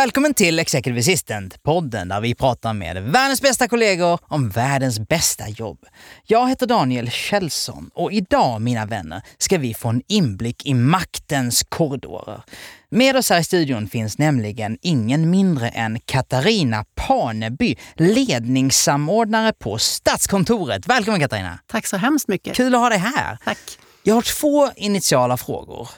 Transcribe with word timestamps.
Välkommen 0.00 0.34
till 0.34 0.58
Executive 0.58 1.00
Assistant, 1.00 1.62
podden 1.62 2.08
där 2.08 2.20
vi 2.20 2.34
pratar 2.34 2.72
med 2.72 3.02
världens 3.02 3.42
bästa 3.42 3.68
kollegor 3.68 4.18
om 4.22 4.48
världens 4.48 5.00
bästa 5.00 5.48
jobb. 5.48 5.78
Jag 6.26 6.48
heter 6.48 6.66
Daniel 6.66 7.10
Kjellson 7.10 7.90
och 7.94 8.12
idag, 8.12 8.60
mina 8.60 8.86
vänner, 8.86 9.22
ska 9.38 9.58
vi 9.58 9.74
få 9.74 9.88
en 9.88 10.02
inblick 10.08 10.66
i 10.66 10.74
maktens 10.74 11.62
korridorer. 11.68 12.42
Med 12.90 13.16
oss 13.16 13.30
här 13.30 13.40
i 13.40 13.44
studion 13.44 13.88
finns 13.88 14.18
nämligen 14.18 14.78
ingen 14.82 15.30
mindre 15.30 15.68
än 15.68 16.00
Katarina 16.00 16.84
Paneby, 16.94 17.76
ledningssamordnare 17.94 19.52
på 19.52 19.78
Statskontoret. 19.78 20.86
Välkommen 20.86 21.20
Katarina! 21.20 21.58
Tack 21.66 21.86
så 21.86 21.96
hemskt 21.96 22.28
mycket. 22.28 22.56
Kul 22.56 22.74
att 22.74 22.80
ha 22.80 22.88
dig 22.88 22.98
här. 22.98 23.38
Tack. 23.44 23.58
Jag 24.02 24.14
har 24.14 24.22
två 24.22 24.70
initiala 24.76 25.36
frågor. 25.36 25.88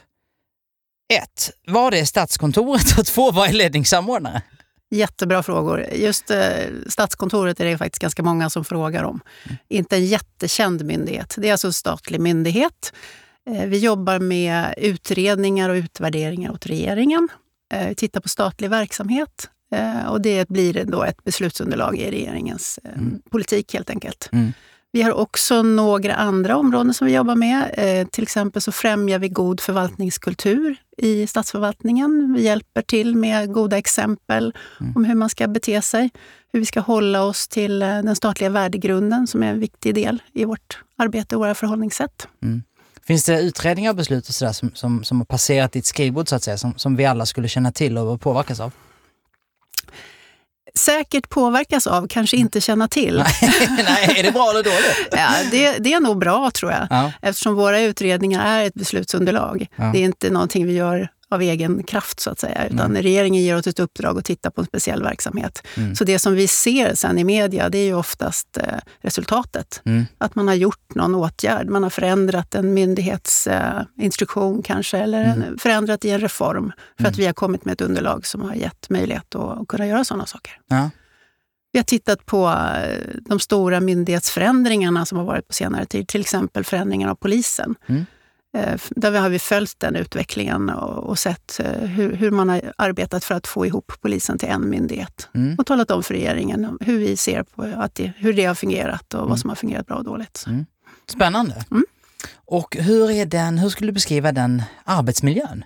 Ett, 1.17 1.51
Vad 1.67 1.95
är 1.95 2.05
Statskontoret? 2.05 2.99
Och 2.99 3.07
två, 3.07 3.31
vad 3.31 3.49
är 3.49 3.53
ledningssamordnare? 3.53 4.43
Jättebra 4.91 5.43
frågor. 5.43 5.87
Just 5.95 6.31
eh, 6.31 6.39
Statskontoret 6.89 7.61
är 7.61 7.65
det 7.65 7.79
faktiskt 7.79 8.03
ganska 8.03 8.23
många 8.23 8.51
som 8.51 8.65
frågar 8.65 9.05
om. 9.05 9.21
Mm. 9.45 9.57
Inte 9.69 9.97
en 9.97 10.07
jättekänd 10.07 10.85
myndighet. 10.85 11.35
Det 11.39 11.49
är 11.49 11.53
alltså 11.53 11.67
en 11.67 11.73
statlig 11.73 12.21
myndighet. 12.21 12.93
Eh, 13.51 13.65
vi 13.65 13.79
jobbar 13.79 14.19
med 14.19 14.75
utredningar 14.77 15.69
och 15.71 15.75
utvärderingar 15.75 16.53
åt 16.53 16.67
regeringen. 16.67 17.29
Eh, 17.75 17.89
vi 17.89 17.95
tittar 17.95 18.21
på 18.21 18.29
statlig 18.29 18.71
verksamhet 18.71 19.51
eh, 19.75 20.07
och 20.07 20.21
det 20.21 20.49
blir 20.49 20.85
då 20.85 21.05
ett 21.05 21.25
beslutsunderlag 21.25 21.99
i 21.99 22.11
regeringens 22.11 22.79
eh, 22.85 22.93
mm. 22.93 23.23
politik 23.31 23.75
helt 23.75 23.91
enkelt. 23.91 24.29
Mm. 24.33 24.53
Vi 24.95 25.03
har 25.03 25.13
också 25.13 25.63
några 25.63 26.15
andra 26.15 26.57
områden 26.57 26.95
som 26.95 27.07
vi 27.07 27.15
jobbar 27.15 27.35
med. 27.35 27.75
Eh, 27.77 28.07
till 28.07 28.23
exempel 28.23 28.63
så 28.63 28.73
främjar 28.73 29.19
vi 29.19 29.29
god 29.29 29.61
förvaltningskultur 29.61 30.77
i 30.97 31.27
statsförvaltningen. 31.27 32.35
Vi 32.37 32.43
hjälper 32.43 32.83
till 32.83 33.17
med 33.17 33.53
goda 33.53 33.79
exempel 33.79 34.55
mm. 34.81 34.97
om 34.97 35.05
hur 35.05 35.15
man 35.15 35.29
ska 35.29 35.49
bete 35.49 35.83
sig. 35.83 36.11
Hur 36.53 36.61
vi 36.61 36.67
ska 36.67 36.81
hålla 36.81 37.23
oss 37.23 37.49
till 37.49 37.83
eh, 37.83 37.89
den 37.89 38.17
statliga 38.17 38.51
värdegrunden 38.51 39.27
som 39.27 39.43
är 39.43 39.47
en 39.47 39.61
viktig 39.61 39.95
del 39.95 40.23
i 40.33 40.45
vårt 40.45 40.79
arbete 40.97 41.37
och 41.37 41.41
våra 41.41 41.55
förhållningssätt. 41.55 42.29
Mm. 42.43 42.63
Finns 43.07 43.25
det 43.25 43.41
utredningar 43.41 43.91
och 43.91 43.97
beslut 43.97 44.29
och 44.29 44.35
sådär 44.35 44.53
som, 44.53 44.71
som, 44.75 45.05
som 45.05 45.21
har 45.21 45.25
passerat 45.25 45.73
ditt 45.73 45.87
skrivbord 45.87 46.29
så 46.29 46.37
att 46.37 46.43
säga, 46.43 46.59
som, 46.59 46.75
som 46.77 46.97
vi 46.97 47.05
alla 47.05 47.27
skulle 47.27 47.49
känna 47.49 47.73
till 47.73 47.99
och 47.99 48.21
påverkas 48.21 48.61
av? 48.61 48.73
Säkert 50.79 51.29
påverkas 51.29 51.87
av, 51.87 52.09
kanske 52.09 52.37
inte 52.37 52.61
känna 52.61 52.89
till. 52.89 53.25
Nej, 53.85 54.15
är 54.19 54.23
det 54.23 54.33
bra 54.33 54.51
eller 54.51 54.63
dåligt? 54.63 55.09
ja, 55.11 55.31
det, 55.51 55.79
det 55.79 55.93
är 55.93 56.01
nog 56.01 56.19
bra 56.19 56.51
tror 56.51 56.73
jag. 56.73 56.87
Ja. 56.91 57.13
Eftersom 57.23 57.55
våra 57.55 57.81
utredningar 57.81 58.59
är 58.59 58.67
ett 58.67 58.75
beslutsunderlag. 58.75 59.67
Ja. 59.77 59.85
Det 59.85 59.99
är 59.99 60.05
inte 60.05 60.31
någonting 60.31 60.67
vi 60.67 60.73
gör 60.73 61.09
av 61.33 61.43
egen 61.43 61.83
kraft 61.83 62.21
så 62.21 62.31
att 62.31 62.39
säga. 62.39 62.67
Utan 62.67 62.81
mm. 62.81 63.03
regeringen 63.03 63.43
ger 63.43 63.57
oss 63.57 63.67
ett 63.67 63.81
uppdrag 63.81 64.19
att 64.19 64.25
titta 64.25 64.51
på 64.51 64.61
en 64.61 64.67
speciell 64.67 65.03
verksamhet. 65.03 65.67
Mm. 65.77 65.97
Så 65.97 66.05
det 66.05 66.19
som 66.19 66.35
vi 66.35 66.49
ser 66.49 66.95
sen 66.95 67.19
i 67.19 67.25
media, 67.25 67.69
det 67.69 67.79
är 67.79 67.85
ju 67.85 67.95
oftast 67.95 68.57
eh, 68.57 68.65
resultatet. 69.01 69.83
Mm. 69.85 70.05
Att 70.19 70.35
man 70.35 70.49
har 70.49 70.55
gjort 70.55 70.95
någon 70.95 71.15
åtgärd. 71.15 71.69
Man 71.69 71.83
har 71.83 71.91
förändrat 71.91 72.55
en 72.55 72.75
myndighetsinstruktion 72.75 74.57
eh, 74.57 74.63
kanske, 74.63 74.99
eller 74.99 75.25
en, 75.25 75.43
mm. 75.43 75.59
förändrat 75.59 76.05
i 76.05 76.11
en 76.11 76.21
reform. 76.21 76.73
För 76.99 77.05
att 77.05 77.15
mm. 77.15 77.19
vi 77.19 77.27
har 77.27 77.33
kommit 77.33 77.65
med 77.65 77.73
ett 77.73 77.81
underlag 77.81 78.27
som 78.27 78.43
har 78.43 78.55
gett 78.55 78.91
möjlighet 78.91 79.35
att, 79.35 79.61
att 79.61 79.69
kunna 79.69 79.87
göra 79.87 80.05
sådana 80.05 80.27
saker. 80.27 80.53
Ja. 80.69 80.91
Vi 81.73 81.79
har 81.79 81.85
tittat 81.85 82.27
på 82.27 82.49
eh, 82.49 82.99
de 83.21 83.41
stora 83.41 83.81
myndighetsförändringarna 83.81 85.07
som 85.07 85.19
har 85.19 85.25
varit 85.25 85.49
på 85.49 85.55
senare 85.55 85.87
tid. 85.87 86.09
Till 86.09 86.21
exempel 86.21 86.65
förändringen 86.65 87.09
av 87.09 87.15
polisen. 87.15 87.75
Mm. 87.87 88.07
Eh, 88.55 88.81
där 88.91 89.21
har 89.21 89.29
vi 89.29 89.39
följt 89.39 89.81
den 89.81 89.97
utvecklingen 89.97 90.71
och, 90.71 91.19
sett 91.19 91.61
eh, 91.61 91.73
hur, 91.73 92.13
hur, 92.13 92.31
man 92.31 92.49
har 92.49 92.73
arbetat 92.79 93.25
för 93.25 93.35
att 93.35 93.47
få 93.47 93.67
ihop 93.67 93.93
polisen 94.01 94.39
till 94.39 94.49
en 94.49 94.71
myndighet. 94.71 95.29
Mm. 95.35 95.55
Och 95.59 95.67
talat 95.67 95.91
om 95.91 96.03
för 96.03 96.15
regeringen 96.15 96.79
hur 96.81 96.99
vi 96.99 97.17
ser 97.17 97.43
på 97.43 97.63
att 97.77 97.95
det, 97.95 98.13
hur 98.17 98.33
det 98.33 98.45
har 98.45 98.55
fungerat 98.55 99.15
och 99.15 99.21
mm. 99.21 99.31
vad 99.31 99.39
som 99.39 99.49
har 99.51 99.57
fungerat 99.57 99.87
bra 99.87 99.97
och 99.97 100.05
dåligt. 100.05 100.45
Mm. 100.47 100.67
Spännande. 101.07 101.65
Mm. 101.71 101.85
Och 102.35 102.77
hur, 102.77 103.11
är 103.11 103.27
den, 103.27 103.59
hur 103.59 103.69
skulle 103.69 103.89
du 103.89 103.93
beskriva 103.93 104.33
den 104.33 104.63
arbetsmiljön? 104.85 105.65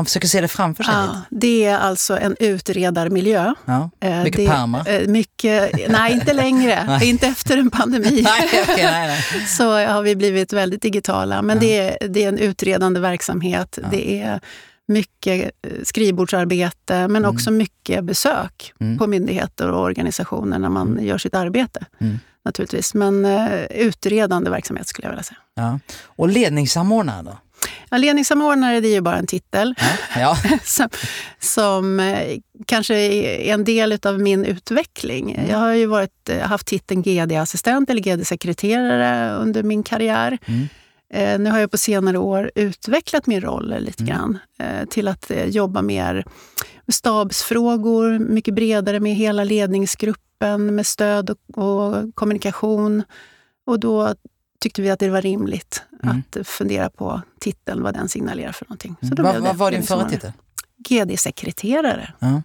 Man 0.00 0.04
försöker 0.04 0.28
se 0.28 0.40
det 0.40 0.48
framför 0.48 0.84
sig. 0.84 0.94
Ja, 0.94 1.20
det 1.30 1.64
är 1.64 1.78
alltså 1.78 2.18
en 2.18 2.36
utredarmiljö. 2.40 3.54
Ja, 3.64 3.90
eh, 4.00 4.22
mycket 4.22 4.36
det, 4.36 4.48
pärmar? 4.48 5.06
Mycket, 5.06 5.90
nej, 5.90 6.12
inte 6.12 6.32
längre. 6.32 6.84
nej. 6.88 7.08
Inte 7.08 7.26
efter 7.26 7.56
en 7.56 7.70
pandemi. 7.70 8.22
nej, 8.24 8.62
okay, 8.62 8.84
nej, 8.84 9.08
nej. 9.08 9.46
Så 9.46 9.86
har 9.86 10.02
vi 10.02 10.16
blivit 10.16 10.52
väldigt 10.52 10.82
digitala. 10.82 11.42
Men 11.42 11.56
ja. 11.56 11.60
det, 11.60 11.78
är, 11.78 12.08
det 12.08 12.24
är 12.24 12.28
en 12.28 12.38
utredande 12.38 13.00
verksamhet. 13.00 13.78
Ja. 13.82 13.88
Det 13.90 14.20
är 14.20 14.40
mycket 14.88 15.50
eh, 15.62 15.70
skrivbordsarbete, 15.82 16.94
men 16.94 17.16
mm. 17.16 17.30
också 17.30 17.50
mycket 17.50 18.04
besök 18.04 18.72
mm. 18.80 18.98
på 18.98 19.06
myndigheter 19.06 19.68
och 19.68 19.82
organisationer 19.82 20.58
när 20.58 20.68
man 20.68 20.88
mm. 20.88 21.06
gör 21.06 21.18
sitt 21.18 21.34
arbete. 21.34 21.86
Mm. 21.98 22.18
Naturligtvis. 22.44 22.94
Men 22.94 23.24
uh, 23.24 23.64
utredande 23.70 24.50
verksamhet 24.50 24.88
skulle 24.88 25.06
jag 25.06 25.10
vilja 25.10 25.22
säga. 25.22 25.38
Ja. 25.54 25.78
Och 26.04 26.28
ledningssamordnare 26.28 27.22
då? 27.22 27.38
Ja, 27.90 27.98
ledningssamordnare 27.98 28.80
det 28.80 28.88
är 28.88 28.94
ju 28.94 29.00
bara 29.00 29.16
en 29.16 29.26
titel 29.26 29.74
ja. 30.16 30.36
som, 30.64 30.88
som 31.38 32.00
eh, 32.00 32.38
kanske 32.66 32.94
är 32.94 33.54
en 33.54 33.64
del 33.64 33.98
av 34.02 34.20
min 34.20 34.44
utveckling. 34.44 35.46
Jag 35.48 35.58
har 35.58 35.72
ju 35.72 35.86
varit, 35.86 36.28
eh, 36.28 36.38
haft 36.38 36.66
titeln 36.66 37.02
GD-assistent 37.02 37.90
eller 37.90 38.02
GD-sekreterare 38.02 39.36
under 39.36 39.62
min 39.62 39.82
karriär. 39.82 40.38
Mm. 40.46 40.68
Eh, 41.12 41.38
nu 41.38 41.50
har 41.50 41.58
jag 41.58 41.70
på 41.70 41.78
senare 41.78 42.18
år 42.18 42.50
utvecklat 42.54 43.26
min 43.26 43.40
roll 43.40 43.74
lite 43.78 44.02
mm. 44.02 44.14
grann 44.14 44.38
eh, 44.58 44.88
till 44.88 45.08
att 45.08 45.30
eh, 45.30 45.44
jobba 45.44 45.82
mer 45.82 46.24
med 46.86 46.94
stabsfrågor, 46.94 48.18
mycket 48.18 48.54
bredare 48.54 49.00
med 49.00 49.14
hela 49.14 49.44
ledningsgruppen, 49.44 50.74
med 50.74 50.86
stöd 50.86 51.30
och, 51.30 51.38
och 51.64 52.14
kommunikation. 52.14 53.02
Och 53.66 53.80
då 53.80 54.14
tyckte 54.60 54.82
vi 54.82 54.90
att 54.90 54.98
det 54.98 55.08
var 55.08 55.22
rimligt 55.22 55.82
mm. 56.02 56.22
att 56.30 56.46
fundera 56.46 56.90
på 56.90 57.22
titeln, 57.40 57.82
vad 57.82 57.94
den 57.94 58.08
signalerar 58.08 58.52
för 58.52 58.64
någonting. 58.64 58.96
Så 59.02 59.14
då 59.14 59.26
mm. 59.26 59.42
Vad 59.42 59.56
var 59.56 59.70
din 59.70 59.82
förra 59.82 60.08
titel? 60.08 60.32
GD-sekreterare. 60.88 62.12
Ja. 62.18 62.42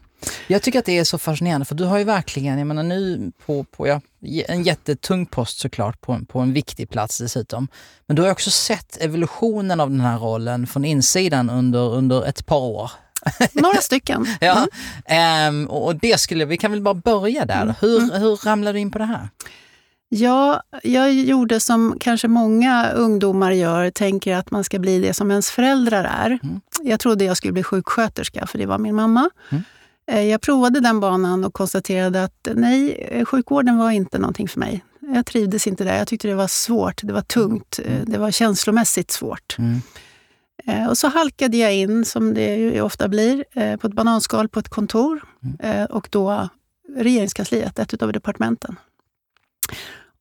Jag 0.47 0.61
tycker 0.61 0.79
att 0.79 0.85
det 0.85 0.97
är 0.97 1.03
så 1.03 1.17
fascinerande 1.17 1.65
för 1.65 1.75
du 1.75 1.83
har 1.83 1.97
ju 1.97 2.03
verkligen, 2.03 2.57
jag 2.57 2.67
menar 2.67 2.83
nu 2.83 3.31
på, 3.45 3.63
på 3.63 3.87
ja, 3.87 4.01
en 4.47 4.63
jättetung 4.63 5.25
post 5.25 5.59
såklart, 5.59 6.01
på, 6.01 6.19
på 6.27 6.39
en 6.39 6.53
viktig 6.53 6.89
plats 6.89 7.17
dessutom. 7.17 7.67
Men 8.07 8.15
du 8.15 8.21
har 8.21 8.31
också 8.31 8.51
sett 8.51 8.97
evolutionen 9.01 9.79
av 9.79 9.89
den 9.89 9.99
här 9.99 10.17
rollen 10.17 10.67
från 10.67 10.85
insidan 10.85 11.49
under, 11.49 11.93
under 11.93 12.25
ett 12.25 12.45
par 12.45 12.59
år. 12.59 12.91
Några 13.51 13.81
stycken. 13.81 14.27
ja, 14.39 14.67
um, 15.49 15.67
och 15.67 15.95
det 15.95 16.19
skulle, 16.19 16.45
vi 16.45 16.57
kan 16.57 16.71
väl 16.71 16.81
bara 16.81 16.93
börja 16.93 17.45
där. 17.45 17.61
Mm. 17.61 17.75
Hur, 17.79 17.97
mm. 17.97 18.21
hur 18.21 18.35
ramlade 18.35 18.77
du 18.77 18.79
in 18.79 18.91
på 18.91 18.97
det 18.97 19.05
här? 19.05 19.29
Ja, 20.15 20.63
jag 20.83 21.13
gjorde 21.13 21.59
som 21.59 21.97
kanske 21.99 22.27
många 22.27 22.89
ungdomar 22.89 23.51
gör, 23.51 23.91
tänker 23.91 24.35
att 24.35 24.51
man 24.51 24.63
ska 24.63 24.79
bli 24.79 24.99
det 24.99 25.13
som 25.13 25.31
ens 25.31 25.51
föräldrar 25.51 26.03
är. 26.03 26.39
Mm. 26.43 26.61
Jag 26.81 26.99
trodde 26.99 27.25
jag 27.25 27.37
skulle 27.37 27.53
bli 27.53 27.63
sjuksköterska, 27.63 28.47
för 28.47 28.57
det 28.57 28.65
var 28.65 28.77
min 28.77 28.95
mamma. 28.95 29.29
Mm. 29.49 29.63
Eh, 30.07 30.21
jag 30.21 30.41
provade 30.41 30.79
den 30.79 30.99
banan 30.99 31.43
och 31.43 31.53
konstaterade 31.53 32.23
att 32.23 32.47
nej, 32.53 32.91
eh, 33.11 33.25
sjukvården 33.25 33.77
var 33.77 33.91
inte 33.91 34.19
någonting 34.19 34.47
för 34.47 34.59
mig. 34.59 34.83
Jag 34.99 35.25
trivdes 35.25 35.67
inte 35.67 35.83
där. 35.83 35.97
Jag 35.97 36.07
tyckte 36.07 36.27
det 36.27 36.35
var 36.35 36.47
svårt, 36.47 37.01
det 37.03 37.13
var 37.13 37.21
tungt, 37.21 37.79
eh, 37.85 37.95
mm. 37.95 38.11
det 38.11 38.17
var 38.17 38.31
känslomässigt 38.31 39.11
svårt. 39.11 39.55
Mm. 39.57 39.81
Och 40.89 40.97
så 40.97 41.07
halkade 41.07 41.57
jag 41.57 41.75
in, 41.75 42.05
som 42.05 42.33
det 42.33 42.55
ju 42.55 42.81
ofta 42.81 43.07
blir, 43.07 43.43
på 43.77 43.87
ett 43.87 43.93
bananskal 43.93 44.49
på 44.49 44.59
ett 44.59 44.69
kontor. 44.69 45.23
Mm. 45.59 45.85
Och 45.85 46.07
då 46.11 46.49
regeringskansliet, 46.97 47.79
ett 47.79 48.03
av 48.03 48.13
departementen 48.13 48.75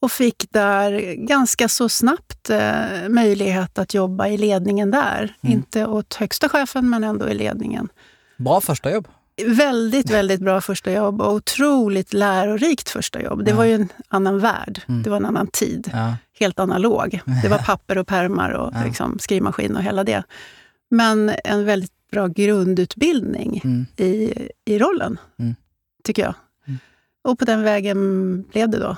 och 0.04 0.12
fick 0.12 0.46
där 0.50 1.14
ganska 1.14 1.68
så 1.68 1.88
snabbt 1.88 2.50
eh, 2.50 3.08
möjlighet 3.08 3.78
att 3.78 3.94
jobba 3.94 4.28
i 4.28 4.36
ledningen 4.36 4.90
där. 4.90 5.36
Mm. 5.40 5.52
Inte 5.52 5.86
åt 5.86 6.14
högsta 6.14 6.48
chefen, 6.48 6.90
men 6.90 7.04
ändå 7.04 7.28
i 7.28 7.34
ledningen. 7.34 7.88
Bra 8.36 8.60
första 8.60 8.90
jobb. 8.90 9.08
Väldigt, 9.46 10.10
väldigt 10.10 10.40
bra 10.40 10.60
första 10.60 10.92
jobb 10.92 11.22
och 11.22 11.32
otroligt 11.32 12.12
lärorikt 12.12 12.88
första 12.88 13.22
jobb. 13.22 13.44
Det 13.44 13.50
ja. 13.50 13.56
var 13.56 13.64
ju 13.64 13.74
en 13.74 13.88
annan 14.08 14.38
värld. 14.38 14.80
Mm. 14.88 15.02
Det 15.02 15.10
var 15.10 15.16
en 15.16 15.24
annan 15.24 15.46
tid. 15.46 15.90
Ja. 15.92 16.16
Helt 16.40 16.58
analog. 16.58 17.20
Det 17.42 17.48
var 17.48 17.58
papper 17.66 17.98
och 17.98 18.06
pärmar 18.06 18.50
och 18.50 18.72
ja. 18.74 18.84
liksom, 18.84 19.18
skrivmaskin 19.18 19.76
och 19.76 19.82
hela 19.82 20.04
det. 20.04 20.22
Men 20.90 21.32
en 21.44 21.64
väldigt 21.64 21.92
bra 22.10 22.26
grundutbildning 22.26 23.60
mm. 23.64 23.86
i, 23.96 24.32
i 24.64 24.78
rollen, 24.78 25.18
mm. 25.38 25.54
tycker 26.04 26.22
jag. 26.22 26.34
Mm. 26.66 26.78
Och 27.24 27.38
på 27.38 27.44
den 27.44 27.62
vägen 27.62 28.42
blev 28.42 28.68
det 28.68 28.78
då. 28.78 28.96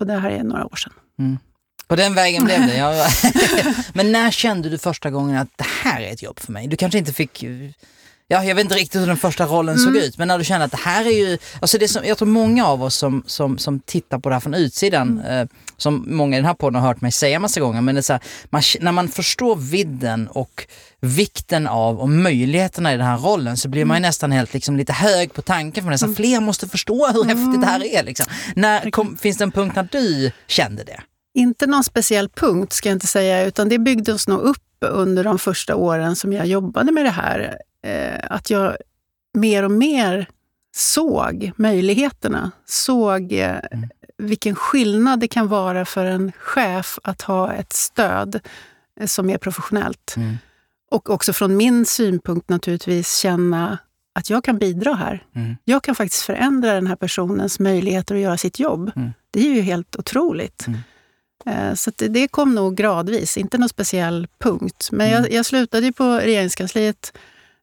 Och 0.00 0.06
det 0.06 0.20
här 0.20 0.30
är 0.30 0.44
några 0.44 0.66
år 0.66 0.76
sedan. 0.76 0.92
Mm. 1.18 1.38
På 1.88 1.96
den 1.96 2.14
vägen 2.14 2.44
blev 2.44 2.60
det, 2.60 2.76
ja. 2.76 3.08
Men 3.92 4.12
när 4.12 4.30
kände 4.30 4.68
du 4.68 4.78
första 4.78 5.10
gången 5.10 5.36
att 5.36 5.48
det 5.56 5.66
här 5.82 6.00
är 6.00 6.12
ett 6.12 6.22
jobb 6.22 6.40
för 6.40 6.52
mig? 6.52 6.66
Du 6.66 6.76
kanske 6.76 6.98
inte 6.98 7.12
fick 7.12 7.44
Ja, 8.28 8.44
jag 8.44 8.54
vet 8.54 8.64
inte 8.64 8.74
riktigt 8.74 9.00
hur 9.00 9.06
den 9.06 9.16
första 9.16 9.46
rollen 9.46 9.74
mm. 9.74 9.84
såg 9.84 10.02
ut, 10.02 10.18
men 10.18 10.28
när 10.28 10.38
du 10.38 10.44
känner 10.44 10.64
att 10.64 10.70
det 10.70 10.76
här 10.76 11.04
är 11.04 11.10
ju... 11.10 11.38
Alltså 11.60 11.78
det 11.78 11.88
som, 11.88 12.04
jag 12.04 12.18
tror 12.18 12.28
många 12.28 12.66
av 12.66 12.82
oss 12.82 12.94
som, 12.94 13.22
som, 13.26 13.58
som 13.58 13.80
tittar 13.80 14.18
på 14.18 14.28
det 14.28 14.34
här 14.34 14.40
från 14.40 14.54
utsidan, 14.54 15.20
mm. 15.20 15.40
eh, 15.40 15.48
som 15.76 16.04
många 16.06 16.36
i 16.36 16.38
den 16.38 16.46
här 16.46 16.54
podden 16.54 16.80
har 16.80 16.88
hört 16.88 17.00
mig 17.00 17.12
säga 17.12 17.38
massa 17.38 17.60
gånger, 17.60 17.80
men 17.80 17.94
det 17.94 17.98
är 17.98 18.02
så 18.02 18.12
här, 18.12 18.22
man, 18.50 18.62
när 18.80 18.92
man 18.92 19.08
förstår 19.08 19.56
vidden 19.56 20.28
och 20.28 20.66
vikten 21.00 21.66
av 21.66 22.00
och 22.00 22.08
möjligheterna 22.08 22.94
i 22.94 22.96
den 22.96 23.06
här 23.06 23.18
rollen 23.18 23.56
så 23.56 23.68
blir 23.68 23.84
man 23.84 23.96
ju 23.96 23.98
mm. 23.98 24.08
nästan 24.08 24.32
helt 24.32 24.54
liksom 24.54 24.76
lite 24.76 24.92
hög 24.92 25.32
på 25.32 25.42
tanken 25.42 25.84
för. 25.84 25.96
Så 25.96 26.04
mm. 26.04 26.16
Fler 26.16 26.40
måste 26.40 26.68
förstå 26.68 27.06
hur 27.06 27.24
häftigt 27.24 27.60
det 27.60 27.66
här 27.66 27.84
är. 27.84 28.02
Liksom. 28.02 28.26
När, 28.56 28.90
kom, 28.90 29.16
finns 29.16 29.38
det 29.38 29.44
en 29.44 29.52
punkt 29.52 29.76
när 29.76 29.88
du 29.92 30.32
kände 30.46 30.84
det? 30.84 31.00
Inte 31.34 31.66
någon 31.66 31.84
speciell 31.84 32.28
punkt 32.28 32.72
ska 32.72 32.88
jag 32.88 32.96
inte 32.96 33.06
säga, 33.06 33.44
utan 33.44 33.68
det 33.68 33.78
byggdes 33.78 34.28
nog 34.28 34.40
upp 34.40 34.62
under 34.80 35.24
de 35.24 35.38
första 35.38 35.76
åren 35.76 36.16
som 36.16 36.32
jag 36.32 36.46
jobbade 36.46 36.92
med 36.92 37.04
det 37.04 37.10
här 37.10 37.58
eh, 37.86 38.20
att 38.30 38.50
jag 38.50 38.76
mer 39.34 39.62
och 39.62 39.70
mer 39.70 40.28
såg 40.76 41.52
möjligheterna. 41.56 42.50
Såg 42.66 43.32
eh, 43.32 43.58
mm. 43.70 43.88
Vilken 44.18 44.54
skillnad 44.54 45.20
det 45.20 45.28
kan 45.28 45.48
vara 45.48 45.84
för 45.84 46.04
en 46.04 46.32
chef 46.32 46.98
att 47.02 47.22
ha 47.22 47.52
ett 47.52 47.72
stöd 47.72 48.40
eh, 49.00 49.06
som 49.06 49.30
är 49.30 49.38
professionellt. 49.38 50.14
Mm. 50.16 50.38
Och 50.90 51.10
också 51.10 51.32
från 51.32 51.56
min 51.56 51.86
synpunkt 51.86 52.48
naturligtvis 52.48 53.16
känna 53.16 53.78
att 54.14 54.30
jag 54.30 54.44
kan 54.44 54.58
bidra 54.58 54.94
här. 54.94 55.24
Mm. 55.34 55.56
Jag 55.64 55.82
kan 55.82 55.94
faktiskt 55.94 56.22
förändra 56.22 56.74
den 56.74 56.86
här 56.86 56.96
personens 56.96 57.58
möjligheter 57.58 58.14
att 58.14 58.20
göra 58.20 58.36
sitt 58.36 58.58
jobb. 58.58 58.92
Mm. 58.96 59.12
Det 59.30 59.40
är 59.40 59.54
ju 59.54 59.60
helt 59.60 59.96
otroligt. 59.96 60.66
Mm. 60.66 60.80
Eh, 61.46 61.74
så 61.74 61.90
det 61.96 62.28
kom 62.28 62.54
nog 62.54 62.76
gradvis, 62.76 63.36
inte 63.36 63.58
någon 63.58 63.68
speciell 63.68 64.28
punkt. 64.38 64.88
Men 64.92 65.08
jag, 65.08 65.18
mm. 65.18 65.32
jag 65.32 65.46
slutade 65.46 65.92
på 65.92 66.04
regeringskansliet 66.04 67.12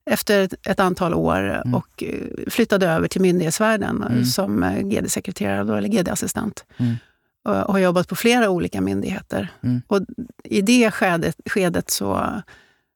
efter 0.05 0.49
ett 0.67 0.79
antal 0.79 1.13
år 1.13 1.39
mm. 1.39 1.75
och 1.75 2.03
eh, 2.03 2.49
flyttade 2.49 2.87
över 2.87 3.07
till 3.07 3.21
myndighetsvärlden 3.21 4.03
mm. 4.03 4.25
som 4.25 4.63
eh, 4.63 4.81
GD-sekreterare 4.81 5.77
eller 5.77 5.89
GD-assistent. 5.89 6.65
Mm. 6.77 6.95
Och 7.45 7.73
har 7.73 7.79
jobbat 7.79 8.07
på 8.07 8.15
flera 8.15 8.49
olika 8.49 8.81
myndigheter. 8.81 9.47
Mm. 9.63 9.81
Och 9.87 10.01
I 10.43 10.61
det 10.61 10.91
skedet, 10.91 11.35
skedet 11.45 11.89
så, 11.89 12.41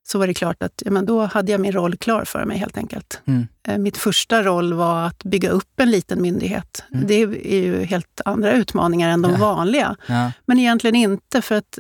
så 0.08 0.20
var 0.20 0.28
det 0.28 0.34
klart 0.34 0.64
att 0.64 0.82
ja, 0.86 0.92
men 0.92 1.06
då 1.06 1.26
hade 1.26 1.52
jag 1.52 1.62
min 1.62 1.72
roll 1.72 1.98
klar 1.98 2.24
för 2.26 2.46
mig 2.46 2.58
helt 2.58 2.78
enkelt. 2.78 3.22
Mm. 3.26 3.48
Eh, 3.68 3.78
mitt 3.78 3.98
första 3.98 4.44
roll 4.44 4.74
var 4.74 5.08
att 5.08 5.24
bygga 5.24 5.50
upp 5.50 5.80
en 5.80 5.92
liten 5.92 6.22
myndighet. 6.22 6.84
Mm. 6.94 7.08
Det 7.08 7.14
är 7.54 7.62
ju 7.62 7.84
helt 7.84 8.22
andra 8.26 8.52
utmaningar 8.52 9.10
än 9.10 9.22
de 9.22 9.32
ja. 9.32 9.38
vanliga. 9.38 9.96
Ja. 10.08 10.32
Men 10.46 10.60
egentligen 10.60 10.96
inte, 10.96 11.42
för 11.42 11.56
att 11.56 11.80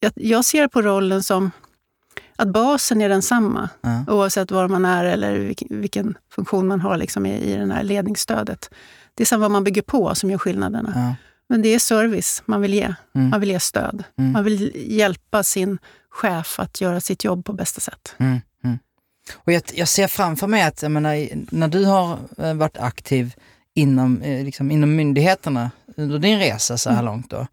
jag, 0.00 0.12
jag 0.14 0.44
ser 0.44 0.68
på 0.68 0.82
rollen 0.82 1.22
som 1.22 1.50
att 2.40 2.48
basen 2.48 3.02
är 3.02 3.08
densamma 3.08 3.68
ja. 3.80 4.04
oavsett 4.08 4.50
var 4.50 4.68
man 4.68 4.84
är 4.84 5.04
eller 5.04 5.54
vilken, 5.70 6.18
funktion 6.34 6.66
man 6.66 6.80
har 6.80 6.96
liksom 6.96 7.26
i, 7.26 7.52
i 7.52 7.56
det 7.56 7.74
här 7.74 7.82
ledningsstödet. 7.82 8.70
Det 9.14 9.22
är 9.22 9.26
sen 9.26 9.40
vad 9.40 9.50
man 9.50 9.64
bygger 9.64 9.82
på 9.82 10.14
som 10.14 10.30
gör 10.30 10.38
skillnaderna. 10.38 10.92
Ja. 10.94 11.14
Men 11.48 11.62
det 11.62 11.68
är 11.68 11.78
service 11.78 12.42
man 12.46 12.60
vill 12.60 12.74
ge. 12.74 12.94
Mm. 13.14 13.30
Man 13.30 13.40
vill 13.40 13.50
ge 13.50 13.60
stöd. 13.60 14.04
Mm. 14.18 14.32
Man 14.32 14.44
vill 14.44 14.72
hjälpa 14.74 15.42
sin 15.42 15.78
chef 16.10 16.60
att 16.60 16.80
göra 16.80 17.00
sitt 17.00 17.24
jobb 17.24 17.44
på 17.44 17.52
bästa 17.52 17.80
sätt. 17.80 18.14
Mm. 18.18 18.40
mm. 18.64 18.78
Och 19.34 19.52
jag, 19.52 19.62
jag, 19.74 19.88
ser 19.88 20.06
framför 20.06 20.46
mig 20.46 20.62
att 20.62 20.82
menar, 20.82 21.28
när 21.54 21.68
du 21.68 21.84
har 21.84 22.18
eh, 22.38 22.54
varit 22.54 22.78
aktiv 22.78 23.34
inom, 23.74 24.22
eh, 24.22 24.44
liksom, 24.44 24.70
inom 24.70 24.96
myndigheterna 24.96 25.70
under 25.96 26.18
din 26.18 26.38
resa 26.38 26.78
så 26.78 26.90
här 26.90 26.96
mm. 26.96 27.06
långt 27.06 27.30
då, 27.30 27.46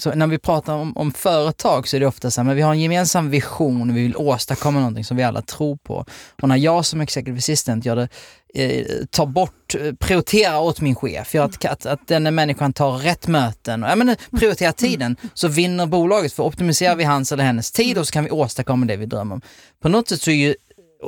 så 0.00 0.14
när 0.14 0.26
vi 0.26 0.38
pratar 0.38 0.74
om, 0.74 0.96
om, 0.96 1.12
företag 1.12 1.88
så 1.88 1.96
är 1.96 2.00
det 2.00 2.06
ofta 2.06 2.30
så 2.30 2.40
här, 2.40 2.46
men 2.46 2.56
vi 2.56 2.62
har 2.62 2.72
en 2.72 2.80
gemensam 2.80 3.30
vision, 3.30 3.94
vi 3.94 4.02
vill 4.02 4.16
åstadkomma 4.16 4.78
någonting 4.78 5.04
som 5.04 5.16
vi 5.16 5.22
alla 5.22 5.42
tror 5.42 5.76
på. 5.76 6.04
Och 6.42 6.48
när 6.48 6.56
jag 6.56 6.86
som 6.86 7.00
executive 7.00 7.38
assistant 7.38 7.84
gör 7.84 7.96
det, 7.96 8.08
eh, 8.54 9.04
tar 9.10 9.26
bort, 9.26 9.74
eh, 9.74 9.92
prioriterar 9.92 10.60
åt 10.60 10.80
min 10.80 10.94
chef, 10.94 11.34
gör 11.34 11.44
att, 11.44 11.64
att, 11.64 11.86
att 11.86 12.08
den 12.08 12.34
människan 12.34 12.72
tar 12.72 12.92
rätt 12.92 13.26
möten, 13.26 13.84
och, 13.84 13.90
ja, 13.90 13.96
men, 13.96 14.08
eh, 14.08 14.16
prioriterar 14.38 14.72
tiden, 14.72 15.16
så 15.34 15.48
vinner 15.48 15.86
bolaget. 15.86 16.32
För 16.32 16.42
optimiserar 16.42 16.96
vi 16.96 17.04
hans 17.04 17.32
eller 17.32 17.44
hennes 17.44 17.72
tid 17.72 17.98
och 17.98 18.06
så 18.06 18.12
kan 18.12 18.24
vi 18.24 18.30
åstadkomma 18.30 18.86
det 18.86 18.96
vi 18.96 19.06
drömmer 19.06 19.34
om. 19.34 19.40
På 19.82 19.88
något 19.88 20.08
sätt 20.08 20.20
så 20.20 20.30
är 20.30 20.34
ju 20.34 20.54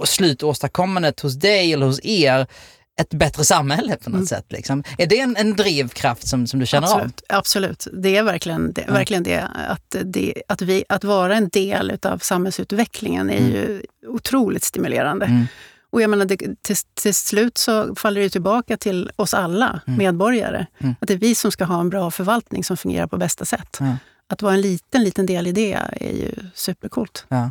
slutåstadkommandet 0.04 1.20
hos 1.20 1.34
dig 1.34 1.72
eller 1.72 1.86
hos 1.86 2.00
er 2.02 2.46
ett 3.00 3.10
bättre 3.14 3.44
samhälle 3.44 3.96
på 3.96 4.10
något 4.10 4.16
mm. 4.16 4.26
sätt. 4.26 4.46
Liksom. 4.48 4.84
Är 4.98 5.06
det 5.06 5.20
en, 5.20 5.36
en, 5.36 5.56
drivkraft 5.56 6.28
som, 6.28 6.46
som 6.46 6.60
du 6.60 6.66
känner 6.66 6.86
absolut, 6.86 7.22
av? 7.28 7.38
Absolut, 7.38 7.86
det 7.92 8.16
är 8.16 8.22
verkligen 8.22 8.72
det. 8.72 8.82
Mm. 8.82 8.94
Verkligen 8.94 9.22
det, 9.22 9.48
att, 9.68 9.96
det 10.04 10.42
att, 10.48 10.62
vi, 10.62 10.84
att 10.88 11.04
vara 11.04 11.36
en 11.36 11.48
del 11.48 11.98
av 12.02 12.18
samhällsutvecklingen 12.18 13.30
är 13.30 13.38
mm. 13.38 13.50
ju 13.50 13.82
otroligt 14.06 14.64
stimulerande. 14.64 15.26
Mm. 15.26 15.46
Och 15.90 16.02
jag 16.02 16.10
menar, 16.10 16.24
det, 16.24 16.36
till, 16.62 16.76
till, 16.94 17.14
slut 17.14 17.58
så 17.58 17.94
faller 17.94 18.20
det 18.20 18.30
tillbaka 18.30 18.76
till 18.76 19.10
oss 19.16 19.34
alla 19.34 19.80
mm. 19.86 19.98
medborgare. 19.98 20.66
Mm. 20.78 20.94
Att 21.00 21.08
det 21.08 21.14
är 21.14 21.18
vi 21.18 21.34
som 21.34 21.52
ska 21.52 21.64
ha 21.64 21.80
en 21.80 21.90
bra 21.90 22.10
förvaltning 22.10 22.64
som 22.64 22.76
fungerar 22.76 23.06
på 23.06 23.16
bästa 23.16 23.44
sätt. 23.44 23.78
Att 24.28 24.42
vara 24.42 24.54
en 24.54 24.60
liten, 24.60 25.04
liten 25.04 25.26
del 25.26 25.46
i 25.46 25.52
det 25.52 25.72
är 25.72 26.12
ju 26.12 26.34
supercoolt. 26.54 27.24
Ja. 27.28 27.50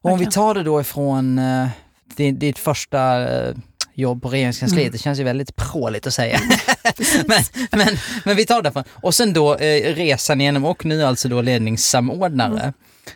Och 0.00 0.10
om 0.10 0.18
vi 0.18 0.26
tar 0.26 0.54
det 0.54 0.62
då 0.62 0.80
ifrån 0.80 1.38
uh, 1.38 1.68
ditt 2.16 2.58
första 2.58 3.18
uh, 3.18 3.56
jobb 3.94 4.22
på 4.22 4.28
regeringskansliet. 4.28 4.82
Mm. 4.82 4.92
Det 4.92 4.98
känns 4.98 5.20
ju 5.20 5.24
väldigt 5.24 5.56
pråligt 5.56 6.06
att 6.06 6.14
säga. 6.14 6.40
men, 7.26 7.42
men, 7.70 7.96
men 8.24 8.36
vi 8.36 8.46
tar 8.46 8.62
det 8.62 8.72
från. 8.72 8.84
Och 8.90 9.14
sen 9.14 9.32
då 9.32 9.56
eh, 9.56 9.94
resan 9.94 10.40
igenom 10.40 10.64
och 10.64 10.84
nu 10.84 11.04
alltså 11.04 11.28
då 11.28 11.42
ledningssamordnare. 11.42 12.60
Mm. 12.60 12.72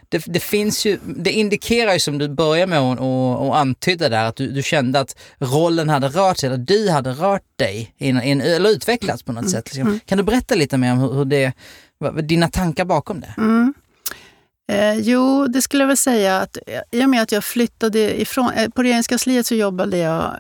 Det, 0.08 0.22
det, 0.26 0.40
finns 0.40 0.86
ju, 0.86 0.98
det 1.16 1.30
indikerar 1.30 1.92
ju 1.92 1.98
som 1.98 2.19
du 2.19 2.28
börjar 2.28 2.66
med 2.66 2.78
att 2.78 3.00
och, 3.00 3.46
och 3.46 3.58
antyda 3.58 4.08
där 4.08 4.25
att 4.25 4.36
du, 4.36 4.50
du, 4.50 4.62
kände 4.62 5.00
att 5.00 5.16
rollen 5.38 5.88
hade 5.88 6.08
rört 6.08 6.38
sig, 6.38 6.46
eller 6.46 6.58
du 6.58 6.90
hade 6.90 7.10
rört 7.10 7.42
dig, 7.56 7.94
in, 7.98 8.22
in, 8.22 8.40
eller 8.40 8.70
utvecklats 8.70 9.22
på 9.22 9.32
något 9.32 9.42
mm. 9.42 9.50
sätt. 9.50 9.64
Liksom. 9.64 9.86
Mm. 9.88 10.00
Kan 10.06 10.19
du 10.19 10.25
berätta 10.25 10.54
lite 10.54 10.76
mer 10.76 10.92
om 10.92 10.98
hur, 10.98 11.12
hur 11.12 11.25
det, 11.25 11.52
dina 12.22 12.48
tankar 12.48 12.84
bakom 12.84 13.20
det? 13.20 13.34
Mm. 13.38 13.75
Eh, 14.73 14.94
jo, 14.94 15.47
det 15.47 15.62
skulle 15.62 15.82
jag 15.82 15.88
väl 15.88 15.97
säga 15.97 16.40
att 16.40 16.58
i 16.90 17.04
och 17.04 17.08
med 17.08 17.23
att 17.23 17.32
jag 17.32 17.44
flyttade 17.44 18.20
ifrån... 18.20 18.50
Eh, 18.56 18.68
på 18.68 18.82
regeringskansliet 18.82 19.47
så 19.47 19.54
jobbade 19.54 19.99
jag 19.99 20.37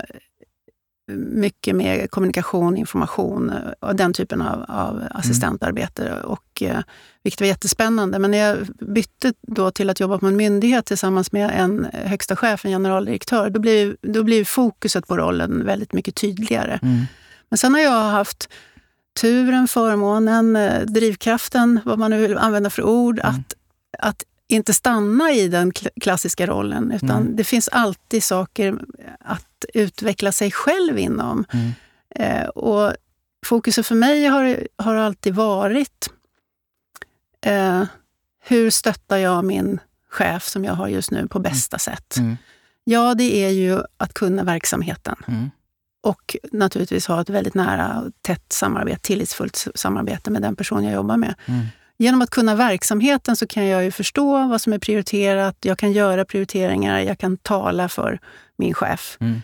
mycket 1.16 1.76
med 1.76 2.10
kommunikation, 2.10 2.76
information 2.76 3.52
och 3.80 3.96
den 3.96 4.12
typen 4.12 4.42
av, 4.42 4.64
av 4.68 4.96
mm. 4.96 5.08
assistentarbete. 5.10 6.12
Och, 6.24 6.62
eh, 6.62 6.80
vilket 7.22 7.40
var 7.40 7.46
jättespännande. 7.46 8.18
Men 8.18 8.30
när 8.30 8.38
jag 8.38 8.58
bytte 8.66 9.32
då 9.42 9.70
till 9.70 9.90
att 9.90 10.00
jobba 10.00 10.18
på 10.18 10.26
en 10.26 10.36
myndighet 10.36 10.86
tillsammans 10.86 11.32
med 11.32 11.50
en 11.54 11.86
högsta 11.92 12.36
chef, 12.36 12.64
en 12.64 12.70
generaldirektör, 12.70 13.50
då 13.50 13.60
blev, 13.60 13.96
då 14.02 14.22
blev 14.22 14.44
fokuset 14.44 15.06
på 15.06 15.16
rollen 15.16 15.64
väldigt 15.66 15.92
mycket 15.92 16.14
tydligare. 16.14 16.78
Mm. 16.82 17.04
Men 17.48 17.58
sen 17.58 17.74
har 17.74 17.80
jag 17.80 18.02
haft 18.02 18.48
turen, 19.20 19.68
förmånen, 19.68 20.56
eh, 20.56 20.80
drivkraften, 20.80 21.80
vad 21.84 21.98
man 21.98 22.10
nu 22.10 22.20
vill 22.20 22.38
använda 22.38 22.70
för 22.70 22.82
ord, 22.82 23.18
mm. 23.18 23.34
att, 23.34 23.54
att 23.98 24.24
inte 24.48 24.74
stanna 24.74 25.32
i 25.32 25.48
den 25.48 25.72
klassiska 26.00 26.46
rollen. 26.46 26.92
Utan 26.92 27.22
mm. 27.22 27.36
det 27.36 27.44
finns 27.44 27.68
alltid 27.68 28.24
saker 28.24 28.78
att 29.20 29.64
utveckla 29.74 30.32
sig 30.32 30.50
själv 30.50 30.98
inom. 30.98 31.44
Mm. 31.52 31.72
Eh, 32.14 32.48
och 32.48 32.92
fokuset 33.46 33.86
för 33.86 33.94
mig 33.94 34.24
har, 34.24 34.68
har 34.76 34.94
alltid 34.94 35.34
varit 35.34 36.10
eh, 37.40 37.84
hur 38.44 38.70
stöttar 38.70 39.16
jag 39.16 39.44
min 39.44 39.80
chef 40.10 40.48
som 40.48 40.64
jag 40.64 40.74
har 40.74 40.88
just 40.88 41.10
nu 41.10 41.28
på 41.28 41.38
bästa 41.38 41.74
mm. 41.74 41.78
sätt? 41.78 42.16
Mm. 42.16 42.36
Ja, 42.84 43.14
det 43.14 43.44
är 43.44 43.50
ju 43.50 43.82
att 43.96 44.14
kunna 44.14 44.44
verksamheten. 44.44 45.16
Mm. 45.28 45.50
Och 46.00 46.36
naturligtvis 46.52 47.06
ha 47.06 47.20
ett 47.20 47.30
väldigt 47.30 47.54
nära 47.54 48.00
och 48.00 48.12
tätt 48.22 48.52
samarbete, 48.52 49.00
tillitsfullt 49.02 49.66
samarbete 49.74 50.30
med 50.30 50.42
den 50.42 50.56
person 50.56 50.84
jag 50.84 50.94
jobbar 50.94 51.16
med. 51.16 51.34
Genom 51.98 52.22
att 52.22 52.30
kunna 52.30 52.54
verksamheten 52.54 53.36
så 53.36 53.46
kan 53.46 53.66
jag 53.66 53.84
ju 53.84 53.90
förstå 53.90 54.48
vad 54.48 54.60
som 54.60 54.72
är 54.72 54.78
prioriterat. 54.78 55.56
Jag 55.60 55.78
kan 55.78 55.92
göra 55.92 56.24
prioriteringar, 56.24 57.00
jag 57.00 57.18
kan 57.18 57.36
tala 57.36 57.88
för 57.88 58.20
min 58.56 58.74
chef. 58.74 59.16
Mm. 59.20 59.40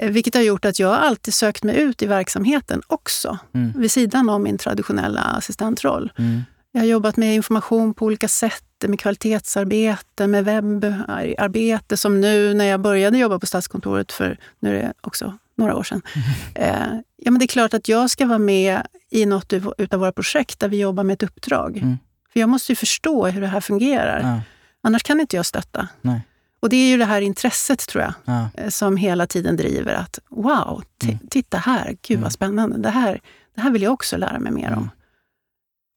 Eh, 0.00 0.10
vilket 0.10 0.34
har 0.34 0.42
gjort 0.42 0.64
att 0.64 0.78
jag 0.78 0.94
alltid 0.94 1.34
sökt 1.34 1.62
mig 1.62 1.76
ut 1.76 2.02
i 2.02 2.06
verksamheten 2.06 2.82
också, 2.86 3.38
mm. 3.54 3.72
vid 3.80 3.90
sidan 3.90 4.28
av 4.28 4.40
min 4.40 4.58
traditionella 4.58 5.20
assistentroll. 5.20 6.12
Mm. 6.18 6.42
Jag 6.72 6.80
har 6.80 6.86
jobbat 6.86 7.16
med 7.16 7.34
information 7.34 7.94
på 7.94 8.04
olika 8.04 8.28
sätt, 8.28 8.64
med 8.88 9.00
kvalitetsarbete, 9.00 10.26
med 10.26 10.44
webbarbete, 10.44 11.96
som 11.96 12.20
nu 12.20 12.54
när 12.54 12.64
jag 12.64 12.80
började 12.80 13.18
jobba 13.18 13.38
på 13.38 13.46
Statskontoret 13.46 14.12
för 14.12 14.38
nu 14.60 14.78
är 14.78 14.82
det 14.82 14.92
också 15.00 15.38
några 15.54 15.76
år 15.76 15.82
sedan. 15.82 16.02
Mm. 16.14 16.28
Eh, 16.54 17.00
ja, 17.16 17.30
men 17.30 17.38
det 17.38 17.44
är 17.44 17.46
klart 17.46 17.74
att 17.74 17.88
jag 17.88 18.10
ska 18.10 18.26
vara 18.26 18.38
med 18.38 18.82
i 19.10 19.26
något 19.26 19.52
av 19.52 20.00
våra 20.00 20.12
projekt 20.12 20.60
där 20.60 20.68
vi 20.68 20.80
jobbar 20.80 21.04
med 21.04 21.14
ett 21.14 21.22
uppdrag. 21.22 21.76
Mm. 21.76 21.98
För 22.32 22.40
jag 22.40 22.48
måste 22.48 22.72
ju 22.72 22.76
förstå 22.76 23.26
hur 23.26 23.40
det 23.40 23.46
här 23.46 23.60
fungerar. 23.60 24.20
Ja. 24.20 24.40
Annars 24.82 25.02
kan 25.02 25.20
inte 25.20 25.36
jag 25.36 25.46
stötta. 25.46 25.88
Nej. 26.00 26.20
Och 26.60 26.68
det 26.68 26.76
är 26.76 26.90
ju 26.90 26.96
det 26.96 27.04
här 27.04 27.20
intresset, 27.20 27.88
tror 27.88 28.04
jag, 28.04 28.14
ja. 28.24 28.48
Eh, 28.54 28.68
som 28.68 28.96
hela 28.96 29.26
tiden 29.26 29.56
driver 29.56 29.94
att 29.94 30.18
wow, 30.28 30.84
mm. 31.04 31.18
titta 31.30 31.58
här, 31.58 31.96
gud 32.02 32.16
vad 32.16 32.18
mm. 32.18 32.30
spännande. 32.30 32.78
Det 32.78 32.90
här, 32.90 33.20
det 33.54 33.60
här 33.60 33.70
vill 33.70 33.82
jag 33.82 33.92
också 33.92 34.16
lära 34.16 34.38
mig 34.38 34.52
mer 34.52 34.72
om. 34.72 34.90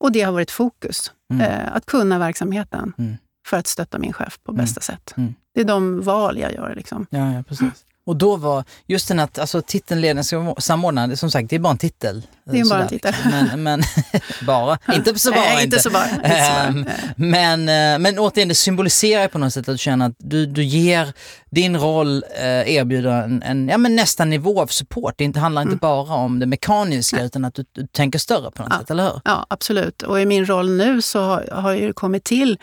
Mm. 0.04 0.08
Och 0.08 0.12
det 0.12 0.22
har 0.22 0.32
varit 0.32 0.52
fokus. 0.52 1.12
Mm. 1.34 1.42
Eh, 1.42 1.76
att 1.76 1.86
kunna 1.86 2.20
verksamheten 2.20 2.94
mm. 2.98 3.18
för 3.48 3.58
att 3.58 3.68
stötta 3.68 4.00
min 4.00 4.14
chef 4.14 4.40
på 4.44 4.52
bästa 4.52 4.82
sätt. 4.82 5.14
Det 5.54 5.62
är 5.62 5.66
de 5.66 6.02
val 6.02 6.38
jag 6.38 6.54
gör. 6.54 6.76
Liksom. 6.76 7.06
Ja, 7.10 7.34
ja, 7.34 7.44
precis. 7.44 7.86
Och 8.06 8.16
då 8.16 8.36
var 8.36 8.64
just 8.88 9.08
den 9.08 9.20
att 9.20 9.40
alltså, 9.40 9.62
titeln 9.62 10.02
ledningssamordnare, 10.02 11.18
som 11.18 11.32
sagt 11.32 11.50
det 11.50 11.56
är 11.56 11.60
bara 11.60 11.72
en 11.72 11.78
titel. 11.78 12.24
Det 12.46 12.60
är 12.60 12.70
bara 12.70 12.82
en 12.82 12.90
titel. 12.90 13.14
Liksom. 13.14 13.32
Men, 13.32 13.64
men 13.64 13.84
bara, 14.48 14.78
inte 14.94 15.20
så 15.20 15.32
bara. 15.32 15.42
Nej, 15.42 15.64
inte 15.64 15.80
så 15.80 15.90
bara. 15.90 16.06
Ehm, 16.06 16.86
men, 17.16 17.60
eh, 17.60 18.00
men 18.00 18.20
återigen, 18.20 18.48
det 18.48 18.56
symboliserar 18.56 19.28
på 19.28 19.38
något 19.38 19.54
sätt 19.54 19.70
att 19.70 19.74
du 19.74 19.78
känner 19.78 20.06
att 20.06 20.16
du, 20.18 20.46
du 20.46 20.64
ger, 20.64 21.14
din 21.52 21.78
roll 21.78 22.24
eh, 22.36 22.76
erbjuder 22.76 23.12
en, 23.12 23.44
en 23.44 23.68
ja, 23.68 23.78
men 23.78 23.96
nästan 23.96 24.30
nivå 24.30 24.62
av 24.62 24.68
support. 24.68 25.14
Det 25.18 25.38
handlar 25.38 25.62
inte 25.62 25.70
mm. 25.70 25.80
bara 25.82 26.16
om 26.16 26.40
det 26.40 26.46
mekaniska 26.46 27.18
Nej. 27.18 27.26
utan 27.26 27.46
att 27.46 27.54
du, 27.54 27.66
du, 27.72 27.88
tänker 27.88 28.20
större 28.20 28.52
på 28.52 28.64
något 28.64 28.72
ja. 28.72 28.80
sätt, 28.80 28.92
eller 28.92 29.04
hur? 29.04 29.22
Ja, 29.26 29.46
absolut. 29.50 30.02
Och 30.02 30.22
i 30.22 30.26
min 30.26 30.46
roll 30.46 30.72
nu 30.72 31.02
så 31.02 31.22
har, 31.22 31.48
har 31.52 31.74
ju 31.74 31.94
kommit 31.94 32.24
till 32.24 32.58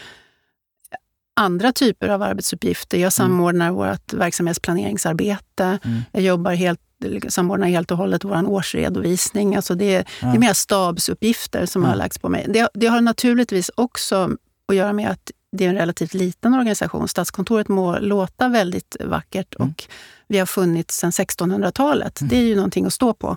andra 1.36 1.72
typer 1.72 2.08
av 2.08 2.22
arbetsuppgifter. 2.22 2.96
Jag 2.96 3.02
mm. 3.02 3.10
samordnar 3.10 3.66
mm. 3.66 3.76
vårt 3.76 4.12
verksamhetsplaneringsarbete. 4.12 5.78
Mm. 5.84 6.00
Jag 6.12 6.22
jobbar 6.22 6.52
helt, 6.52 6.80
samordnar 7.28 7.68
helt 7.68 7.90
och 7.90 7.96
hållet 7.96 8.24
vår 8.24 8.48
årsredovisning. 8.48 9.56
Alltså 9.56 9.74
det, 9.74 9.92
ja. 9.92 10.02
det 10.20 10.36
är 10.36 10.38
mer 10.38 10.52
stabsuppgifter 10.52 11.66
som 11.66 11.82
mm. 11.82 11.90
har 11.90 11.96
lagts 11.98 12.18
på 12.18 12.28
mig. 12.28 12.46
Det, 12.48 12.68
det, 12.74 12.86
har 12.86 13.00
naturligtvis 13.00 13.70
också 13.74 14.30
att 14.68 14.76
göra 14.76 14.92
med 14.92 15.10
att 15.10 15.30
det 15.52 15.64
är 15.64 15.68
en 15.68 15.74
relativt 15.74 16.14
liten 16.14 16.54
organisation. 16.54 17.08
Statskontoret 17.08 17.68
må 17.68 17.98
låta 17.98 18.48
väldigt 18.48 18.96
vackert 19.00 19.54
mm. 19.58 19.68
och 19.68 19.84
vi 20.28 20.38
har 20.38 20.46
funnits 20.46 20.98
sedan 20.98 21.10
1600-talet. 21.10 22.18
Det 22.22 22.36
är 22.36 22.42
ju 22.42 22.56
någonting 22.56 22.86
att 22.86 22.92
stå 22.92 23.14
på. 23.14 23.36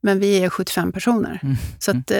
Men 0.00 0.18
vi 0.18 0.44
är 0.44 0.50
75 0.50 0.92
personer. 0.92 1.40
Så 1.78 1.90
att, 1.90 2.10
eh, 2.10 2.18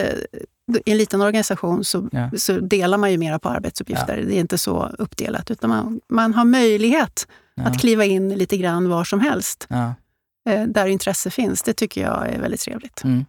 i 0.85 0.91
en 0.91 0.99
liten 0.99 1.21
organisation 1.21 1.85
så, 1.85 2.09
ja. 2.13 2.31
så 2.37 2.61
delar 2.61 2.99
man 2.99 3.11
ju 3.11 3.19
mera 3.19 3.39
på 3.39 3.49
arbetsuppgifter. 3.49 4.19
Ja. 4.19 4.25
Det 4.25 4.35
är 4.35 4.41
inte 4.41 4.59
så 4.59 4.91
uppdelat, 4.99 5.51
utan 5.51 5.71
man, 5.71 6.01
man 6.09 6.35
har 6.35 6.45
möjlighet 6.45 7.27
ja. 7.55 7.63
att 7.63 7.81
kliva 7.81 8.05
in 8.05 8.29
lite 8.29 8.57
grann 8.57 8.89
var 8.89 9.05
som 9.05 9.21
helst. 9.21 9.67
Eh, 10.49 10.63
där 10.67 10.87
intresse 10.87 11.31
finns. 11.31 11.63
Det 11.63 11.75
tycker 11.75 12.03
jag 12.03 12.29
är 12.29 12.41
väldigt 12.41 12.61
trevligt. 12.61 13.05
Mm. 13.05 13.25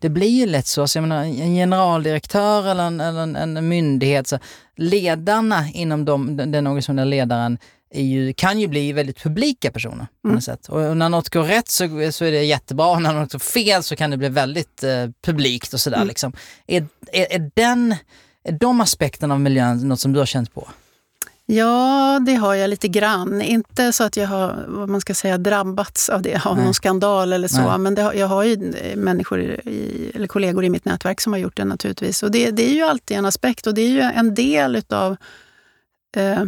Det 0.00 0.08
blir 0.08 0.28
ju 0.28 0.46
lätt 0.46 0.66
så, 0.66 0.80
alltså 0.80 0.98
jag 0.98 1.08
menar, 1.08 1.24
en 1.24 1.54
generaldirektör 1.54 2.68
eller 2.68 2.84
en, 2.84 3.00
eller 3.00 3.20
en, 3.20 3.36
en 3.36 3.68
myndighet, 3.68 4.26
så 4.26 4.38
ledarna 4.76 5.68
inom 5.70 6.04
de, 6.04 6.36
den 6.36 6.66
organisationen, 6.66 7.10
ledaren, 7.10 7.58
ju, 7.94 8.32
kan 8.32 8.60
ju 8.60 8.68
bli 8.68 8.92
väldigt 8.92 9.22
publika 9.22 9.70
personer 9.70 10.06
på 10.22 10.28
mm. 10.28 10.34
något 10.34 10.44
sätt. 10.44 10.68
Och 10.68 10.96
när 10.96 11.08
något 11.08 11.28
går 11.28 11.42
rätt 11.42 11.68
så, 11.68 12.12
så 12.12 12.24
är 12.24 12.32
det 12.32 12.44
jättebra 12.44 12.86
och 12.86 13.02
när 13.02 13.14
något 13.14 13.32
går 13.32 13.38
fel 13.38 13.82
så 13.82 13.96
kan 13.96 14.10
det 14.10 14.16
bli 14.16 14.28
väldigt 14.28 14.84
eh, 14.84 15.08
publikt 15.24 15.74
och 15.74 15.80
sådär. 15.80 15.96
Mm. 15.96 16.08
Liksom. 16.08 16.32
Är, 16.66 16.86
är, 17.12 17.32
är, 17.32 17.50
den, 17.54 17.94
är 18.44 18.52
de 18.52 18.80
aspekterna 18.80 19.34
av 19.34 19.40
miljön 19.40 19.88
något 19.88 20.00
som 20.00 20.12
du 20.12 20.18
har 20.18 20.26
känt 20.26 20.54
på? 20.54 20.68
Ja, 21.46 22.20
det 22.26 22.34
har 22.34 22.54
jag 22.54 22.70
lite 22.70 22.88
grann. 22.88 23.42
Inte 23.42 23.92
så 23.92 24.04
att 24.04 24.16
jag 24.16 24.28
har 24.28 24.64
vad 24.68 24.88
man 24.88 25.00
ska 25.00 25.14
säga, 25.14 25.38
drabbats 25.38 26.08
av 26.08 26.22
det, 26.22 26.46
av 26.46 26.56
Nej. 26.56 26.64
någon 26.64 26.74
skandal 26.74 27.32
eller 27.32 27.48
så. 27.48 27.68
Nej. 27.68 27.78
Men 27.78 27.94
det, 27.94 28.12
jag 28.14 28.26
har 28.26 28.42
ju 28.42 28.56
människor 28.96 29.40
i, 29.40 30.10
eller 30.14 30.26
kollegor 30.26 30.64
i 30.64 30.70
mitt 30.70 30.84
nätverk 30.84 31.20
som 31.20 31.32
har 31.32 31.40
gjort 31.40 31.56
det 31.56 31.64
naturligtvis. 31.64 32.22
Och 32.22 32.30
det, 32.30 32.50
det 32.50 32.70
är 32.70 32.74
ju 32.74 32.82
alltid 32.82 33.16
en 33.16 33.24
aspekt 33.24 33.66
och 33.66 33.74
det 33.74 33.82
är 33.82 33.88
ju 33.88 34.00
en 34.00 34.34
del 34.34 34.76
utav 34.76 35.16
eh, 36.16 36.44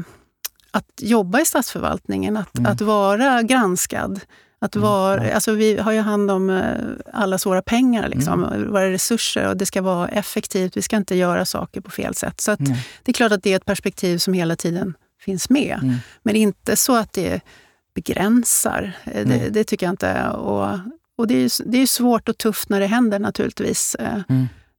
att 0.75 1.03
jobba 1.03 1.41
i 1.41 1.45
statsförvaltningen, 1.45 2.37
att, 2.37 2.59
mm. 2.59 2.73
att 2.73 2.81
vara 2.81 3.43
granskad. 3.43 4.21
Att 4.59 4.77
mm, 4.77 4.89
vara, 4.89 5.21
mm. 5.21 5.35
alltså 5.35 5.53
vi 5.53 5.79
har 5.79 5.93
ju 5.93 6.01
hand 6.01 6.31
om 6.31 6.51
eh, 6.51 6.75
allas 7.13 7.47
våra 7.47 7.63
pengar, 7.63 8.09
liksom, 8.09 8.45
mm. 8.45 8.73
våra 8.73 8.91
resurser 8.91 9.49
och 9.49 9.57
det 9.57 9.67
ska 9.67 9.83
vara 9.83 10.09
effektivt. 10.09 10.77
Vi 10.77 10.83
ska 10.83 10.97
inte 10.97 11.15
göra 11.15 11.45
saker 11.45 11.81
på 11.81 11.91
fel 11.91 12.15
sätt. 12.15 12.41
Så 12.41 12.51
mm. 12.51 12.73
det 13.03 13.11
är 13.11 13.13
klart 13.13 13.33
att 13.33 13.43
det 13.43 13.53
är 13.53 13.57
ett 13.57 13.65
perspektiv 13.65 14.19
som 14.19 14.35
hela 14.35 14.57
tiden 14.57 14.95
finns 15.21 15.51
med. 15.51 15.79
Mm. 15.83 15.97
Men 16.23 16.37
inte 16.37 16.77
så 16.77 16.97
att 16.97 17.13
det 17.13 17.41
begränsar. 17.95 18.93
Eh, 19.05 19.27
det, 19.27 19.49
det, 19.49 19.65
tycker 19.65 19.87
jag 19.87 19.93
inte. 19.93 20.29
Och, 20.29 20.79
och 21.19 21.27
det, 21.27 21.35
är, 21.35 21.71
det 21.71 21.79
är 21.79 21.87
svårt 21.87 22.29
och 22.29 22.39
tufft 22.39 22.69
när 22.69 22.81
det 22.81 22.87
händer 22.87 23.19
naturligtvis. 23.19 23.95
Eh, 23.95 24.19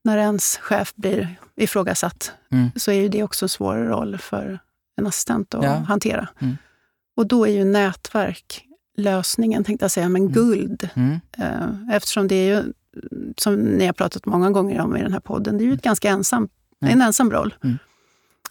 när 0.03 0.17
ens 0.17 0.57
chef 0.57 0.93
blir 0.95 1.35
ifrågasatt 1.55 2.31
så 2.75 2.91
är 2.91 3.09
det 3.09 3.23
också 3.23 3.45
en 3.45 3.49
svår 3.49 3.75
roll 3.75 4.17
för 4.17 4.59
en 4.95 5.07
assistent 5.07 5.53
att 5.53 5.63
ja. 5.63 5.73
hantera. 5.73 6.27
Mm. 6.39 6.57
Och 7.17 7.27
då 7.27 7.47
är 7.47 7.51
ju 7.51 7.63
nätverk 7.63 8.65
lösningen, 8.97 9.63
tänkte 9.63 9.83
jag 9.83 9.91
säga, 9.91 10.09
men 10.09 10.21
mm. 10.21 10.33
guld. 10.33 10.89
Mm. 10.93 11.19
Eh, 11.37 11.95
eftersom 11.95 12.27
det 12.27 12.35
är 12.35 12.55
ju, 12.55 12.73
som 13.37 13.55
ni 13.55 13.85
har 13.85 13.93
pratat 13.93 14.25
många 14.25 14.51
gånger 14.51 14.81
om 14.81 14.97
i 14.97 15.01
den 15.01 15.13
här 15.13 15.19
podden, 15.19 15.57
det 15.57 15.63
är 15.63 15.65
ju 15.65 15.73
ett 15.73 15.81
ganska 15.81 16.09
ensam, 16.09 16.49
mm. 16.81 16.93
en 16.93 17.01
ensam 17.01 17.31
roll. 17.31 17.55
Mm. 17.63 17.77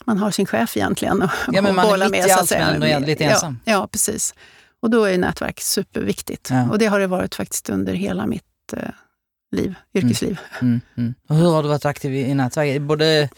Man 0.05 0.17
har 0.17 0.31
sin 0.31 0.45
chef 0.45 0.77
egentligen 0.77 1.21
och, 1.21 1.29
ja, 1.51 1.61
men 1.61 1.75
man 1.75 2.01
är 2.01 2.09
mitt 2.09 2.27
i 2.27 2.31
allt 2.31 2.51
men 2.51 2.83
ändå 2.83 3.07
lite 3.07 3.23
ensam. 3.23 3.59
Ja, 3.65 3.71
ja, 3.71 3.87
precis. 3.87 4.33
Och 4.79 4.89
då 4.89 5.03
är 5.03 5.17
nätverk 5.17 5.61
superviktigt. 5.61 6.49
Ja. 6.49 6.69
Och 6.69 6.79
det 6.79 6.85
har 6.85 6.99
det 6.99 7.07
varit 7.07 7.35
faktiskt 7.35 7.69
under 7.69 7.93
hela 7.93 8.25
mitt 8.25 8.73
eh, 8.73 8.89
liv, 9.51 9.75
yrkesliv. 9.93 10.39
Mm. 10.61 10.81
Mm. 10.97 11.13
Och 11.27 11.35
hur 11.35 11.51
har 11.51 11.63
du 11.63 11.69
varit 11.69 11.85
aktiv 11.85 12.13
i, 12.13 12.19
i 12.19 12.33
nätverk? 12.33 12.81
Både 12.81 13.29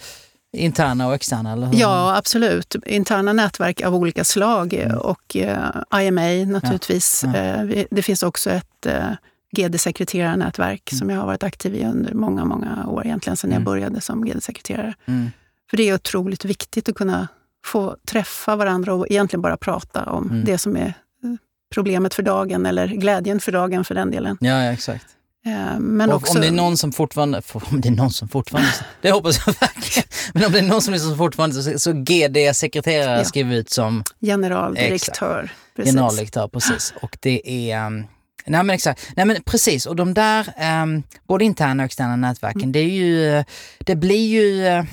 Interna 0.54 1.08
och 1.08 1.14
externa? 1.14 1.52
Eller 1.52 1.68
hur? 1.68 1.80
Ja, 1.80 2.16
absolut. 2.18 2.76
Interna 2.86 3.34
nätverk 3.34 3.82
av 3.82 3.96
olika 3.96 4.24
slag 4.24 4.74
mm. 4.74 4.98
och 4.98 5.36
eh, 5.36 6.02
IMA 6.02 6.52
naturligtvis. 6.52 7.24
Ja. 7.24 7.38
Ja. 7.38 7.74
Eh, 7.74 7.86
det 7.92 8.02
finns 8.02 8.24
också 8.24 8.50
ett 8.50 8.86
eh, 8.86 9.12
GD-sekreterarnätverk 9.52 10.92
mm. 10.92 11.00
som 11.00 11.10
jag 11.10 11.20
har 11.20 11.26
varit 11.26 11.44
aktiv 11.44 11.76
i 11.76 11.86
under 11.86 12.14
många, 12.14 12.46
många 12.46 12.88
år, 12.88 13.06
egentligen 13.06 13.38
sedan 13.38 13.52
mm. 13.52 13.62
jag 13.62 13.66
började 13.66 14.02
som 14.02 14.26
GD-sekreterare. 14.26 14.94
Mm. 15.06 15.32
För 15.70 15.78
det 15.78 15.90
är 15.90 15.94
otroligt 15.94 16.46
viktigt 16.46 16.90
att 16.90 16.96
kunna 16.96 17.28
få 17.66 17.98
träffa 18.08 18.56
varandra 18.56 18.94
och 18.94 19.08
egentligen 19.10 19.42
bara 19.42 19.58
prata 19.58 20.06
om 20.06 20.30
mm. 20.30 20.46
det 20.46 20.58
som 20.58 20.78
är 20.78 20.88
eh, 21.24 21.36
problemet 21.74 22.14
för 22.14 22.24
dagen 22.24 22.66
eller 22.66 22.88
glädjen 22.88 23.40
för 23.40 23.52
dagen 23.52 23.86
för 23.86 23.96
den 23.96 24.12
delen. 24.12 24.38
Ja, 24.40 24.64
ja 24.64 24.72
exakt. 24.72 25.17
Eh, 25.48 25.80
men 25.80 26.12
också, 26.12 26.34
om 26.34 26.42
det 26.42 26.48
är 26.48 26.52
någon 26.52 26.78
som 26.78 26.92
fortfarande, 26.92 27.42
om 27.54 27.82
det 27.82 27.88
är 27.88 27.92
någon 27.92 28.12
som 28.12 28.28
fortfarande, 28.28 28.70
det 29.02 29.12
hoppas 29.12 29.42
jag 29.46 29.56
verkligen, 29.60 30.10
men 30.34 30.46
om 30.46 30.52
det 30.52 30.60
är 30.60 30.64
någon 30.64 30.82
som 30.82 30.94
liksom 30.94 31.18
fortfarande, 31.18 31.64
så, 31.64 31.80
så 31.80 31.92
GD-sekreterare 31.92 33.18
ja. 33.18 33.26
skriver 33.26 33.56
ut 33.56 33.70
som 33.70 34.04
generaldirektör. 34.22 35.52
Precis. 35.76 35.94
Generaldirektör, 35.94 36.48
precis. 36.48 36.94
Och 37.02 37.18
det 37.22 37.72
är, 37.72 37.86
um, 37.86 38.08
nej 38.46 38.64
men 38.64 38.70
exakt, 38.70 39.12
nej 39.16 39.26
men 39.26 39.44
precis, 39.44 39.86
och 39.86 39.96
de 39.96 40.14
där, 40.14 40.54
um, 40.84 41.04
både 41.28 41.46
interna 41.46 41.84
och 41.84 41.86
externa 41.86 42.16
nätverken, 42.16 42.62
mm. 42.62 42.72
det 42.72 42.80
är 42.80 42.90
ju, 42.90 43.44
det 43.80 43.96
blir 43.96 44.28
ju, 44.28 44.66
uh, 44.66 44.84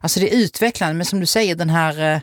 alltså 0.00 0.20
det 0.20 0.34
är 0.34 0.38
utvecklande, 0.38 0.94
men 0.94 1.06
som 1.06 1.20
du 1.20 1.26
säger 1.26 1.54
den 1.54 1.70
här, 1.70 2.14
uh, 2.14 2.20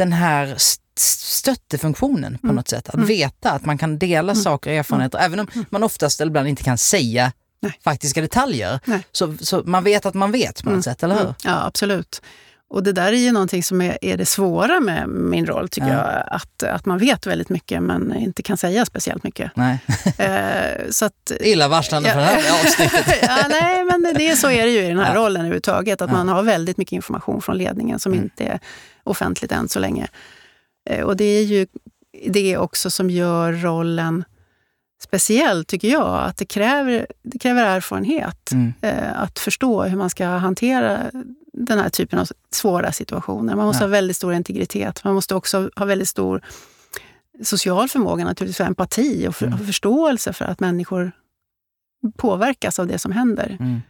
den 0.00 0.12
här 0.12 0.56
stöttefunktionen 0.98 2.38
på 2.38 2.46
mm. 2.46 2.56
något 2.56 2.68
sätt. 2.68 2.88
Att 2.88 2.94
mm. 2.94 3.06
veta 3.06 3.50
att 3.50 3.64
man 3.64 3.78
kan 3.78 3.98
dela 3.98 4.32
mm. 4.32 4.42
saker 4.42 4.70
och 4.70 4.76
erfarenheter, 4.76 5.18
även 5.18 5.40
om 5.40 5.46
man 5.70 5.82
oftast 5.82 6.20
eller 6.20 6.30
ibland 6.30 6.48
inte 6.48 6.62
kan 6.62 6.78
säga 6.78 7.32
Nej. 7.60 7.78
faktiska 7.84 8.20
detaljer. 8.20 8.80
Så, 9.12 9.36
så 9.40 9.62
man 9.64 9.84
vet 9.84 10.06
att 10.06 10.14
man 10.14 10.32
vet 10.32 10.62
på 10.62 10.70
något 10.70 10.84
sätt, 10.84 11.02
eller 11.02 11.14
hur? 11.14 11.34
Ja, 11.44 11.66
absolut. 11.66 12.22
Och 12.70 12.82
det 12.82 12.92
där 12.92 13.12
är 13.12 13.16
ju 13.16 13.32
någonting 13.32 13.62
som 13.62 13.80
är, 13.80 13.98
är 14.00 14.16
det 14.16 14.26
svåra 14.26 14.80
med 14.80 15.08
min 15.08 15.46
roll, 15.46 15.68
tycker 15.68 15.88
ja. 15.88 16.12
jag. 16.12 16.24
Att, 16.26 16.62
att 16.62 16.86
man 16.86 16.98
vet 16.98 17.26
väldigt 17.26 17.48
mycket 17.48 17.82
men 17.82 18.16
inte 18.16 18.42
kan 18.42 18.56
säga 18.56 18.84
speciellt 18.84 19.24
mycket. 19.24 19.50
Nej. 19.54 19.78
Eh, 20.18 20.90
så 20.90 21.04
att, 21.04 21.32
Illavarslande 21.40 22.08
ja. 22.08 22.14
för 22.14 22.20
det 22.20 22.26
här 22.26 22.60
avsnittet. 22.64 23.18
ja, 23.22 23.46
nej, 23.48 23.84
men 23.84 24.14
det, 24.14 24.36
så 24.36 24.50
är 24.50 24.64
det 24.66 24.70
ju 24.70 24.84
i 24.84 24.88
den 24.88 24.98
här 24.98 25.14
ja. 25.14 25.20
rollen 25.20 25.40
överhuvudtaget. 25.40 26.02
Att 26.02 26.12
man 26.12 26.28
har 26.28 26.42
väldigt 26.42 26.76
mycket 26.76 26.92
information 26.92 27.42
från 27.42 27.58
ledningen 27.58 27.98
som 27.98 28.12
mm. 28.12 28.24
inte 28.24 28.44
är 28.44 28.60
offentligt 29.04 29.52
än 29.52 29.68
så 29.68 29.78
länge. 29.78 30.08
Eh, 30.90 31.04
och 31.04 31.16
det 31.16 31.24
är 31.24 31.44
ju 31.44 31.66
det 32.26 32.56
också 32.56 32.90
som 32.90 33.10
gör 33.10 33.52
rollen 33.52 34.24
speciell, 35.02 35.64
tycker 35.64 35.88
jag. 35.88 36.24
Att 36.24 36.36
det 36.36 36.46
kräver, 36.46 37.06
det 37.22 37.38
kräver 37.38 37.64
erfarenhet 37.64 38.52
mm. 38.52 38.72
Eh, 38.80 39.22
att 39.22 39.38
förstå 39.38 39.82
hur 39.82 39.96
man 39.96 40.10
ska 40.10 40.26
hantera 40.26 41.10
den 41.52 41.78
här 41.78 41.88
typen 41.88 42.18
av 42.18 42.28
svåra 42.50 42.92
situationer. 42.92 43.56
Man 43.56 43.66
måste 43.66 43.84
ja. 43.84 43.86
ha 43.86 43.90
väldigt 43.90 44.16
stor 44.16 44.34
integritet. 44.34 45.04
Man 45.04 45.14
måste 45.14 45.34
också 45.34 45.70
ha 45.76 45.86
väldigt 45.86 46.08
stor 46.08 46.42
social 47.42 47.88
förmåga, 47.88 48.24
naturligtvis, 48.24 48.60
empati 48.60 49.28
och, 49.28 49.36
för, 49.36 49.46
mm. 49.46 49.60
och 49.60 49.66
förståelse 49.66 50.32
för 50.32 50.44
att 50.44 50.60
människor 50.60 51.12
påverkas 52.16 52.78
av 52.78 52.86
det 52.86 52.98
som 52.98 53.12
händer. 53.12 53.56
Mm. 53.60 53.80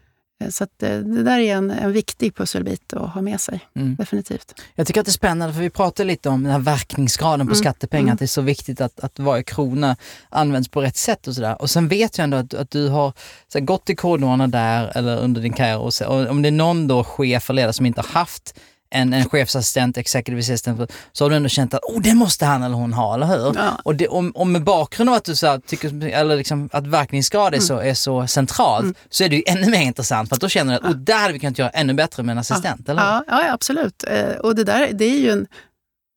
Eh, 0.40 0.48
så 0.48 0.64
att 0.64 0.70
det, 0.76 1.22
där 1.22 1.38
är 1.38 1.56
en, 1.56 1.70
en 1.70 1.92
viktig 1.92 2.34
pusselbit 2.34 2.92
att 2.92 3.10
ha 3.10 3.22
med 3.22 3.40
sig, 3.40 3.60
mm. 3.76 3.96
definitivt. 3.96 4.54
Jag 4.74 4.86
tycker 4.86 5.00
att 5.00 5.06
det 5.06 5.10
är 5.10 5.12
spännande, 5.12 5.54
för 5.54 5.60
vi 5.60 5.70
pratar 5.70 6.04
lite 6.04 6.28
om 6.28 6.42
den 6.42 6.52
här 6.52 6.58
verkningsgraden 6.58 7.46
på 7.46 7.52
mm. 7.52 7.62
skattepengar, 7.62 8.02
mm. 8.02 8.12
att 8.12 8.18
det 8.18 8.24
är 8.24 8.26
så 8.26 8.40
viktigt 8.40 8.80
att, 8.80 9.00
att 9.00 9.18
varje 9.18 9.42
krona 9.42 9.96
används 10.28 10.68
på 10.68 10.80
rätt 10.80 10.96
sätt 10.96 11.28
och 11.28 11.34
sådär. 11.34 11.62
Och 11.62 11.70
sen 11.70 11.88
vet 11.88 12.18
jag 12.18 12.24
ändå 12.24 12.36
att, 12.36 12.54
att 12.54 12.70
du 12.70 12.88
har 12.88 13.12
så 13.52 13.60
gått 13.60 13.90
i 13.90 13.94
korridorerna 13.94 14.46
där 14.46 14.92
eller 14.94 15.16
under 15.16 15.40
din 15.40 15.52
karriär 15.52 15.78
och, 15.78 15.94
så, 15.94 16.06
och 16.06 16.30
om 16.30 16.42
det 16.42 16.48
är 16.48 16.52
någon 16.52 16.86
då 16.86 17.04
chef 17.04 17.50
eller 17.50 17.56
ledare 17.56 17.72
som 17.72 17.86
inte 17.86 18.00
har 18.00 18.08
haft 18.08 18.54
en, 18.90 19.12
en 19.12 19.28
chefsassistent, 19.28 19.98
executive 19.98 20.40
assistant, 20.40 20.92
så 21.12 21.24
har 21.24 21.30
du 21.30 21.36
ändå 21.36 21.48
känt 21.48 21.74
att 21.74 21.82
oh, 21.82 22.00
det 22.00 22.14
måste 22.14 22.46
han 22.46 22.62
eller 22.62 22.76
hon 22.76 22.92
ha, 22.92 23.14
eller 23.14 23.26
hur? 23.26 23.52
Ja. 23.56 23.80
Och, 23.84 23.94
det, 23.94 24.08
om, 24.08 24.32
om 24.34 24.52
med 24.52 24.64
bakgrund 24.64 25.10
av 25.10 25.16
att 25.16 25.24
du 25.24 25.36
så 25.36 25.46
här, 25.46 25.58
tycker, 25.58 26.08
eller 26.08 26.36
liksom, 26.36 26.68
att 26.72 26.86
verkningsgrad 26.86 27.54
är, 27.54 27.58
mm. 27.58 27.66
så, 27.66 27.78
är 27.78 27.94
så 27.94 28.26
centralt, 28.26 28.82
mm. 28.82 28.94
så 29.10 29.24
är 29.24 29.28
det 29.28 29.36
ju 29.36 29.42
ännu 29.46 29.70
mer 29.70 29.82
intressant 29.82 30.28
för 30.28 30.36
att 30.36 30.40
då 30.40 30.48
känner 30.48 30.72
du 30.72 30.76
att 30.78 30.84
ja. 30.84 30.90
oh, 30.90 30.96
där 30.96 31.18
hade 31.18 31.32
vi 31.32 31.38
kunnat 31.38 31.58
göra 31.58 31.70
ännu 31.70 31.94
bättre 31.94 32.22
med 32.22 32.32
en 32.32 32.38
assistent, 32.38 32.82
ja. 32.86 32.92
eller 32.92 33.02
ja, 33.02 33.24
ja, 33.28 33.52
absolut. 33.52 34.04
Eh, 34.08 34.36
och 34.36 34.54
det 34.54 34.64
där 34.64 34.88
det 34.92 35.04
är 35.04 35.18
ju 35.18 35.30
en 35.30 35.46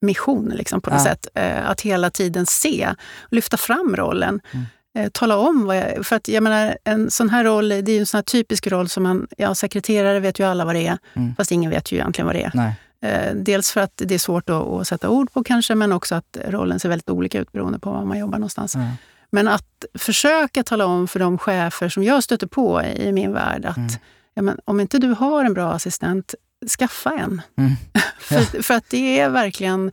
mission 0.02 0.50
liksom, 0.50 0.82
på 0.82 0.90
något 0.90 1.02
sätt. 1.02 1.28
Eh, 1.36 1.70
att 1.70 1.82
hela 1.82 2.10
tiden 2.10 2.46
se, 2.46 2.96
lyfta 3.32 3.58
fram 3.58 3.96
rollen. 3.96 4.42
Mm 4.52 4.66
eh, 4.96 5.10
tala 5.10 5.38
om 5.38 5.66
vad 5.66 5.78
jag... 5.78 6.06
För 6.06 6.16
att 6.16 6.28
jag 6.28 6.44
menar, 6.44 6.78
en 6.84 7.12
sån 7.12 7.30
här 7.30 7.44
roll, 7.44 7.70
det 7.70 7.76
är 7.76 7.94
ju 7.94 8.00
en 8.00 8.06
sån 8.06 8.18
här 8.18 8.24
typisk 8.24 8.68
roll 8.68 8.90
som 8.90 9.04
man... 9.04 9.28
Ja, 9.38 9.56
sekreterare 9.56 10.20
vet 10.20 10.40
ju 10.40 10.44
alla 10.44 10.66
vad 10.66 10.76
det 10.76 10.88
är, 10.88 10.98
mm. 11.14 11.36
fast 11.36 11.52
ingen 11.52 11.72
vet 11.72 11.92
ju 11.92 11.98
egentligen 11.98 12.26
vad 12.26 12.36
det 12.36 12.44
är. 12.44 12.52
Nej. 12.54 12.76
Eh, 13.04 13.36
dels 13.36 13.72
för 13.72 13.82
att 13.82 14.02
det 14.06 14.14
är 14.14 14.20
svårt 14.20 14.50
att, 14.50 14.88
sätta 14.88 15.10
ord 15.10 15.34
på 15.34 15.44
kanske, 15.44 15.76
men 15.76 15.92
också 15.92 16.16
att 16.16 16.38
rollen 16.48 16.80
ser 16.80 16.90
väldigt 16.90 17.10
olika 17.10 17.40
ut 17.40 17.52
beroende 17.52 17.80
på 17.80 17.92
var 17.92 18.06
man 18.06 18.20
jobbar 18.20 18.38
någonstans. 18.38 18.76
Mm. 18.76 18.88
Men 19.32 19.48
att 19.48 19.86
försöka 19.94 20.64
tala 20.64 20.86
om 20.86 21.08
för 21.08 21.20
de 21.20 21.38
chefer 21.38 21.90
som 21.90 22.04
jag 22.04 22.24
stöter 22.24 22.48
på 22.48 22.82
i 22.84 23.12
min 23.12 23.34
värld 23.34 23.66
att 23.66 23.78
mm. 23.78 23.90
ja, 24.34 24.42
men, 24.42 24.60
om 24.66 24.80
inte 24.80 25.00
du 25.00 25.10
har 25.10 25.46
en 25.46 25.54
bra 25.54 25.72
assistent, 25.72 26.36
skaffa 26.80 27.12
en. 27.12 27.42
Mm. 27.58 27.72
för, 28.20 28.64
för, 28.64 28.74
att 28.74 28.90
det 28.90 29.20
är 29.20 29.30
verkligen 29.30 29.92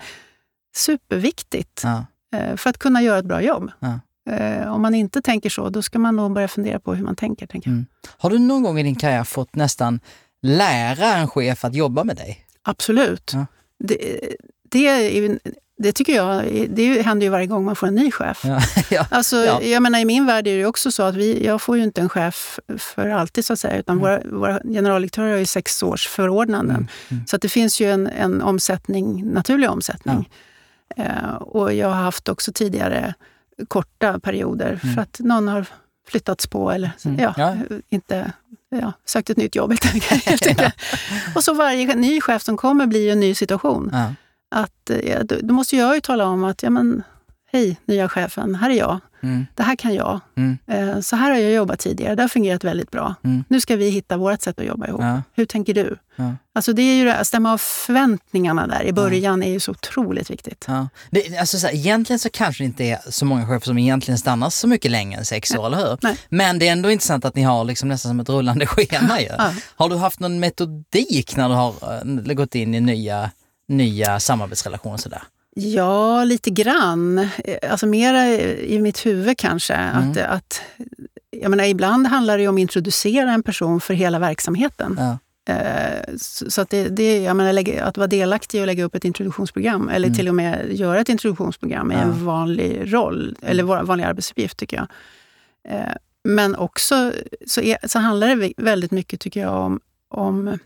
superviktigt 0.76 1.83
ja. 1.85 2.07
Eh, 2.38 2.57
för 2.57 2.71
att 2.71 2.78
kunna 2.78 3.02
göra 3.02 3.19
ett 3.19 3.25
bra 3.25 3.42
jobb. 3.42 3.71
Ja. 3.78 4.00
Eh, 4.31 4.75
om 4.75 4.83
man 4.83 4.95
inte 4.95 5.23
tänker 5.23 5.50
så, 5.50 5.71
då 5.71 5.83
ska 5.83 5.99
man 5.99 6.17
nog 6.17 6.33
börja 6.33 6.49
fundera 6.49 6.81
på 6.81 6.95
hur 6.95 7.05
man 7.05 7.17
tänker. 7.17 7.47
tänker 7.47 7.69
mm. 7.71 7.87
Har 8.19 8.31
du 8.31 8.39
någon 8.39 8.62
gång 8.62 8.79
i 8.79 8.83
din 8.83 8.97
karriär 8.97 9.25
fått 9.25 9.55
nästan 9.55 10.00
lära 10.43 11.17
en 11.17 11.29
chef 11.29 11.65
att 11.65 11.75
jobba 11.75 12.05
med 12.05 12.17
dig? 12.17 12.47
Absolut. 12.62 13.31
Ja. 13.35 13.47
Det, 13.79 14.21
det, 14.71 15.39
det, 15.79 15.93
tycker 15.93 16.15
jag 16.15 16.45
det 16.71 17.03
händer 17.03 17.27
ju 17.27 17.31
varje 17.31 17.47
gång 17.47 17.65
man 17.65 17.77
får 17.77 17.87
en 17.87 17.95
ny 17.95 18.11
chef. 18.11 18.43
Ja, 18.45 18.61
ja, 18.91 19.07
alltså, 19.11 19.37
ja. 19.37 19.62
Jag 19.62 19.83
menar, 19.83 19.99
I 19.99 20.05
min 20.05 20.27
värld 20.27 20.47
är 20.47 20.59
det 20.59 20.67
också 20.67 20.91
så 20.91 21.03
att 21.03 21.15
vi, 21.15 21.47
jag 21.47 21.62
får 21.62 21.77
ju 21.77 21.83
inte 21.83 22.00
en 22.00 22.09
chef 22.09 22.61
för 22.79 23.09
alltid, 23.09 23.45
så 23.45 23.53
att 23.53 23.59
säga, 23.59 23.79
utan 23.79 23.99
mm. 23.99 24.03
våra, 24.03 24.39
våra 24.39 24.61
generaldirektörer 24.65 25.31
har 25.31 25.39
ju 25.39 25.47
sex 25.47 25.83
års 25.83 26.07
förordnanden. 26.07 26.77
Mm. 26.77 26.89
Mm. 27.09 27.27
Så 27.27 27.37
att 27.37 27.43
det 27.43 27.49
finns 27.49 27.81
ju 27.81 27.91
en, 27.91 28.07
en 28.07 28.43
omsättning, 28.43 29.33
naturlig 29.33 29.71
omsättning. 29.71 30.31
Uh, 30.99 31.35
och 31.35 31.75
jag 31.75 31.89
har 31.89 32.03
haft 32.03 32.29
också 32.29 32.53
tidigare 32.53 33.15
korta 33.69 34.21
perioder 34.21 34.81
mm. 34.83 34.95
för 34.95 35.02
att 35.02 35.19
någon 35.19 35.49
har 35.49 35.67
flyttats 36.09 36.47
på 36.47 36.71
eller 36.71 36.90
mm. 37.05 37.21
ja, 37.21 37.35
ja. 37.37 37.57
inte 37.88 38.33
ja, 38.71 38.93
sökt 39.07 39.31
ett 39.31 39.37
nytt 39.37 39.57
jobb 39.57 39.71
helt 39.71 40.14
enkelt. 40.14 40.47
ja. 40.61 40.71
Och 41.35 41.45
så 41.45 41.55
varje 41.55 41.95
ny 41.95 42.21
chef 42.21 42.43
som 42.43 42.57
kommer 42.57 42.87
blir 42.87 43.00
ju 43.00 43.11
en 43.11 43.21
ny 43.21 43.35
situation. 43.35 43.95
Att, 44.50 44.90
då, 45.23 45.37
då, 45.43 45.55
måste 45.55 45.76
jag 45.76 45.95
ju 45.95 46.00
tala 46.00 46.26
om 46.26 46.45
att 46.45 46.62
ja, 46.62 46.71
men, 46.71 47.02
hej 47.52 47.76
nya 47.85 48.09
chefen, 48.09 48.54
här 48.54 48.71
är 48.71 48.75
jag. 48.75 49.00
Mm. 49.23 49.47
Det 49.54 49.62
här 49.62 49.76
kan 49.76 49.95
jag. 49.95 50.21
Mm. 50.37 50.59
Eh, 50.66 51.00
så 51.00 51.16
här 51.16 51.30
har 51.30 51.38
jag 51.38 51.52
jobbat 51.52 51.78
tidigare, 51.78 52.14
det 52.14 52.23
har 52.23 52.28
fungerat 52.28 52.64
väldigt 52.64 52.90
bra. 52.90 53.14
Mm. 53.25 53.45
Nu 53.49 53.61
ska 53.61 53.76
vi 53.76 53.90
hitta 53.90 54.16
vårt 54.16 54.42
sätt 54.42 54.59
att 54.59 54.66
jobba 54.66 54.87
ihop. 54.87 55.00
Ja. 55.00 55.23
Hur 55.35 55.45
tänker 55.45 55.75
du? 55.75 55.97
Ja. 56.16 56.35
Alltså 56.54 56.73
det 56.73 56.83
är 56.83 56.95
ju 56.95 57.11
att 57.11 57.26
stämma 57.26 57.52
av 57.52 57.59
förväntningarna 57.59 58.66
där 58.66 58.85
i 58.85 58.92
början 58.92 59.42
ja. 59.42 59.49
är 59.49 59.52
ju 59.52 59.61
så 59.61 59.71
otroligt 59.71 60.30
viktigt. 60.30 60.64
Ja. 60.69 60.88
Det, 61.11 61.38
alltså 61.38 61.59
så 61.59 61.66
här, 61.66 61.75
egentligen 61.75 62.19
så 62.19 62.30
kanske 62.30 62.62
det 62.62 62.66
inte 62.66 62.85
är 62.85 62.99
så 63.09 63.25
många 63.25 63.47
chefer 63.47 63.66
som 63.66 63.78
egentligen 63.78 64.19
stannar 64.19 64.50
så 64.50 64.69
mycket 64.69 64.90
längre 64.90 65.19
än 65.19 65.25
sex 65.25 65.54
år, 65.54 65.66
eller 65.66 65.78
hur? 65.78 65.99
Nej. 66.02 66.16
Men 66.28 66.59
det 66.59 66.69
är 66.69 66.73
ändå 66.73 66.90
intressant 66.90 67.25
att 67.25 67.35
ni 67.35 67.42
har 67.42 67.64
liksom 67.64 67.88
nästan 67.88 68.11
som 68.11 68.21
ett 68.21 68.28
rullande 68.28 68.66
schema. 68.66 69.21
Ju. 69.21 69.28
Har 69.76 69.88
du 69.88 69.97
haft 69.97 70.21
någon 70.21 70.40
metodik 70.40 71.37
när 71.37 71.49
du 71.49 71.54
har 71.54 72.04
uh, 72.04 72.35
gått 72.35 72.54
in 72.54 72.75
i 72.75 72.80
nya, 72.80 73.30
nya 73.69 74.21
samarbetsrelationer? 74.21 74.97
Sådär? 74.97 75.23
Ja, 75.54 76.25
lite 76.25 76.50
grann. 76.50 77.28
Alltså 77.71 77.86
mera 77.86 78.28
i 78.58 78.78
mitt 78.78 79.06
huvud 79.06 79.39
kanske. 79.39 79.75
Mm. 79.75 80.10
Att, 80.10 80.17
att, 80.17 80.63
jag 81.30 81.50
menar, 81.50 81.65
ibland 81.65 82.06
handlar 82.06 82.39
det 82.39 82.49
om 82.49 82.54
att 82.54 82.60
introducera 82.60 83.32
en 83.32 83.43
person 83.43 83.80
för 83.80 83.95
hela 83.95 84.19
verksamheten. 84.19 84.97
Ja. 84.99 85.19
Eh, 85.54 86.15
så 86.17 86.60
att, 86.60 86.71
det, 86.71 86.89
det, 86.89 87.23
jag 87.23 87.36
menar, 87.36 87.80
att 87.82 87.97
vara 87.97 88.06
delaktig 88.06 88.60
och 88.60 88.67
lägga 88.67 88.84
upp 88.84 88.95
ett 88.95 89.04
introduktionsprogram 89.04 89.89
eller 89.89 90.06
mm. 90.06 90.17
till 90.17 90.28
och 90.28 90.34
med 90.34 90.73
göra 90.73 91.00
ett 91.00 91.08
introduktionsprogram 91.08 91.91
är 91.91 91.95
ja. 91.95 92.00
en 92.00 92.25
vanlig 92.25 92.93
roll, 92.95 93.36
eller 93.43 93.65
mm. 93.65 93.86
vanlig 93.86 94.04
arbetsuppgift 94.04 94.56
tycker 94.56 94.76
jag. 94.76 94.86
Eh, 95.75 95.95
men 96.25 96.56
också 96.56 97.13
så, 97.47 97.60
är, 97.60 97.89
så 97.89 97.99
handlar 97.99 98.36
det 98.36 98.52
väldigt 98.56 98.91
mycket, 98.91 99.21
tycker 99.21 99.41
jag, 99.41 99.54
om, 99.54 99.80
om 100.08 100.58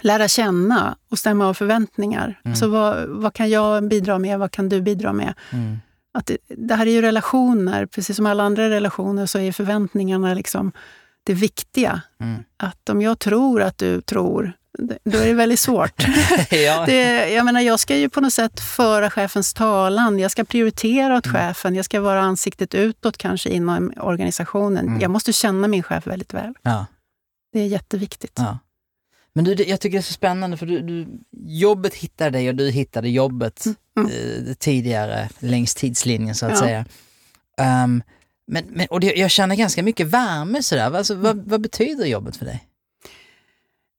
lära 0.00 0.28
känna 0.28 0.96
och 1.10 1.18
stämma 1.18 1.46
av 1.46 1.54
förväntningar. 1.54 2.24
Mm. 2.24 2.52
Alltså 2.52 2.68
vad, 2.68 3.08
vad 3.08 3.34
kan 3.34 3.50
jag 3.50 3.88
bidra 3.88 4.18
med? 4.18 4.38
Vad 4.38 4.50
kan 4.50 4.68
du 4.68 4.82
bidra 4.82 5.12
med? 5.12 5.34
Mm. 5.50 5.78
Att 6.14 6.26
det, 6.26 6.36
det, 6.48 6.74
här 6.74 6.86
är 6.86 6.90
ju 6.90 7.02
relationer. 7.02 7.86
Precis 7.86 8.16
som 8.16 8.26
alla 8.26 8.42
andra 8.42 8.70
relationer 8.70 9.26
så 9.26 9.38
är 9.38 9.52
förväntningarna 9.52 10.34
liksom 10.34 10.72
det 11.24 11.34
viktiga. 11.34 12.00
Mm. 12.20 12.42
Att 12.56 12.88
om 12.88 13.02
jag 13.02 13.18
tror 13.18 13.62
att 13.62 13.78
du 13.78 14.00
tror, 14.00 14.52
då 15.04 15.18
är 15.18 15.26
det 15.26 15.34
väldigt 15.34 15.60
svårt. 15.60 16.02
ja. 16.50 16.84
det, 16.86 17.28
jag, 17.28 17.44
menar, 17.44 17.60
jag 17.60 17.80
ska 17.80 17.96
ju 17.96 18.08
på 18.08 18.20
något 18.20 18.32
sätt 18.32 18.60
föra 18.60 19.10
chefens 19.10 19.54
talan. 19.54 20.18
Jag 20.18 20.30
ska 20.30 20.44
prioritera 20.44 21.16
åt 21.16 21.26
mm. 21.26 21.36
chefen. 21.36 21.74
Jag 21.74 21.84
ska 21.84 22.00
vara 22.00 22.20
ansiktet 22.20 22.74
utåt 22.74 23.16
kanske 23.16 23.50
inom 23.50 23.92
organisationen. 23.96 24.86
Mm. 24.86 25.00
Jag 25.00 25.10
måste 25.10 25.32
känna 25.32 25.68
min 25.68 25.82
chef 25.82 26.06
väldigt 26.06 26.34
väl. 26.34 26.54
Ja. 26.62 26.86
Det 27.52 27.60
är 27.60 27.66
jätteviktigt. 27.66 28.36
Ja. 28.36 28.58
Men 29.34 29.44
du, 29.44 29.54
jag 29.54 29.80
tycker 29.80 29.98
det 29.98 30.00
är 30.00 30.02
så 30.02 30.12
spännande 30.12 30.56
för 30.56 30.66
du, 30.66 30.82
du 30.82 31.06
jobbet 31.46 31.94
hittade 31.94 32.30
dig 32.30 32.48
och 32.48 32.54
du 32.54 32.70
hittade 32.70 33.08
jobbet 33.08 33.66
mm. 33.66 33.76
mm. 34.10 34.46
eh, 34.46 34.54
tidigare 34.54 35.28
längs 35.38 35.74
tidslinjen 35.74 36.34
så 36.34 36.46
att 36.46 36.52
ja. 36.52 36.58
säga. 36.58 36.84
Um, 37.84 38.02
men, 38.46 38.64
men, 38.68 38.86
och 38.86 39.00
det, 39.00 39.14
jag 39.14 39.30
känner 39.30 39.56
ganska 39.56 39.82
mycket 39.82 40.06
värme 40.06 40.62
sådär. 40.62 40.96
Alltså, 40.96 41.14
vad, 41.14 41.48
vad 41.48 41.60
betyder 41.60 42.06
jobbet 42.06 42.36
för 42.36 42.44
dig? 42.44 42.68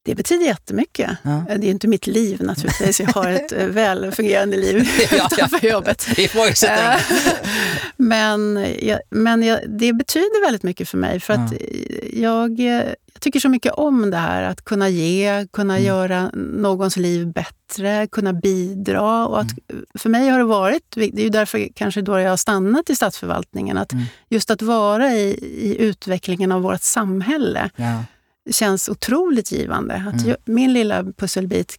Det 0.04 0.14
betyder 0.14 0.46
jättemycket. 0.46 1.10
Ja. 1.22 1.44
Det 1.56 1.66
är 1.66 1.70
inte 1.70 1.88
mitt 1.88 2.06
liv 2.06 2.42
naturligtvis. 2.42 3.00
Jag 3.00 3.06
har 3.06 3.30
ett 3.30 3.52
eh, 3.52 3.66
väl 3.66 4.12
fungerande 4.12 4.56
liv 4.56 4.88
ja, 5.10 5.28
utanför 5.32 5.66
jobbet. 5.66 6.08
Eh, 6.64 7.00
men 7.96 8.66
jag, 8.82 9.00
men 9.10 9.42
jag, 9.42 9.60
det 9.68 9.92
betyder 9.92 10.46
väldigt 10.46 10.62
mycket 10.62 10.88
för 10.88 10.98
mig. 10.98 11.20
För 11.20 11.34
att 11.34 11.52
jag, 12.12 12.60
jag 12.60 12.94
tycker 13.20 13.40
så 13.40 13.48
mycket 13.48 13.72
om 13.72 14.10
det 14.10 14.16
här 14.16 14.42
att 14.42 14.64
kunna 14.64 14.88
ge, 14.88 15.46
kunna 15.52 15.74
mm. 15.74 15.86
göra 15.86 16.30
någons 16.34 16.96
liv 16.96 17.32
bättre, 17.32 18.06
kunna 18.06 18.32
bidra. 18.32 19.26
Och 19.26 19.40
att, 19.40 19.50
mm. 19.68 19.84
För 19.94 20.08
mig 20.10 20.28
har 20.28 20.38
det 20.38 20.44
varit, 20.44 20.82
det 20.94 21.02
är 21.02 21.20
ju 21.20 21.28
därför 21.28 21.68
kanske 21.74 22.02
då 22.02 22.18
jag 22.18 22.30
har 22.30 22.36
stannat 22.36 22.90
i 22.90 22.96
statsförvaltningen, 22.96 23.78
att 23.78 23.92
mm. 23.92 24.04
just 24.28 24.50
att 24.50 24.62
vara 24.62 25.12
i, 25.12 25.38
i 25.42 25.76
utvecklingen 25.78 26.52
av 26.52 26.62
vårt 26.62 26.82
samhälle 26.82 27.70
ja. 27.76 28.04
Känns 28.50 28.88
otroligt 28.88 29.52
givande. 29.52 29.94
Att 29.94 30.22
mm. 30.22 30.28
jag, 30.28 30.36
min 30.44 30.72
lilla 30.72 31.04
pusselbit 31.04 31.78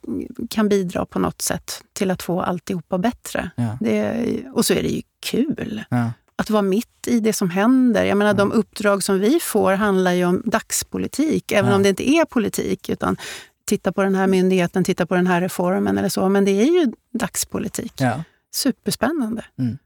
kan 0.49 0.69
bidra 0.69 1.05
på 1.05 1.19
något 1.19 1.41
sätt 1.41 1.83
till 1.93 2.11
att 2.11 2.23
få 2.23 2.41
alltihopa 2.41 2.97
bättre. 2.97 3.51
Ja. 3.55 3.77
Det, 3.81 4.25
och 4.53 4.65
så 4.65 4.73
är 4.73 4.83
det 4.83 4.89
ju 4.89 5.01
kul. 5.19 5.83
Ja 5.89 6.11
att 6.35 6.49
vara 6.49 6.61
mitt 6.61 7.07
i 7.07 7.19
det 7.19 7.33
som 7.33 7.49
händer. 7.49 8.05
Jag 8.05 8.17
menar, 8.17 8.31
mm. 8.31 8.49
De 8.49 8.51
uppdrag 8.51 9.03
som 9.03 9.19
vi 9.19 9.39
får 9.39 9.73
handlar 9.73 10.11
ju 10.11 10.25
om 10.25 10.41
dagspolitik, 10.45 11.51
även 11.51 11.69
ja. 11.69 11.75
om 11.75 11.83
det 11.83 11.89
inte 11.89 12.09
är 12.09 12.25
politik. 12.25 12.89
utan 12.89 13.17
Titta 13.65 13.91
på 13.91 14.03
den 14.03 14.15
här 14.15 14.27
myndigheten, 14.27 14.83
titta 14.83 15.05
på 15.05 15.15
den 15.15 15.27
här 15.27 15.41
reformen 15.41 15.97
eller 15.97 16.09
så. 16.09 16.29
Men 16.29 16.45
det 16.45 16.51
är 16.51 16.65
ju 16.65 16.91
dagspolitik. 17.11 17.93
Ja. 17.97 18.23
Superspännande. 18.55 19.45
Mm. 19.59 19.77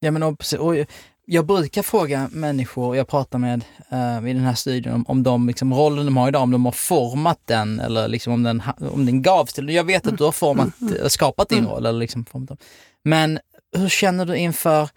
Ja, 0.00 0.10
men 0.10 0.22
och, 0.22 0.44
och 0.58 0.74
jag 1.28 1.46
brukar 1.46 1.82
fråga 1.82 2.28
människor 2.32 2.96
jag 2.96 3.08
pratar 3.08 3.38
med 3.38 3.64
uh, 3.92 4.30
i 4.30 4.32
den 4.32 4.42
här 4.42 4.54
studien 4.54 4.94
om, 4.94 5.04
om 5.08 5.22
de 5.22 5.46
liksom, 5.48 5.74
rollen 5.74 6.06
de 6.06 6.16
har 6.16 6.28
idag, 6.28 6.42
om 6.42 6.50
de 6.50 6.64
har 6.64 6.72
format 6.72 7.40
den 7.44 7.80
eller 7.80 8.08
liksom 8.08 8.32
om, 8.32 8.42
den, 8.42 8.62
om 8.92 9.06
den 9.06 9.22
gavs 9.22 9.52
till 9.52 9.68
Jag 9.68 9.84
vet 9.84 10.06
att 10.06 10.18
du 10.18 10.24
har 10.24 10.32
format, 10.32 10.80
mm. 10.80 10.94
mm. 10.94 11.10
skapat 11.10 11.48
din 11.48 11.58
mm. 11.58 11.70
roll. 11.70 11.86
Eller 11.86 11.98
liksom 11.98 12.24
format 12.24 12.62
Men 13.04 13.38
hur 13.76 13.88
känner 13.88 14.26
du 14.26 14.36
inför 14.36 14.88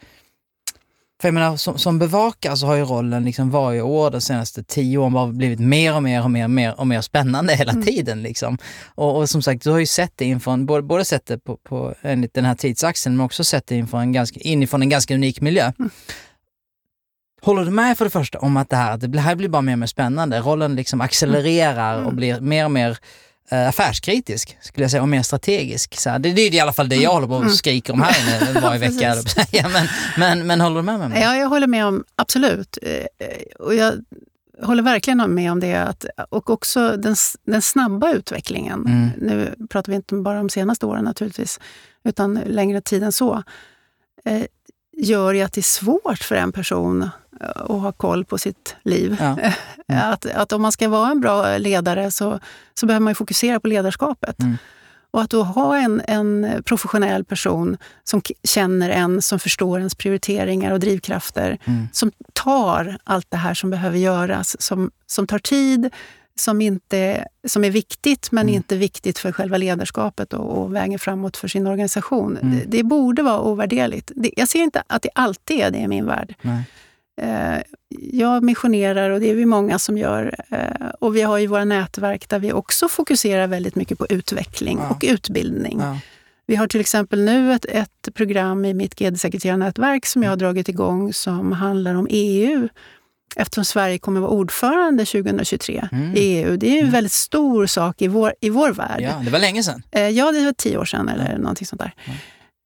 för 1.21 1.27
jag 1.27 1.33
menar, 1.33 1.57
som, 1.57 1.77
som 1.77 1.99
bevakare 1.99 2.57
så 2.57 2.65
har 2.65 2.75
ju 2.75 2.83
rollen 2.83 3.25
liksom 3.25 3.49
varje 3.49 3.81
år 3.81 4.11
de 4.11 4.21
senaste 4.21 4.63
tio 4.63 4.97
åren 4.97 5.13
bara 5.13 5.27
blivit 5.27 5.59
mer 5.59 5.95
och 5.95 6.03
mer 6.03 6.23
och 6.23 6.31
mer 6.31 6.43
och 6.43 6.49
mer, 6.49 6.79
och 6.79 6.87
mer 6.87 7.01
spännande 7.01 7.55
hela 7.55 7.71
mm. 7.71 7.83
tiden. 7.83 8.21
Liksom. 8.23 8.57
Och, 8.95 9.17
och, 9.17 9.29
som 9.29 9.41
sagt, 9.41 9.63
du 9.63 9.71
har 9.71 9.79
ju 9.79 9.85
sett 9.85 10.13
det 10.15 10.25
inför 10.25 10.51
en, 10.51 10.65
både, 10.65 10.81
både 10.81 11.05
sett 11.05 11.25
det 11.25 11.37
på, 11.39 11.57
på, 11.57 11.95
enligt 12.01 12.33
den 12.33 12.45
här 12.45 12.55
tidsaxeln 12.55 13.17
men 13.17 13.25
också 13.25 13.43
sett 13.43 13.67
det 13.67 13.75
inför 13.75 13.97
en 13.97 14.11
ganska, 14.11 14.39
inifrån 14.39 14.81
en 14.81 14.89
ganska 14.89 15.15
unik 15.15 15.41
miljö. 15.41 15.71
Mm. 15.79 15.89
Håller 17.41 17.65
du 17.65 17.71
med 17.71 17.97
för 17.97 18.05
det 18.05 18.11
första 18.11 18.39
om 18.39 18.57
att 18.57 18.69
det 18.69 18.75
här, 18.75 18.97
det 18.97 19.19
här 19.19 19.35
blir 19.35 19.49
bara 19.49 19.61
mer 19.61 19.73
och 19.73 19.79
mer 19.79 19.87
spännande? 19.87 20.39
Rollen 20.39 20.75
liksom 20.75 21.01
accelererar 21.01 21.93
mm. 21.93 22.07
och 22.07 22.13
blir 22.13 22.39
mer 22.39 22.65
och 22.65 22.71
mer 22.71 22.97
affärskritisk, 23.51 24.57
skulle 24.61 24.83
jag 24.83 24.91
säga, 24.91 25.01
och 25.01 25.09
mer 25.09 25.21
strategisk. 25.21 25.99
Så 25.99 26.09
det, 26.09 26.33
det 26.33 26.41
är 26.41 26.53
i 26.53 26.59
alla 26.59 26.73
fall 26.73 26.89
det 26.89 26.95
jag 26.95 27.11
håller 27.11 27.27
på 27.27 27.33
och 27.33 27.41
mm. 27.41 27.53
skriker 27.53 27.93
om 27.93 28.01
här 28.01 28.49
inne 28.51 28.59
varje 28.61 28.79
vecka. 28.79 29.15
men, 29.73 29.87
men, 30.17 30.47
men 30.47 30.61
håller 30.61 30.75
du 30.75 30.81
med 30.81 31.09
mig? 31.09 31.21
Ja, 31.21 31.35
jag 31.35 31.49
håller 31.49 31.67
med 31.67 31.85
om, 31.85 32.03
absolut. 32.15 32.77
Eh, 32.81 33.05
och 33.59 33.75
jag, 33.75 33.93
håller 34.61 34.83
verkligen 34.83 35.33
med 35.33 35.51
om 35.51 35.59
det. 35.59 35.75
Att, 35.75 36.05
och 36.29 36.49
också 36.49 36.97
den, 36.97 37.15
den 37.45 37.61
snabba 37.61 38.13
utvecklingen. 38.13 38.85
Mm. 38.85 39.09
Nu 39.17 39.55
pratar 39.69 39.91
vi 39.91 39.95
inte 39.95 40.15
bara 40.15 40.39
om 40.39 40.49
senaste 40.49 40.85
åren 40.85 41.03
naturligtvis, 41.03 41.59
utan 42.03 42.33
längre 42.45 42.81
tid 42.81 43.03
än 43.03 43.11
så. 43.11 43.43
Eh, 44.25 44.43
gör 44.97 45.33
ju 45.33 45.41
att 45.41 45.53
det 45.53 45.61
är 45.61 45.63
svårt 45.63 46.19
för 46.19 46.35
en 46.35 46.51
person 46.51 47.09
att 47.39 47.81
ha 47.81 47.91
koll 47.91 48.25
på 48.25 48.37
sitt 48.37 48.75
liv. 48.83 49.17
Ja. 49.19 49.37
Mm. 49.91 50.11
Att, 50.11 50.25
att 50.25 50.53
om 50.53 50.61
man 50.61 50.71
ska 50.71 50.89
vara 50.89 51.11
en 51.11 51.21
bra 51.21 51.57
ledare 51.57 52.11
så, 52.11 52.39
så 52.73 52.85
behöver 52.85 53.03
man 53.03 53.15
fokusera 53.15 53.59
på 53.59 53.67
ledarskapet. 53.67 54.39
Mm. 54.39 54.57
Och 55.11 55.21
att 55.21 55.29
då 55.29 55.43
ha 55.43 55.77
en, 55.77 56.01
en 56.07 56.63
professionell 56.65 57.23
person 57.25 57.77
som 58.03 58.21
känner 58.43 58.89
en, 58.89 59.21
som 59.21 59.39
förstår 59.39 59.77
ens 59.77 59.95
prioriteringar 59.95 60.71
och 60.71 60.79
drivkrafter, 60.79 61.57
mm. 61.65 61.87
som 61.91 62.11
tar 62.33 62.97
allt 63.03 63.25
det 63.29 63.37
här 63.37 63.53
som 63.53 63.69
behöver 63.69 63.97
göras, 63.97 64.61
som, 64.61 64.91
som 65.05 65.27
tar 65.27 65.39
tid, 65.39 65.89
som, 66.39 66.61
inte, 66.61 67.27
som 67.47 67.63
är 67.63 67.71
viktigt 67.71 68.31
men 68.31 68.43
mm. 68.43 68.55
inte 68.55 68.77
viktigt 68.77 69.19
för 69.19 69.31
själva 69.31 69.57
ledarskapet 69.57 70.33
och, 70.33 70.57
och 70.57 70.75
vägen 70.75 70.99
framåt 70.99 71.37
för 71.37 71.47
sin 71.47 71.67
organisation. 71.67 72.37
Mm. 72.37 72.59
Det, 72.59 72.65
det, 72.77 72.83
borde 72.83 73.21
vara 73.23 73.41
ovärderligt. 73.41 74.11
Det, 74.15 74.31
jag 74.35 74.47
ser 74.47 74.59
inte 74.59 74.83
att 74.87 75.01
det 75.01 75.09
alltid 75.15 75.59
är 75.59 75.71
det 75.71 75.77
i 75.77 75.87
min 75.87 76.05
värld. 76.05 76.35
Nej. 76.41 76.63
Eh, 77.21 77.61
jag 78.11 78.43
missionerar 78.43 79.09
och 79.09 79.19
det 79.19 79.29
är 79.29 79.35
vi 79.35 79.45
många 79.45 79.79
som 79.79 79.97
gör. 79.97 80.35
Eh, 80.49 80.89
och 80.99 81.15
vi 81.15 81.21
har 81.21 81.37
ju 81.37 81.47
våra 81.47 81.65
nätverk 81.65 82.29
där 82.29 82.39
vi 82.39 82.53
också 82.53 82.89
fokuserar 82.89 83.47
väldigt 83.47 83.75
mycket 83.75 83.97
på 83.97 84.07
utveckling 84.09 84.77
ja. 84.81 84.89
och 84.89 85.03
utbildning. 85.07 85.79
Ja. 85.79 85.99
Vi 86.47 86.55
har 86.55 86.67
till 86.67 86.79
exempel 86.81 87.19
nu 87.19 87.53
ett, 87.53 87.65
ett 87.65 88.09
program 88.13 88.65
i 88.65 88.73
mitt 88.73 88.95
GD-sekreterarnätverk 88.95 90.05
som 90.05 90.23
jag 90.23 90.29
har 90.29 90.37
dragit 90.37 90.69
igång 90.69 91.13
som 91.13 91.51
handlar 91.51 91.95
om 91.95 92.07
EU. 92.09 92.67
Eftersom 93.35 93.65
Sverige 93.65 93.97
kommer 93.97 94.19
vara 94.19 94.31
ordförande 94.31 95.05
2023 95.05 95.87
mm. 95.91 96.15
i 96.15 96.19
EU. 96.19 96.57
Det 96.57 96.67
är 96.67 96.73
en 96.73 96.79
mm. 96.79 96.91
väldigt 96.91 97.11
stor 97.11 97.65
sak 97.65 98.01
i 98.01 98.07
vår, 98.07 98.33
i 98.41 98.49
vår 98.49 98.71
värld. 98.71 99.01
Ja, 99.01 99.21
det 99.25 99.31
var 99.31 99.39
länge 99.39 99.63
sedan. 99.63 99.83
Eh, 99.91 100.09
ja, 100.09 100.31
det 100.31 100.45
var 100.45 100.53
tio 100.53 100.77
år 100.77 100.85
sedan 100.85 101.09
eller 101.09 101.29
mm. 101.29 101.41
någonting 101.41 101.67
sånt 101.67 101.81
där. 101.81 101.93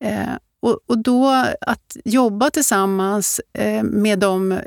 Mm. 0.02 0.40
Och, 0.64 0.80
och 0.86 0.98
då 0.98 1.46
att 1.62 1.98
jobba 2.06 2.50
tillsammans 2.50 3.42
eh, 3.54 3.84
med 3.84 4.20
de 4.20 4.60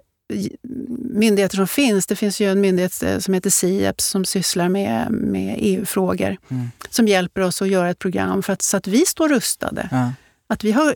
myndigheter 0.98 1.56
som 1.56 1.66
finns. 1.66 2.06
Det 2.06 2.16
finns 2.16 2.40
ju 2.40 2.50
en 2.50 2.60
myndighet 2.60 3.02
eh, 3.02 3.18
som 3.18 3.34
heter 3.34 3.50
SIEPS 3.50 4.06
som 4.06 4.24
sysslar 4.24 4.68
med, 4.68 5.10
med 5.10 5.56
EU-frågor. 5.58 6.36
Mm. 6.48 6.70
Som 6.90 7.08
hjälper 7.08 7.40
oss 7.40 7.62
att 7.62 7.68
göra 7.68 7.90
ett 7.90 7.98
program 7.98 8.42
för 8.42 8.52
att, 8.52 8.62
så 8.62 8.76
att 8.76 8.86
vi 8.86 9.06
står 9.06 9.28
rustade. 9.28 9.88
Ja. 9.90 10.12
Att 10.46 10.64
vi 10.64 10.72
har 10.72 10.94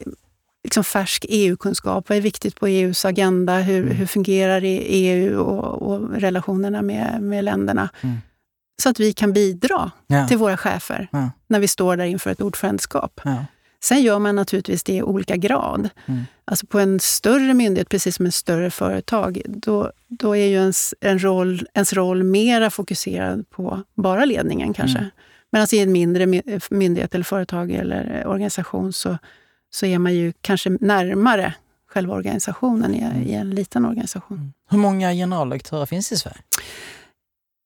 liksom 0.64 0.84
färsk 0.84 1.26
EU-kunskap. 1.28 2.08
Vad 2.08 2.18
är 2.18 2.22
viktigt 2.22 2.56
på 2.56 2.66
EUs 2.66 3.04
agenda? 3.04 3.58
Hur, 3.58 3.82
mm. 3.82 3.96
hur 3.96 4.06
fungerar 4.06 4.60
EU 4.64 5.40
och, 5.40 5.82
och 5.82 6.10
relationerna 6.10 6.82
med, 6.82 7.22
med 7.22 7.44
länderna? 7.44 7.88
Mm. 8.00 8.16
Så 8.82 8.88
att 8.88 9.00
vi 9.00 9.12
kan 9.12 9.32
bidra 9.32 9.90
ja. 10.06 10.28
till 10.28 10.38
våra 10.38 10.56
chefer 10.56 11.08
ja. 11.12 11.30
när 11.46 11.60
vi 11.60 11.68
står 11.68 11.96
där 11.96 12.04
inför 12.04 12.30
ett 12.30 12.40
ordförandeskap. 12.40 13.20
Sen 13.82 14.02
gör 14.02 14.18
man 14.18 14.36
naturligtvis 14.36 14.82
det 14.82 14.92
i 14.92 15.02
olika 15.02 15.36
grad. 15.36 15.88
Mm. 16.06 16.22
Alltså 16.44 16.66
på 16.66 16.78
en 16.78 17.00
större 17.00 17.54
myndighet, 17.54 17.88
precis 17.88 18.16
som 18.16 18.26
ett 18.26 18.34
större 18.34 18.70
företag, 18.70 19.42
då, 19.46 19.92
då 20.08 20.36
är 20.36 20.46
ju 20.46 20.54
ens, 20.54 20.94
en 21.00 21.24
roll, 21.24 21.66
ens 21.74 21.92
roll 21.92 22.22
mera 22.22 22.70
fokuserad 22.70 23.50
på 23.50 23.82
bara 23.94 24.24
ledningen 24.24 24.74
kanske. 24.74 24.98
Mm. 24.98 25.10
Men 25.52 25.60
alltså 25.60 25.76
i 25.76 25.80
en 25.80 25.92
mindre 25.92 26.42
myndighet 26.70 27.14
eller 27.14 27.24
företag 27.24 27.70
eller 27.70 28.26
organisation 28.26 28.92
så, 28.92 29.18
så 29.70 29.86
är 29.86 29.98
man 29.98 30.14
ju 30.14 30.32
kanske 30.40 30.70
närmare 30.70 31.54
själva 31.88 32.14
organisationen 32.14 32.94
i, 32.94 33.30
i 33.30 33.34
en 33.34 33.50
liten 33.50 33.84
organisation. 33.84 34.36
Mm. 34.36 34.52
Hur 34.70 34.78
många 34.78 35.12
generaldirektörer 35.12 35.86
finns 35.86 36.12
i 36.12 36.16
Sverige? 36.16 36.38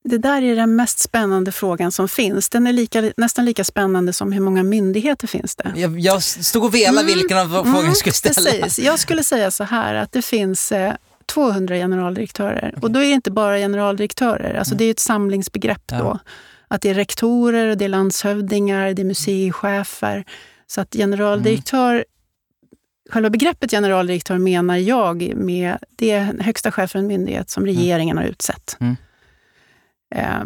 Det 0.08 0.18
där 0.18 0.42
är 0.42 0.56
den 0.56 0.76
mest 0.76 0.98
spännande 0.98 1.52
frågan 1.52 1.92
som 1.92 2.08
finns. 2.08 2.48
Den 2.48 2.66
är 2.66 2.72
lika, 2.72 3.12
nästan 3.16 3.44
lika 3.44 3.64
spännande 3.64 4.12
som 4.12 4.32
hur 4.32 4.40
många 4.40 4.62
myndigheter 4.62 5.26
finns 5.26 5.56
det? 5.56 5.72
Jag, 5.76 6.00
jag 6.00 6.22
stod 6.22 6.64
och 6.64 6.74
velade 6.74 7.00
mm. 7.00 7.18
vilken 7.18 7.38
av 7.38 7.48
frågorna 7.48 7.78
mm, 7.78 7.86
jag 7.86 7.96
skulle 7.96 8.12
ställa. 8.12 8.50
Precis. 8.50 8.84
Jag 8.84 8.98
skulle 8.98 9.24
säga 9.24 9.50
så 9.50 9.64
här 9.64 9.94
att 9.94 10.12
det 10.12 10.22
finns 10.22 10.72
eh, 10.72 10.94
200 11.26 11.74
generaldirektörer. 11.74 12.68
Okay. 12.68 12.80
Och 12.82 12.90
då 12.90 13.00
är 13.00 13.04
det 13.04 13.10
inte 13.10 13.30
bara 13.30 13.56
generaldirektörer, 13.58 14.54
alltså 14.54 14.72
mm. 14.72 14.78
det 14.78 14.84
är 14.84 14.90
ett 14.90 15.00
samlingsbegrepp 15.00 15.82
ja. 15.86 15.98
då. 15.98 16.18
Att 16.68 16.82
det 16.82 16.90
är 16.90 16.94
rektorer, 16.94 17.76
det 17.76 17.84
är 17.84 17.88
landshövdingar, 17.88 18.94
det 18.94 19.02
är 19.02 19.06
museichefer. 19.06 20.24
Så 20.66 20.80
att 20.80 20.92
generaldirektör 20.92 21.92
mm. 21.92 22.04
Själva 23.10 23.30
begreppet 23.30 23.70
generaldirektör 23.70 24.38
menar 24.38 24.76
jag 24.76 25.32
med 25.36 25.76
det 25.96 26.10
är 26.10 26.38
högsta 26.40 26.72
chef 26.72 26.90
för 26.90 26.98
en 26.98 27.06
myndighet 27.06 27.50
som 27.50 27.62
mm. 27.62 27.76
regeringen 27.76 28.16
har 28.16 28.24
utsett. 28.24 28.76
Mm. 28.80 28.96
Eh, 30.14 30.42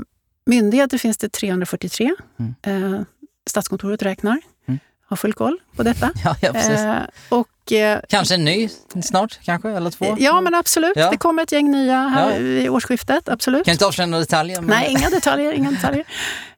myndigheter 0.47 0.99
finns 0.99 1.17
det 1.17 1.29
343. 1.29 2.15
Mm. 2.39 2.95
Eh, 2.95 3.01
Statskontoret 3.51 4.03
räknar. 4.03 4.41
Mm. 4.69 4.79
Har 5.07 5.17
full 5.17 5.33
koll 5.33 5.59
på 5.77 5.83
detta. 5.83 6.11
ja, 6.25 6.37
ja, 6.43 6.55
eh, 6.55 7.03
och, 7.29 7.73
eh, 7.73 8.01
kanske 8.09 8.35
en 8.35 8.45
ny 8.45 8.69
snart, 9.03 9.39
kanske? 9.43 9.71
Eller 9.71 9.91
två? 9.91 10.17
Ja, 10.19 10.41
men 10.41 10.55
absolut. 10.55 10.97
Ja. 10.97 11.11
Det 11.11 11.17
kommer 11.17 11.43
ett 11.43 11.53
gäng 11.53 11.71
nya 11.71 12.09
här 12.09 12.33
ja. 12.33 12.39
vid 12.39 12.69
årsskiftet. 12.69 13.29
Absolut. 13.29 13.65
Kan 13.65 13.73
inte 13.73 13.87
avslöja 13.87 14.07
några 14.07 14.21
detaljer? 14.21 14.61
Men... 14.61 14.71
Nej, 14.71 14.91
inga 14.91 15.11
detaljer. 15.11 15.53
Inga 15.53 15.71
detaljer. 15.71 16.05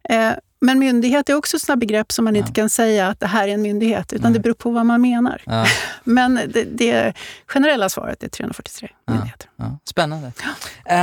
Eh, 0.03 0.33
men 0.61 0.79
myndighet 0.79 1.29
är 1.29 1.35
också 1.35 1.57
ett 1.57 1.63
sådant 1.63 1.81
begrepp 1.81 2.13
som 2.13 2.25
man 2.25 2.37
inte 2.37 2.53
kan 2.53 2.71
säga 2.71 3.09
att 3.09 3.21
det 3.21 3.27
här 3.27 3.49
är 3.49 3.53
en 3.53 3.63
myndighet, 3.63 4.13
utan 4.13 4.33
Nej. 4.33 4.39
det 4.39 4.43
beror 4.43 4.55
på 4.55 4.71
vad 4.71 4.87
man 4.87 5.01
menar. 5.01 5.43
Men 6.05 6.35
det, 6.35 6.65
det 6.65 7.15
generella 7.47 7.89
svaret 7.89 8.23
är 8.23 8.29
343 8.29 8.89
ja. 9.05 9.13
myndigheter. 9.13 9.49
Spännande. 9.85 10.33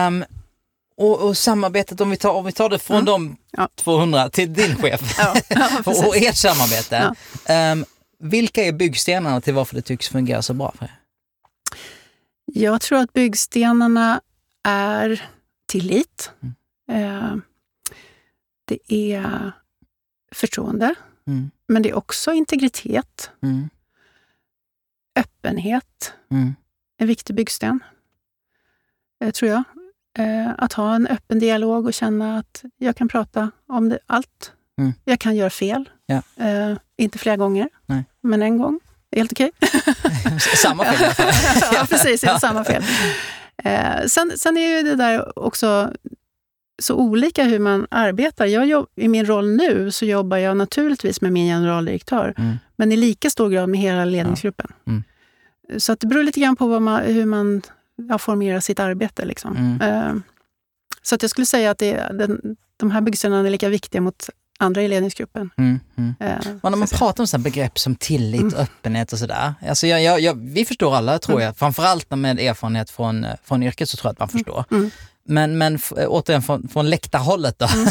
Um, 0.08 0.26
och, 0.98 1.20
och, 1.20 1.38
samarbetet, 1.38 2.02
om 2.02 2.10
vi 2.10 2.18
tar, 2.18 2.32
om 2.32 2.46
vi 2.46 2.52
tar 2.52 2.70
det 2.70 2.80
från 2.80 2.96
mm. 2.96 3.06
de 3.06 3.38
ja. 3.52 3.70
200 3.76 4.30
till 4.30 4.54
din 4.54 4.76
chef 4.76 5.16
ja, 5.18 5.36
ja, 5.50 5.82
och 6.08 6.18
ert 6.18 6.36
samarbete. 6.36 7.14
Um, 7.50 7.86
vilka 8.20 8.64
är 8.64 8.72
byggstenarna 8.72 9.42
till 9.42 9.54
varför 9.54 9.76
det 9.76 9.82
tycks 9.82 10.10
fungera 10.10 10.42
så 10.42 10.54
bra 10.54 10.74
för 10.78 10.86
er? 10.86 11.00
Jag 12.46 12.82
tror 12.82 13.00
att 13.00 13.14
byggstenarna 13.14 14.22
är 14.64 15.26
tillit. 15.68 16.32
Mm. 16.90 17.04
Uh, 17.04 17.38
det 18.66 18.94
är 18.94 19.52
förtroende, 20.32 20.96
mm. 21.28 21.52
men 21.68 21.82
det 21.82 21.90
är 21.90 21.96
också 21.96 22.34
integritet. 22.34 23.32
Mm. 23.44 23.70
Öppenhet, 25.16 26.14
mm. 26.32 26.56
en 26.98 27.08
viktig 27.08 27.36
byggsten, 27.36 27.80
eh, 29.24 29.32
tror 29.32 29.52
jag. 29.52 29.64
Eh, 30.18 30.52
att 30.58 30.74
ha 30.74 30.96
en 30.96 31.08
öppen 31.08 31.40
dialog 31.40 31.86
och 31.86 31.94
känna 31.94 32.38
att 32.38 32.64
jag 32.78 32.96
kan 32.96 33.08
prata 33.08 33.52
om 33.68 33.90
det, 33.90 34.00
allt. 34.06 34.52
Mm. 34.80 34.94
Jag 35.06 35.20
kan 35.20 35.36
göra 35.36 35.50
fel. 35.50 35.90
Ja. 36.06 36.22
Eh, 36.46 36.78
inte 36.98 37.18
flera 37.18 37.38
gånger, 37.38 37.70
Nej. 37.86 38.04
men 38.22 38.42
en 38.42 38.58
gång. 38.58 38.80
Helt 39.16 39.32
okej. 39.32 39.52
Okay. 39.62 40.40
samma 40.40 40.86
fel. 40.86 41.14
ja, 41.74 41.86
precis. 41.90 42.24
Ja. 42.24 42.40
Samma 42.40 42.64
fel. 42.64 42.84
Eh, 43.64 44.06
sen, 44.08 44.32
sen 44.36 44.58
är 44.58 44.78
ju 44.78 44.84
det 44.84 44.96
där 44.96 45.40
också 45.40 45.94
så 46.82 46.96
olika 46.96 47.44
hur 47.44 47.60
man 47.60 47.88
arbetar. 47.92 48.46
Jag 48.46 48.66
jobb, 48.66 48.88
I 48.96 49.08
min 49.08 49.26
roll 49.26 49.56
nu 49.56 49.92
så 49.92 50.06
jobbar 50.06 50.38
jag 50.38 50.58
naturligtvis 50.58 51.22
med 51.22 51.32
min 51.32 51.48
generaldirektör, 51.48 52.34
mm. 52.38 52.58
men 52.76 52.92
i 52.92 52.96
lika 52.96 53.30
stor 53.30 53.50
grad 53.50 53.70
med 53.70 53.80
hela 53.80 54.06
ledningsgruppen. 54.06 54.68
Ja. 54.84 54.92
Mm. 54.92 55.04
Så 55.78 55.92
att 55.92 56.00
det 56.00 56.08
beror 56.08 56.24
lite 56.24 56.40
grann 56.40 56.56
på 56.56 56.80
man, 56.80 57.02
hur 57.02 57.26
man 57.26 57.62
ja, 58.10 58.18
formera 58.18 58.62
sitt 58.62 58.80
arbete. 58.80 59.26
Liksom. 59.26 59.58
Mm. 59.58 60.16
Uh, 60.16 60.22
så 61.02 61.16
att 61.16 61.22
jag 61.22 61.32
skulle 61.32 61.46
säga 61.46 61.72
att 61.72 61.78
det, 61.78 62.12
den, 62.14 62.56
de 62.78 62.92
här 62.92 63.02
byggstenarna 63.02 63.48
är 63.48 63.52
lika 63.52 63.70
viktiga 63.70 64.02
mot 64.02 64.30
andra 64.60 64.84
i 64.84 64.88
ledningsgruppen. 64.88 65.50
Mm, 65.58 65.80
mm. 65.98 66.10
Uh, 66.10 66.56
när 66.64 66.76
man 66.76 66.88
pratar 66.88 67.24
om 67.24 67.28
sådana 67.28 67.44
begrepp 67.44 67.80
som 67.80 67.96
tillit, 67.96 68.42
mm. 68.42 68.54
öppenhet 68.54 69.14
och 69.14 69.20
sådär. 69.20 69.54
Alltså 69.68 69.88
jag, 69.88 70.04
jag, 70.04 70.20
jag, 70.20 70.34
vi 70.34 70.66
förstår 70.66 70.96
alla 70.96 71.20
tror 71.20 71.42
jag, 71.42 71.58
framförallt 71.58 72.12
med 72.16 72.40
erfarenhet 72.40 72.90
från, 72.90 73.26
från 73.44 73.64
yrket 73.64 73.90
så 73.90 73.98
tror 73.98 74.10
jag 74.10 74.14
att 74.14 74.20
man 74.20 74.30
mm. 74.30 74.44
förstår. 74.44 74.66
Mm. 74.72 74.92
Men, 75.30 75.58
men 75.58 75.80
återigen 76.08 76.42
från, 76.42 76.68
från 76.68 76.90
läktarhållet 76.90 77.60
då. 77.60 77.68
Mm, 77.74 77.88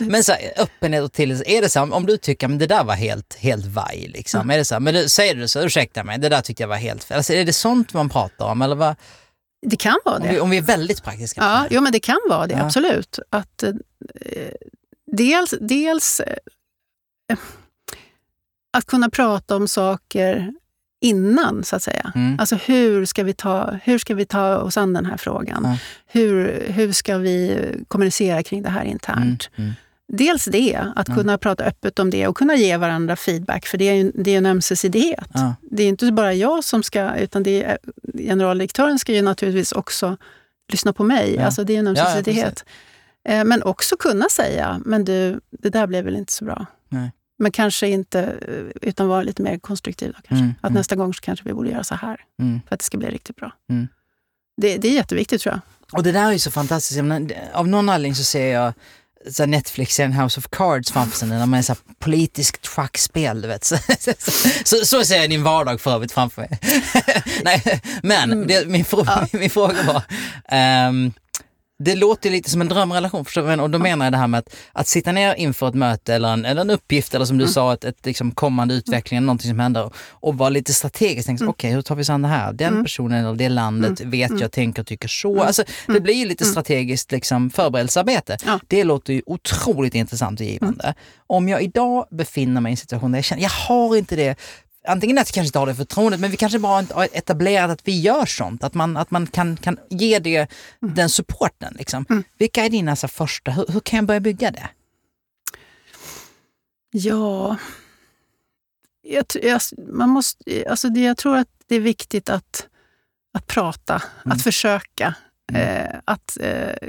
men 0.10 0.24
så 0.24 0.32
öppenhet 0.56 1.04
och 1.04 1.12
tillit, 1.12 1.42
är 1.46 1.62
det 1.62 1.68
så 1.68 1.82
om 1.82 2.06
du 2.06 2.16
tycker 2.16 2.48
att 2.48 2.58
det 2.58 2.66
där 2.66 2.84
var 2.84 2.94
helt, 2.94 3.34
helt 3.34 3.66
vaj, 3.66 4.10
liksom. 4.14 4.40
Mm. 4.40 4.50
är 4.50 4.58
det 4.58 4.64
så 4.64 4.80
men 4.80 4.94
det, 4.94 5.08
säger 5.08 5.34
du 5.34 5.48
så, 5.48 5.60
ursäkta 5.60 6.04
mig, 6.04 6.18
det 6.18 6.28
där 6.28 6.40
tyckte 6.40 6.62
jag 6.62 6.68
var 6.68 6.76
helt 6.76 7.04
fel. 7.04 7.16
Alltså, 7.16 7.32
är 7.32 7.44
det 7.44 7.52
sånt 7.52 7.94
man 7.94 8.08
pratar 8.08 8.44
om 8.44 8.62
eller 8.62 8.76
vad? 8.76 8.96
Det 9.66 9.76
kan 9.76 9.98
vara 10.04 10.18
det. 10.18 10.28
Om 10.28 10.34
vi, 10.34 10.40
om 10.40 10.50
vi 10.50 10.56
är 10.56 10.62
väldigt 10.62 11.02
praktiska. 11.02 11.40
Ja, 11.40 11.66
jo, 11.70 11.80
men 11.80 11.92
det 11.92 12.00
kan 12.00 12.20
vara 12.28 12.46
det, 12.46 12.54
ja. 12.54 12.64
absolut. 12.64 13.18
Att, 13.30 13.62
eh, 13.62 13.70
dels 15.12 15.54
dels 15.60 16.20
eh, 16.20 17.38
att 18.72 18.86
kunna 18.86 19.10
prata 19.10 19.56
om 19.56 19.68
saker 19.68 20.52
innan, 21.00 21.64
så 21.64 21.76
att 21.76 21.82
säga. 21.82 22.12
Mm. 22.14 22.40
Alltså 22.40 22.56
hur 22.56 23.04
ska, 23.04 23.24
vi 23.24 23.34
ta, 23.34 23.78
hur 23.84 23.98
ska 23.98 24.14
vi 24.14 24.26
ta 24.26 24.56
oss 24.56 24.76
an 24.76 24.92
den 24.92 25.06
här 25.06 25.16
frågan? 25.16 25.62
Ja. 25.64 25.78
Hur, 26.06 26.64
hur 26.68 26.92
ska 26.92 27.18
vi 27.18 27.58
kommunicera 27.88 28.42
kring 28.42 28.62
det 28.62 28.70
här 28.70 28.84
internt? 28.84 29.50
Mm. 29.56 29.72
Dels 30.14 30.44
det, 30.44 30.86
att 30.96 31.14
kunna 31.14 31.38
prata 31.38 31.64
öppet 31.64 31.98
om 31.98 32.10
det 32.10 32.26
och 32.26 32.36
kunna 32.36 32.54
ge 32.54 32.76
varandra 32.76 33.16
feedback, 33.16 33.66
för 33.66 33.78
det 33.78 33.88
är 33.88 33.94
ju 33.94 34.12
det 34.14 34.30
är 34.30 34.38
en 34.38 34.46
ömsesidighet. 34.46 35.28
Ja. 35.34 35.54
Det 35.70 35.82
är 35.82 35.88
inte 35.88 36.12
bara 36.12 36.34
jag 36.34 36.64
som 36.64 36.82
ska, 36.82 37.16
utan 37.16 37.42
det 37.42 37.64
är, 37.64 37.78
generaldirektören 38.14 38.98
ska 38.98 39.12
ju 39.12 39.22
naturligtvis 39.22 39.72
också 39.72 40.16
lyssna 40.72 40.92
på 40.92 41.04
mig. 41.04 41.34
Ja. 41.34 41.44
Alltså 41.44 41.64
det 41.64 41.74
är 41.74 41.78
en 41.78 41.86
ömsesidighet. 41.86 42.64
Ja, 43.22 43.32
eh, 43.32 43.44
men 43.44 43.62
också 43.62 43.96
kunna 43.96 44.28
säga, 44.28 44.80
men 44.84 45.04
du, 45.04 45.40
det 45.50 45.68
där 45.68 45.86
blev 45.86 46.04
väl 46.04 46.16
inte 46.16 46.32
så 46.32 46.44
bra. 46.44 46.66
Nej. 46.88 47.10
Men 47.38 47.52
kanske 47.52 47.88
inte, 47.88 48.20
eh, 48.20 48.88
utan 48.88 49.08
vara 49.08 49.22
lite 49.22 49.42
mer 49.42 49.58
konstruktiv. 49.58 50.12
Då, 50.12 50.18
kanske. 50.28 50.44
Mm, 50.44 50.54
att 50.60 50.70
mm. 50.70 50.80
nästa 50.80 50.96
gång 50.96 51.14
så 51.14 51.20
kanske 51.20 51.44
vi 51.48 51.54
borde 51.54 51.70
göra 51.70 51.84
så 51.84 51.94
här, 51.94 52.20
mm. 52.40 52.60
för 52.68 52.74
att 52.74 52.80
det 52.80 52.84
ska 52.84 52.98
bli 52.98 53.10
riktigt 53.10 53.36
bra. 53.36 53.52
Mm. 53.70 53.88
Det, 54.56 54.76
det, 54.76 54.88
är 54.88 54.92
jätteviktigt 54.92 55.42
tror 55.42 55.52
jag. 55.54 55.60
Och 55.98 56.02
det 56.02 56.12
där 56.12 56.26
är 56.26 56.32
ju 56.32 56.38
så 56.38 56.50
fantastiskt. 56.50 57.04
Menar, 57.04 57.32
av 57.52 57.68
någon 57.68 57.88
anledning 57.88 58.14
så 58.14 58.24
ser 58.24 58.52
jag 58.52 58.72
så 59.30 59.46
netflix 59.46 60.00
en 60.00 60.12
House 60.12 60.40
of 60.40 60.48
Cards 60.50 60.92
framför 60.92 61.18
sig 61.18 61.28
när 61.28 61.46
man 61.46 61.58
är 61.58 61.62
så 61.62 61.74
politiskt 61.98 62.66
schackspel, 62.66 63.42
du 63.42 63.48
vet. 63.48 63.64
Så, 63.64 63.76
så, 64.64 64.84
så, 64.84 65.04
ser 65.04 65.16
jag 65.16 65.30
din 65.30 65.42
vardag 65.42 65.80
för 65.80 65.90
övrigt 65.90 66.12
framför 66.12 66.42
mig. 66.42 66.58
Nej, 67.44 67.80
men 68.02 68.32
mm. 68.32 68.46
det, 68.46 68.68
min, 68.68 68.84
fråga, 68.84 69.28
min 69.32 69.50
fråga 69.50 69.74
var, 69.82 70.02
um, 70.88 71.12
det 71.84 71.94
låter 71.94 72.30
lite 72.30 72.50
som 72.50 72.60
en 72.60 72.68
drömrelation, 72.68 73.24
förstår 73.24 73.56
du? 73.56 73.62
Och 73.62 73.70
då 73.70 73.78
menar 73.78 74.06
jag 74.06 74.12
det 74.12 74.18
här 74.18 74.26
med 74.26 74.38
att, 74.38 74.56
att 74.72 74.86
sitta 74.86 75.12
ner 75.12 75.34
inför 75.34 75.68
ett 75.68 75.74
möte 75.74 76.14
eller 76.14 76.32
en, 76.32 76.44
eller 76.44 76.60
en 76.60 76.70
uppgift 76.70 77.14
eller 77.14 77.24
som 77.24 77.38
du 77.38 77.44
mm. 77.44 77.52
sa, 77.52 77.74
ett, 77.74 77.84
ett 77.84 78.06
liksom 78.06 78.30
kommande 78.30 78.74
utveckling, 78.74 79.18
mm. 79.18 79.26
någonting 79.26 79.50
som 79.50 79.60
händer 79.60 79.84
och, 79.84 79.94
och 80.10 80.38
vara 80.38 80.48
lite 80.48 80.72
strategisk. 80.72 81.28
mm. 81.28 81.36
Okej, 81.36 81.48
okay, 81.48 81.74
hur 81.74 81.82
tar 81.82 81.94
vi 81.94 82.02
oss 82.02 82.10
an 82.10 82.22
det 82.22 82.28
här? 82.28 82.52
Den 82.52 82.72
mm. 82.72 82.84
personen 82.84 83.24
eller 83.24 83.36
det 83.36 83.48
landet 83.48 84.00
mm. 84.00 84.10
vet 84.10 84.40
jag, 84.40 84.52
tänker, 84.52 84.82
tycker 84.82 85.08
så. 85.08 85.32
Mm. 85.32 85.46
Alltså, 85.46 85.64
det 85.86 86.00
blir 86.00 86.14
ju 86.14 86.24
lite 86.24 86.44
strategiskt 86.44 87.12
liksom, 87.12 87.50
förberedelsearbete. 87.50 88.36
Ja. 88.46 88.60
Det 88.68 88.84
låter 88.84 89.12
ju 89.12 89.22
otroligt 89.26 89.94
intressant 89.94 90.40
och 90.40 90.46
givande. 90.46 90.94
Om 91.26 91.48
jag 91.48 91.62
idag 91.62 92.06
befinner 92.10 92.60
mig 92.60 92.70
i 92.70 92.72
en 92.72 92.76
situation 92.76 93.12
där 93.12 93.18
jag 93.18 93.24
känner, 93.24 93.42
jag 93.42 93.50
har 93.50 93.96
inte 93.96 94.16
det 94.16 94.38
antingen 94.88 95.18
att 95.18 95.28
vi 95.28 95.32
kanske 95.32 95.48
inte 95.48 95.58
har 95.58 95.66
det 95.66 95.74
förtroendet, 95.74 96.20
men 96.20 96.30
vi 96.30 96.36
kanske 96.36 96.58
bara 96.58 96.80
inte 96.80 96.94
har 96.94 97.08
etablerat 97.12 97.70
att 97.70 97.88
vi 97.88 98.00
gör 98.00 98.26
sånt. 98.26 98.64
Att 98.64 98.74
man, 98.74 98.96
att 98.96 99.10
man 99.10 99.26
kan, 99.26 99.56
kan 99.56 99.78
ge 99.90 100.18
det, 100.18 100.36
mm. 100.36 100.94
den 100.94 101.10
supporten. 101.10 101.74
Liksom. 101.78 102.06
Mm. 102.10 102.24
Vilka 102.38 102.64
är 102.64 102.70
dina 102.70 102.96
så 102.96 103.08
första, 103.08 103.50
hur, 103.50 103.66
hur, 103.68 103.80
kan 103.80 103.96
jag 103.96 104.06
börja 104.06 104.20
bygga 104.20 104.50
det? 104.50 104.68
Ja, 106.90 107.56
jag, 109.02 109.24
jag, 109.42 109.60
man 109.78 110.08
måste, 110.08 110.64
alltså 110.70 110.88
det, 110.88 111.00
jag 111.00 111.16
tror 111.16 111.36
att 111.36 111.48
det 111.66 111.76
är 111.76 111.80
viktigt 111.80 112.28
att, 112.28 112.66
att 113.32 113.46
prata, 113.46 114.02
mm. 114.24 114.36
att 114.36 114.42
försöka. 114.42 115.14
Mm. 115.54 115.86
Eh, 115.86 116.00
att 116.04 116.38
eh, 116.40 116.88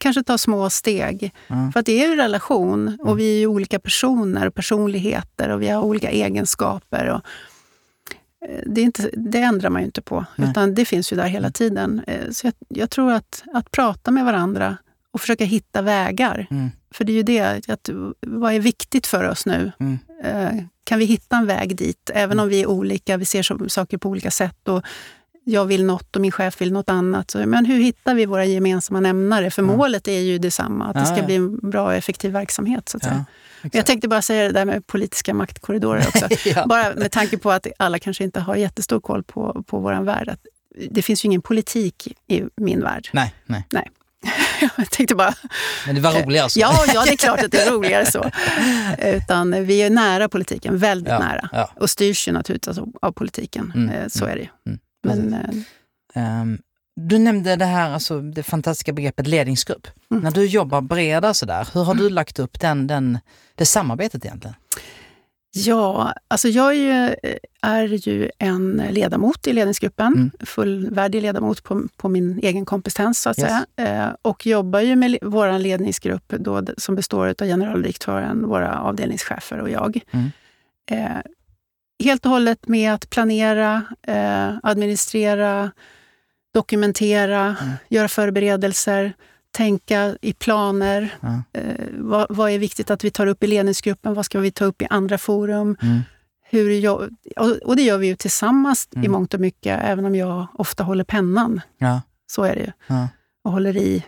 kanske 0.00 0.22
ta 0.22 0.38
små 0.38 0.70
steg. 0.70 1.32
Mm. 1.48 1.72
För 1.72 1.80
att 1.80 1.86
det 1.86 2.04
är 2.04 2.10
en 2.10 2.16
relation 2.16 2.98
och 3.00 3.06
mm. 3.06 3.16
vi 3.16 3.34
är 3.34 3.38
ju 3.38 3.46
olika 3.46 3.78
personer 3.78 4.46
och 4.46 4.54
personligheter 4.54 5.48
och 5.48 5.62
vi 5.62 5.68
har 5.68 5.82
olika 5.82 6.10
egenskaper. 6.10 7.08
Och, 7.08 7.20
eh, 8.48 8.60
det, 8.66 8.80
är 8.80 8.84
inte, 8.84 9.10
det 9.12 9.38
ändrar 9.38 9.70
man 9.70 9.82
ju 9.82 9.86
inte 9.86 10.02
på, 10.02 10.24
Nej. 10.36 10.50
utan 10.50 10.74
det 10.74 10.84
finns 10.84 11.12
ju 11.12 11.16
där 11.16 11.26
hela 11.26 11.46
mm. 11.46 11.52
tiden. 11.52 12.02
Eh, 12.06 12.30
så 12.30 12.46
jag, 12.46 12.54
jag, 12.68 12.90
tror 12.90 13.12
att, 13.12 13.42
att 13.54 13.70
prata 13.70 14.10
med 14.10 14.24
varandra 14.24 14.76
och 15.10 15.20
försöka 15.20 15.44
hitta 15.44 15.82
vägar. 15.82 16.46
Mm. 16.50 16.70
För 16.90 17.04
det 17.04 17.12
är 17.12 17.14
ju 17.14 17.22
det, 17.22 17.68
att, 17.68 17.90
vad 18.20 18.54
är 18.54 18.60
viktigt 18.60 19.06
för 19.06 19.28
oss 19.28 19.46
nu? 19.46 19.72
Mm. 19.80 19.98
Eh, 20.24 20.64
kan 20.84 20.98
vi 20.98 21.04
hitta 21.04 21.36
en 21.36 21.46
väg 21.46 21.76
dit? 21.76 22.10
Även 22.14 22.40
om 22.40 22.48
vi 22.48 22.62
är 22.62 22.66
olika, 22.66 23.16
vi 23.16 23.24
ser 23.24 23.68
saker 23.68 23.98
på 23.98 24.08
olika 24.08 24.30
sätt. 24.30 24.68
Och 24.68 24.82
jag 25.44 25.64
vill 25.64 25.84
något 25.84 26.16
och 26.16 26.22
min 26.22 26.32
chef 26.32 26.60
vill 26.60 26.72
något 26.72 26.90
annat. 26.90 27.30
Så, 27.30 27.46
men 27.46 27.64
hur 27.64 27.80
hittar 27.80 28.14
vi 28.14 28.26
våra 28.26 28.44
gemensamma 28.44 29.00
nämnare? 29.00 29.50
För 29.50 29.62
mm. 29.62 29.76
målet 29.76 30.08
är 30.08 30.20
ju 30.20 30.38
detsamma, 30.38 30.86
att 30.86 30.94
det 30.94 31.06
ska 31.06 31.22
bli 31.22 31.34
en 31.34 31.70
bra 31.70 31.84
och 31.84 31.94
effektiv 31.94 32.32
verksamhet. 32.32 32.88
Så 32.88 32.96
att 32.96 33.04
ja, 33.04 33.24
jag 33.72 33.86
tänkte 33.86 34.08
bara 34.08 34.22
säga 34.22 34.42
det 34.42 34.52
där 34.52 34.64
med 34.64 34.86
politiska 34.86 35.34
maktkorridorer 35.34 36.06
också. 36.08 36.28
ja. 36.48 36.66
Bara 36.66 36.94
med 36.94 37.10
tanke 37.12 37.38
på 37.38 37.50
att 37.50 37.66
alla 37.78 37.98
kanske 37.98 38.24
inte 38.24 38.40
har 38.40 38.56
jättestor 38.56 39.00
koll 39.00 39.22
på, 39.22 39.64
på 39.66 39.78
vår 39.78 40.02
värld. 40.02 40.28
Att 40.28 40.40
det 40.90 41.02
finns 41.02 41.24
ju 41.24 41.26
ingen 41.26 41.42
politik 41.42 42.08
i 42.28 42.42
min 42.56 42.80
värld. 42.80 43.08
Nej. 43.12 43.34
nej. 43.46 43.66
nej. 43.70 43.90
jag 44.76 44.90
tänkte 44.90 45.14
bara... 45.14 45.34
Men 45.86 45.94
det 45.94 46.00
var 46.00 46.22
roligare 46.22 46.50
så? 46.50 46.60
Ja, 46.60 46.84
ja, 46.94 47.04
det 47.04 47.12
är 47.12 47.16
klart 47.16 47.42
att 47.42 47.50
det 47.50 47.60
är 47.60 47.70
roligare 47.70 48.06
så. 48.06 48.30
Utan 48.98 49.64
vi 49.64 49.82
är 49.82 49.90
nära 49.90 50.28
politiken, 50.28 50.78
väldigt 50.78 51.12
ja, 51.12 51.18
nära. 51.18 51.48
Ja. 51.52 51.70
Och 51.80 51.90
styrs 51.90 52.28
ju 52.28 52.32
naturligtvis 52.32 52.78
av 53.02 53.12
politiken. 53.12 53.72
Mm, 53.74 53.88
eh, 53.88 54.08
så 54.08 54.24
är 54.24 54.34
det 54.34 54.40
ju. 54.40 54.48
Mm. 54.66 54.78
Men, 55.04 55.64
um, 56.14 56.58
du 56.96 57.18
nämnde 57.18 57.56
det 57.56 57.64
här, 57.64 57.90
alltså 57.90 58.20
det 58.20 58.42
fantastiska 58.42 58.92
begreppet 58.92 59.26
ledningsgrupp. 59.26 59.86
Mm. 60.10 60.22
När 60.22 60.30
du 60.30 60.46
jobbar 60.46 60.80
bredare 60.80 61.34
sådär, 61.34 61.68
hur 61.74 61.84
har 61.84 61.94
du 61.94 62.00
mm. 62.00 62.12
lagt 62.12 62.38
upp 62.38 62.60
den, 62.60 62.86
den, 62.86 63.18
det 63.54 63.66
samarbetet 63.66 64.24
egentligen? 64.24 64.56
Ja, 65.56 66.14
alltså 66.28 66.48
jag 66.48 66.74
är 66.74 66.74
ju, 66.74 67.14
är 67.62 68.08
ju 68.08 68.30
en 68.38 68.82
ledamot 68.90 69.46
i 69.46 69.52
ledningsgruppen, 69.52 70.06
mm. 70.06 70.30
fullvärdig 70.40 71.22
ledamot 71.22 71.62
på, 71.62 71.82
på 71.96 72.08
min 72.08 72.38
egen 72.42 72.64
kompetens 72.64 73.20
så 73.20 73.30
att 73.30 73.38
yes. 73.38 73.48
säga. 73.76 74.06
Eh, 74.06 74.14
och 74.22 74.46
jobbar 74.46 74.80
ju 74.80 74.96
med 74.96 75.18
vår 75.22 75.58
ledningsgrupp 75.58 76.34
då, 76.38 76.62
som 76.78 76.94
består 76.94 77.26
av 77.26 77.34
generaldirektören, 77.46 78.46
våra 78.48 78.80
avdelningschefer 78.80 79.58
och 79.58 79.70
jag. 79.70 80.00
Mm. 80.10 80.30
Helt 81.98 82.26
och 82.26 82.32
hållet 82.32 82.68
med 82.68 82.94
att 82.94 83.10
planera, 83.10 83.82
eh, 84.02 84.52
administrera, 84.62 85.70
dokumentera, 86.54 87.56
mm. 87.60 87.74
göra 87.88 88.08
förberedelser, 88.08 89.12
tänka 89.50 90.16
i 90.20 90.32
planer. 90.32 91.14
Mm. 91.22 91.42
Eh, 91.52 91.86
vad, 91.98 92.26
vad, 92.30 92.50
är 92.50 92.58
viktigt 92.58 92.90
att 92.90 93.04
vi 93.04 93.10
tar 93.10 93.26
upp 93.26 93.42
i 93.42 93.46
ledningsgruppen? 93.46 94.14
Vad 94.14 94.24
ska 94.24 94.40
vi 94.40 94.50
ta 94.50 94.64
upp 94.64 94.82
i 94.82 94.86
andra 94.90 95.18
forum? 95.18 95.76
Mm. 95.82 96.00
Hur 96.50 96.70
jag, 96.70 97.10
och, 97.64 97.76
det 97.76 97.82
gör 97.82 97.98
vi 97.98 98.06
ju 98.06 98.16
tillsammans 98.16 98.88
mm. 98.94 99.04
i 99.04 99.08
mångt 99.08 99.34
och 99.34 99.40
mycket, 99.40 99.80
även 99.82 100.04
om 100.04 100.14
jag 100.14 100.46
ofta 100.54 100.84
håller 100.84 101.04
pennan. 101.04 101.60
Ja. 101.78 102.02
Så 102.26 102.42
är 102.42 102.54
det 102.54 102.60
ju. 102.60 102.72
Ja. 102.86 103.08
Och 103.44 103.52
håller 103.52 103.76
i, 103.76 104.04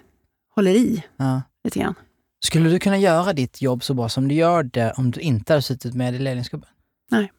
håller 0.55 0.70
i 0.70 1.05
ja. 1.16 1.42
lite 1.64 1.79
grann. 1.79 1.94
Skulle 2.40 2.70
du 2.70 2.79
kunna 2.79 2.99
göra 2.99 3.33
ditt 3.33 3.62
jobb 3.62 3.85
så 3.85 3.94
bra 3.94 4.09
som 4.09 4.29
du 4.29 4.35
gör 4.35 4.62
det 4.62 4.92
om 4.96 5.11
du 5.11 5.20
inte 5.20 5.53
hade 5.53 5.62
suttit 5.62 5.94
med 5.94 6.14
i 6.14 6.18
ledningsgruppen? 6.18 6.70
Nej. 7.11 7.33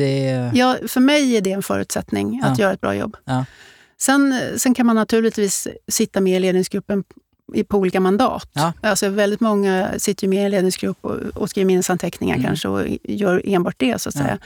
Det... 0.00 0.50
Ja, 0.54 0.76
för 0.88 1.00
mig 1.00 1.36
är 1.36 1.40
det 1.40 1.52
en 1.52 1.62
förutsättning 1.62 2.40
att 2.44 2.58
ja. 2.58 2.64
göra 2.64 2.72
ett 2.72 2.80
bra 2.80 2.94
jobb. 2.94 3.16
Ja. 3.24 3.44
Sen, 3.98 4.34
sen 4.56 4.74
kan 4.74 4.86
man 4.86 4.96
naturligtvis 4.96 5.68
sitta 5.88 6.20
med 6.20 6.36
i 6.36 6.40
ledningsgruppen 6.40 7.04
på 7.68 7.78
olika 7.78 8.00
mandat. 8.00 8.50
Ja. 8.52 8.72
Alltså 8.80 9.08
väldigt 9.08 9.40
många 9.40 9.88
sitter 9.98 10.28
med 10.28 10.42
i 10.42 10.44
en 10.44 10.50
ledningsgrupp 10.50 10.98
och, 11.00 11.16
och 11.16 11.50
skriver 11.50 11.66
minnesanteckningar 11.66 12.36
mm. 12.36 12.46
kanske 12.46 12.68
och 12.68 12.86
gör 13.02 13.42
enbart 13.44 13.74
det. 13.78 14.00
så 14.00 14.08
att 14.08 14.14
säga. 14.14 14.38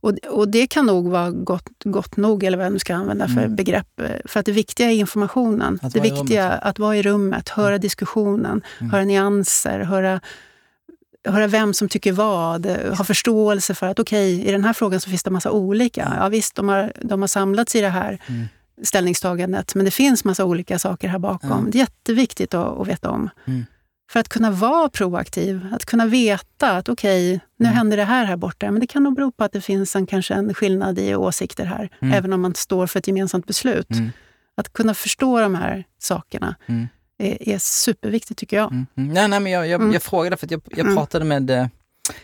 Och, 0.00 0.12
och, 0.28 0.48
det 0.48 0.66
kan 0.66 0.86
nog 0.86 1.08
vara 1.08 1.30
gott, 1.30 1.68
gott 1.84 2.16
nog, 2.16 2.44
eller 2.44 2.56
vad 2.56 2.66
jag 2.66 2.72
nu 2.72 2.78
ska 2.78 2.94
använda 2.94 3.28
för 3.28 3.42
mm. 3.42 3.56
begrepp. 3.56 4.00
För 4.24 4.40
att 4.40 4.46
det 4.46 4.52
viktiga 4.52 4.90
är 4.90 4.94
informationen. 4.94 5.78
Att 5.82 5.92
det 5.92 6.00
viktiga 6.00 6.52
är 6.52 6.68
att 6.68 6.78
vara 6.78 6.96
i 6.96 7.02
rummet, 7.02 7.48
höra 7.48 7.68
mm. 7.68 7.80
diskussionen, 7.80 8.62
mm. 8.78 8.90
höra 8.90 9.04
nyanser, 9.04 9.80
höra 9.80 10.20
höra 11.32 11.46
vem 11.46 11.74
som 11.74 11.88
tycker 11.88 12.12
vad, 12.12 12.66
ha 12.66 13.04
förståelse 13.04 13.74
för 13.74 13.86
att 13.86 13.98
okej, 13.98 14.34
okay, 14.34 14.48
i 14.48 14.52
den 14.52 14.64
här 14.64 14.72
frågan 14.72 15.00
så 15.00 15.10
finns 15.10 15.22
det 15.22 15.30
massa 15.30 15.50
olika. 15.50 16.16
Ja 16.20 16.28
visst, 16.28 16.54
de 16.54 16.68
har, 16.68 16.92
de 17.02 17.20
har 17.20 17.28
samlats 17.28 17.74
i 17.76 17.80
det 17.80 17.88
här 17.88 18.18
mm. 18.26 18.48
ställningstagandet, 18.82 19.74
men 19.74 19.84
det 19.84 19.90
finns 19.90 20.24
massa 20.24 20.44
olika 20.44 20.78
saker 20.78 21.08
här 21.08 21.18
bakom. 21.18 21.64
Ja. 21.64 21.70
Det 21.72 21.78
är 21.78 21.80
jätteviktigt 21.80 22.54
att, 22.54 22.80
att 22.80 22.88
veta 22.88 23.10
om. 23.10 23.30
Mm. 23.46 23.64
För 24.10 24.20
att 24.20 24.28
kunna 24.28 24.50
vara 24.50 24.88
proaktiv, 24.88 25.66
att 25.72 25.84
kunna 25.84 26.06
veta 26.06 26.76
att 26.76 26.88
okej, 26.88 27.34
okay, 27.34 27.46
nu 27.58 27.66
mm. 27.66 27.76
händer 27.76 27.96
det 27.96 28.04
här 28.04 28.24
här 28.24 28.36
borta, 28.36 28.70
men 28.70 28.80
det 28.80 28.86
kan 28.86 29.02
nog 29.02 29.16
bero 29.16 29.32
på 29.32 29.44
att 29.44 29.52
det 29.52 29.60
finns 29.60 29.96
en, 29.96 30.06
kanske 30.06 30.34
en 30.34 30.54
skillnad 30.54 30.98
i 30.98 31.14
åsikter 31.14 31.64
här, 31.64 31.90
mm. 32.00 32.14
även 32.14 32.32
om 32.32 32.40
man 32.40 32.54
står 32.54 32.86
för 32.86 32.98
ett 32.98 33.06
gemensamt 33.06 33.46
beslut. 33.46 33.90
Mm. 33.90 34.10
Att 34.56 34.72
kunna 34.72 34.94
förstå 34.94 35.40
de 35.40 35.54
här 35.54 35.84
sakerna. 35.98 36.56
Mm 37.18 37.32
är, 37.32 37.48
är 37.48 37.58
superviktigt 37.58 38.38
tycker 38.38 38.56
jag. 38.56 38.72
Mm. 38.72 38.86
mm. 38.96 39.14
Nej, 39.14 39.28
nej, 39.28 39.40
men 39.40 39.52
jag, 39.52 39.68
jag, 39.68 39.80
mm. 39.80 39.92
jag 39.92 40.02
frågade 40.02 40.36
för 40.36 40.46
att 40.46 40.50
jag, 40.50 40.60
jag 40.70 40.78
mm. 40.78 40.96
pratade 40.96 41.24
med 41.24 41.50
eh, 41.50 41.66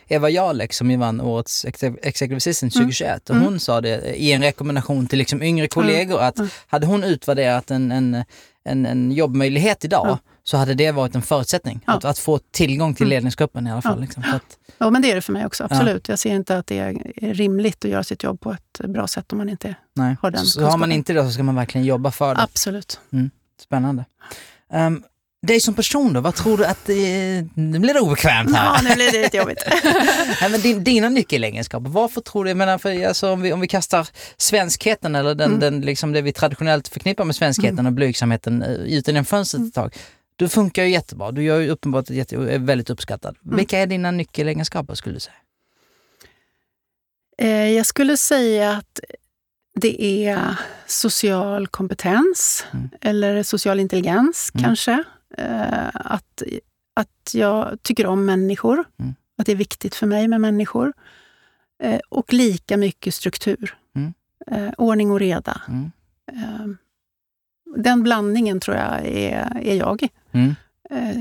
Eva 0.09 0.30
Jarlek 0.30 0.72
som 0.72 0.90
ju 0.90 0.96
vann 0.96 1.20
årets 1.20 1.64
Executive 1.64 2.37
Assistant 2.37 2.72
2021 2.72 3.30
och 3.30 3.37
hon 3.37 3.61
sa 3.61 3.80
det 3.80 4.20
i 4.20 4.33
en 4.33 4.42
rekommendation 4.42 5.07
till 5.07 5.18
liksom 5.18 5.42
yngre 5.42 5.68
kollegor 5.68 6.20
att 6.20 6.38
hade 6.66 6.87
hon 6.87 7.04
utvärderat 7.04 7.70
en, 7.70 7.92
en, 7.92 8.24
en, 8.64 8.87
en 8.87 9.12
jobbmöjlighet 9.12 9.85
idag 9.85 10.18
så 10.42 10.57
hade 10.57 10.74
det 10.74 10.92
varit 10.92 11.14
en 11.14 11.22
förutsättning. 11.22 11.80
Ja. 11.87 11.92
Att, 11.92 12.04
att, 12.04 12.18
få 12.18 12.38
tillgång 12.50 12.94
till 12.94 13.09
ledningsgruppen 13.09 13.66
i 13.66 13.72
alla 13.72 13.83
fall. 13.83 13.96
Ja. 13.96 14.00
Liksom, 14.00 14.24
att, 14.33 14.59
ja, 14.78 14.90
men 14.90 15.02
det 15.02 15.11
är 15.11 15.14
det 15.14 15.22
för 15.22 15.33
mig 15.33 15.46
också. 15.46 15.64
Absolut. 15.64 16.09
Ja. 16.09 16.12
Jag 16.12 16.18
ser 16.18 16.35
inte 16.35 16.59
att 16.59 16.66
det 16.66 16.78
är 16.78 16.94
rimligt 17.35 17.85
att 17.85 17.90
göra 17.90 18.04
sitt 18.04 18.22
jobb 18.22 18.40
på 18.40 18.52
ett 18.52 18.80
bra 18.88 19.07
sätt 19.07 19.33
om 19.33 19.38
man 19.38 19.48
inte 19.48 19.74
Nej. 19.94 20.16
har 20.22 20.30
den 20.30 20.40
Så, 20.40 20.61
så 20.61 20.66
har 20.66 20.78
man 20.78 20.92
inte 20.92 21.12
det 21.12 21.24
så 21.24 21.30
ska 21.30 21.42
man 21.42 21.54
verkligen 21.54 21.87
jobba 21.87 22.11
för 22.11 22.35
det. 22.35 22.42
Absolut. 22.42 23.00
Mm. 23.12 23.30
Spännande. 23.61 24.04
Um, 24.72 25.05
dig 25.46 25.61
som 25.61 25.74
person 25.74 26.12
då, 26.12 26.20
vad 26.20 26.35
tror 26.35 26.59
du 26.59 26.64
att 26.64 26.87
det, 26.87 27.46
nu 27.55 27.79
blir 27.79 27.94
det 27.94 28.00
obekvämt 28.00 28.57
här? 28.57 28.74
Ja, 28.74 28.81
nu 28.88 28.94
blir 28.94 29.12
det 29.12 29.22
lite 29.22 29.37
jobbigt. 29.37 29.64
Nej, 30.40 30.50
men 30.50 30.61
din, 30.61 30.85
dina 30.85 31.09
nyckelegenskaper, 31.09 31.90
varför 31.90 32.20
tror 32.20 32.44
du, 32.44 32.50
jag 32.50 32.57
menar, 32.57 32.79
för 32.79 33.07
alltså, 33.07 33.31
om, 33.31 33.42
vi, 33.42 33.53
om 33.53 33.61
vi 33.61 33.68
kastar 33.68 34.09
svenskheten 34.37 35.14
eller 35.14 35.35
den, 35.35 35.48
mm. 35.48 35.61
den, 35.61 35.81
liksom 35.81 36.12
det 36.12 36.22
vi 36.22 36.33
traditionellt 36.33 36.88
förknippar 36.88 37.24
med 37.24 37.37
svenskheten 37.37 37.79
mm. 37.79 37.87
och 37.87 37.92
blygsamheten 37.92 38.62
eh, 38.62 38.70
ut 38.70 39.05
den 39.05 39.24
fönstret 39.24 39.66
ett 39.66 39.74
tag. 39.74 39.94
Du 40.37 40.48
funkar 40.48 40.83
ju 40.83 40.90
jättebra, 40.90 41.33
du 41.33 41.42
gör 41.42 41.61
ju 41.61 41.70
uppenbart 41.70 42.11
jätte, 42.11 42.37
är 42.37 42.59
väldigt 42.59 42.90
uppskattad. 42.90 43.37
Mm. 43.44 43.57
Vilka 43.57 43.79
är 43.79 43.87
dina 43.87 44.11
nyckelegenskaper 44.11 44.94
skulle 44.94 45.14
du 45.14 45.20
säga? 45.20 45.35
Eh, 47.38 47.70
jag 47.70 47.87
skulle 47.87 48.16
säga 48.16 48.70
att 48.72 49.00
Det 49.75 50.27
är 50.27 50.59
social 50.87 51.67
kompetens 51.67 52.67
mm. 52.73 52.89
eller 53.01 53.43
social 53.43 53.81
intelligens 53.81 54.51
mm. 54.55 54.65
kanske. 54.65 55.05
Eh, 55.39 55.89
att, 55.95 56.43
att 56.95 57.35
jag 57.35 57.83
tycker 57.83 58.07
om 58.07 58.25
människor. 58.25 58.85
Mm. 58.99 59.15
Att 59.39 59.47
det 59.47 59.53
är 59.53 59.57
viktigt 59.57 59.95
för 59.95 60.07
mig 60.07 60.29
med 60.29 60.41
människor. 60.41 60.93
Eh, 61.83 62.01
och 62.09 62.33
lika 62.33 62.77
mycket 62.77 63.15
struktur. 63.15 63.77
Mm. 63.97 64.15
Eh, 64.47 64.75
ordning 64.79 65.11
och 65.11 65.21
reda. 65.21 65.61
Mm. 65.69 65.93
Eh, 66.33 66.67
den 67.77 68.03
blandningen 68.03 68.61
tror 68.61 68.77
jag 68.77 69.07
är, 69.07 69.59
är 69.63 69.75
jag 69.75 70.09
mm. 70.33 70.55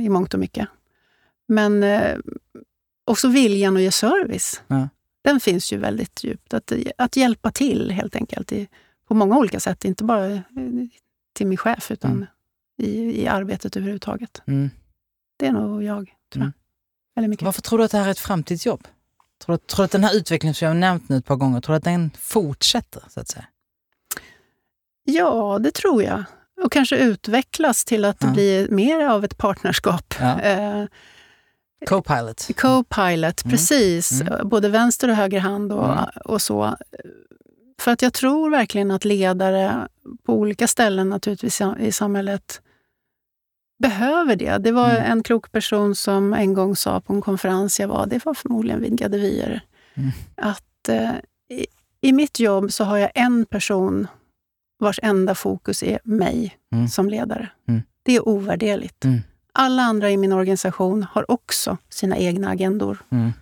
i 0.06 0.10
mångt 0.10 0.34
och 0.34 0.40
mycket. 0.40 0.68
Men 1.48 1.86
också 3.06 3.28
viljan 3.28 3.76
att 3.76 3.82
ge 3.82 3.92
service. 3.92 4.62
Ja. 4.68 4.90
Den 5.24 5.40
finns 5.40 5.74
ju 5.74 5.78
väldigt 5.78 6.24
djupt. 6.24 6.54
Att, 6.54 6.74
att 6.98 7.16
hjälpa 7.16 7.52
till 7.52 7.92
helt 7.92 8.16
enkelt 8.16 8.52
i, 8.52 8.68
på 9.08 9.14
många 9.14 9.38
olika 9.38 9.60
sätt. 9.60 9.86
Inte 9.86 10.04
bara 10.04 10.26
eh, 10.34 10.42
till 11.34 11.48
min 11.48 11.58
chef 11.58 11.92
utan 11.92 12.12
mm. 12.12 12.26
i, 12.78 13.22
i 13.22 13.28
arbetet 13.28 13.76
överhuvudtaget. 13.78 14.42
Mm. 14.48 14.70
Det 15.38 15.48
är 15.48 15.52
nog 15.52 15.84
jag, 15.84 16.06
tror 16.06 16.14
jag. 16.34 16.42
Mm. 16.42 16.54
Eller 17.16 17.28
mycket. 17.28 17.46
Varför 17.46 17.62
tror 17.62 17.80
du 17.80 17.86
att 17.86 17.92
det 17.92 17.98
här 17.98 18.08
är 18.08 18.12
ett 18.12 18.20
framtidsjobb? 18.20 18.88
Tror 19.46 19.58
du, 19.58 19.58
tror 19.58 19.78
du 19.78 19.86
att 19.86 19.92
den 19.92 20.04
här 20.04 20.16
utvecklingen 20.16 20.56
som 20.56 20.66
jag 20.66 20.70
har 20.70 20.80
nämnt 20.80 21.10
nu 21.10 21.18
ett 21.18 21.26
par 21.26 21.36
gånger, 21.36 21.62
tror 21.62 21.74
du 21.74 21.78
att 21.78 21.84
den 21.84 22.12
fortsätter? 22.20 23.04
så 23.08 23.20
att 23.20 23.28
säga? 23.28 23.46
Ja, 25.04 25.60
det 25.60 25.72
tror 25.72 26.04
jag. 26.04 26.24
Och 26.64 26.72
kanske 26.72 26.98
utvecklas 26.98 27.86
till 27.86 28.06
att 28.06 28.18
ja. 28.20 28.32
blir 28.32 28.70
mer 28.70 29.06
av 29.06 29.24
ett 29.24 29.38
partnerskap. 29.38 30.16
Ja. 30.20 30.42
Eh, 30.42 30.86
Co-pilot. 31.86 32.48
Co-pilot, 32.58 33.46
mm. 33.46 33.52
precis. 33.52 34.22
Mm. 34.22 34.50
Både 34.50 34.70
vänster 34.70 35.10
och 35.10 35.16
höger 35.16 35.40
hand 35.40 35.72
och, 35.72 35.92
mm. 35.92 36.06
och 36.26 36.42
så. 36.42 36.76
För 37.80 37.92
att 37.92 38.02
jag 38.02 38.14
tror 38.14 38.50
verkligen 38.50 38.92
att 38.92 39.06
ledare 39.06 39.88
på 40.26 40.34
olika 40.34 40.68
ställen 40.68 41.10
naturligtvis 41.10 41.62
i 41.80 41.92
samhället 41.92 42.62
behöver 43.80 44.36
det. 44.36 44.58
Det 44.58 44.72
var 44.72 44.90
mm. 44.90 45.12
en 45.12 45.24
klok 45.24 45.52
person 45.52 45.96
som 45.96 46.34
en 46.34 46.54
gång 46.54 46.76
sa 46.76 47.02
på 47.02 47.14
en 47.14 47.22
konferens 47.22 47.80
jag 47.80 47.88
var, 47.88 48.06
det 48.06 48.26
var 48.26 48.34
förmodligen 48.34 48.82
vidgade 48.82 49.18
vyer, 49.18 49.62
mm. 49.94 50.12
att 50.36 50.90
eh, 50.90 51.12
i, 51.50 51.66
i, 52.02 52.14
mitt 52.14 52.40
jobb 52.40 52.72
så 52.72 52.84
har 52.84 52.98
jag 52.98 53.12
en 53.16 53.46
person 53.46 54.08
vars 54.80 55.00
enda 55.04 55.36
fokus 55.36 55.84
är 55.84 56.00
mig 56.04 56.58
mm. 56.74 56.88
som 56.88 57.10
ledare. 57.10 57.50
Mm. 57.68 57.82
Det 58.04 58.16
är 58.16 58.28
ovärderligt. 58.28 59.06
Alla 59.54 59.82
andra 59.82 60.12
i 60.12 60.18
min 60.18 60.32
organisation 60.34 61.06
har 61.12 61.32
också 61.32 61.78
sina 61.90 62.18
egna 62.18 62.50
agendor. 62.50 62.98
Mm. 63.10 63.34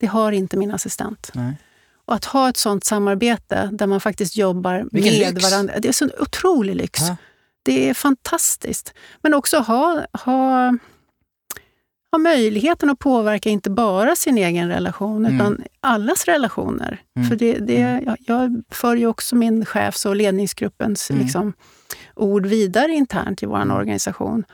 Det 0.00 0.06
har 0.06 0.32
inte 0.32 0.56
min 0.56 0.70
assistent. 0.70 1.30
Nej. 1.34 1.56
Och 2.04 2.14
att 2.14 2.24
ha 2.24 2.48
ett 2.48 2.56
sånt 2.56 2.84
samarbete 2.84 3.70
där 3.72 3.86
man 3.86 4.00
faktiskt 4.00 4.36
jobbar 4.36 4.86
Vilken 4.92 5.18
med 5.18 5.34
lyx. 5.34 5.50
varandra. 5.50 5.74
Det 5.78 5.86
är 5.86 5.90
en 5.90 5.92
sån 5.92 6.10
otrolig 6.20 6.76
lyx. 6.76 7.00
Ja. 7.00 7.16
Det 7.62 7.88
är 7.90 7.94
fantastiskt. 7.94 8.94
Men 9.22 9.34
också 9.34 9.58
ha, 9.58 10.06
ha, 10.12 10.72
ha 12.10 12.18
möjligheten 12.18 12.90
att 12.90 12.98
påverka 12.98 13.48
inte 13.48 13.70
bara 13.70 14.16
sin 14.16 14.38
egen 14.38 14.68
relation, 14.68 15.26
mm. 15.26 15.36
utan 15.36 15.64
allas 15.80 16.24
relationer. 16.24 17.02
Mm. 17.16 17.28
För 17.28 17.36
det, 17.36 17.58
det, 17.58 17.82
mm. 17.82 18.04
jag, 18.04 18.16
jag 18.20 18.62
för 18.70 18.96
ju 18.96 19.06
också 19.06 19.36
min 19.36 19.64
chefs 19.64 20.06
och 20.06 20.16
ledningsgruppens 20.16 21.10
mm. 21.10 21.22
liksom, 21.22 21.52
ord 22.16 22.46
vidare 22.46 22.92
internt 22.92 23.42
i 23.42 23.46
vår 23.46 23.62
mm. 23.62 23.76
organisation. 23.76 24.44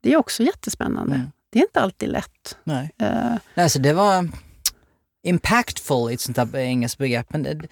Det 0.00 0.12
är 0.12 0.16
också 0.16 0.42
jättespännande. 0.42 1.14
Mm. 1.14 1.26
Det 1.50 1.58
är 1.58 1.62
inte 1.62 1.80
alltid 1.80 2.08
lätt. 2.08 2.58
Nej. 2.64 2.90
Uh, 3.02 3.36
Nej, 3.54 3.70
så 3.70 3.78
det 3.78 3.92
var 3.92 4.28
impactful 5.22 6.12
ett 6.12 6.20
sånt 6.20 6.36
där 6.36 6.56
engelskt 6.56 6.98
begrepp. 6.98 7.32
Men 7.32 7.42
det, 7.42 7.68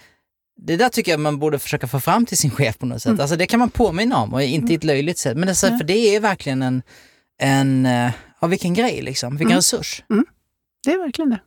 det 0.57 0.77
där 0.77 0.89
tycker 0.89 1.13
jag 1.13 1.21
man 1.21 1.39
borde 1.39 1.59
försöka 1.59 1.87
få 1.87 2.01
fram 2.01 2.27
till 2.27 2.39
sin 2.39 2.51
chef 2.51 2.79
på 2.79 2.87
något 2.87 3.03
sätt. 3.03 3.09
Mm. 3.11 3.21
Alltså 3.21 3.37
det 3.37 3.47
kan 3.47 3.61
man 3.61 3.71
påminna 3.71 4.19
om 4.19 4.35
och 4.35 4.43
inte 4.43 4.73
i 4.73 4.77
ett 4.77 4.85
löjligt 4.85 5.19
sätt. 5.19 5.37
Men 5.37 5.49
alltså, 5.49 5.67
för 5.67 5.85
det 5.85 6.17
är 6.17 6.21
verkligen 6.21 6.63
en, 6.63 6.83
en 7.39 7.89
ja, 8.41 8.47
vilken 8.47 8.75
grej 8.75 9.03
liksom, 9.03 9.37
vilken 9.37 9.47
mm. 9.47 9.57
resurs. 9.57 10.05
Mm. 10.11 10.27
Det 10.85 10.93
är 10.93 10.99
verkligen 10.99 11.31
det. 11.31 11.41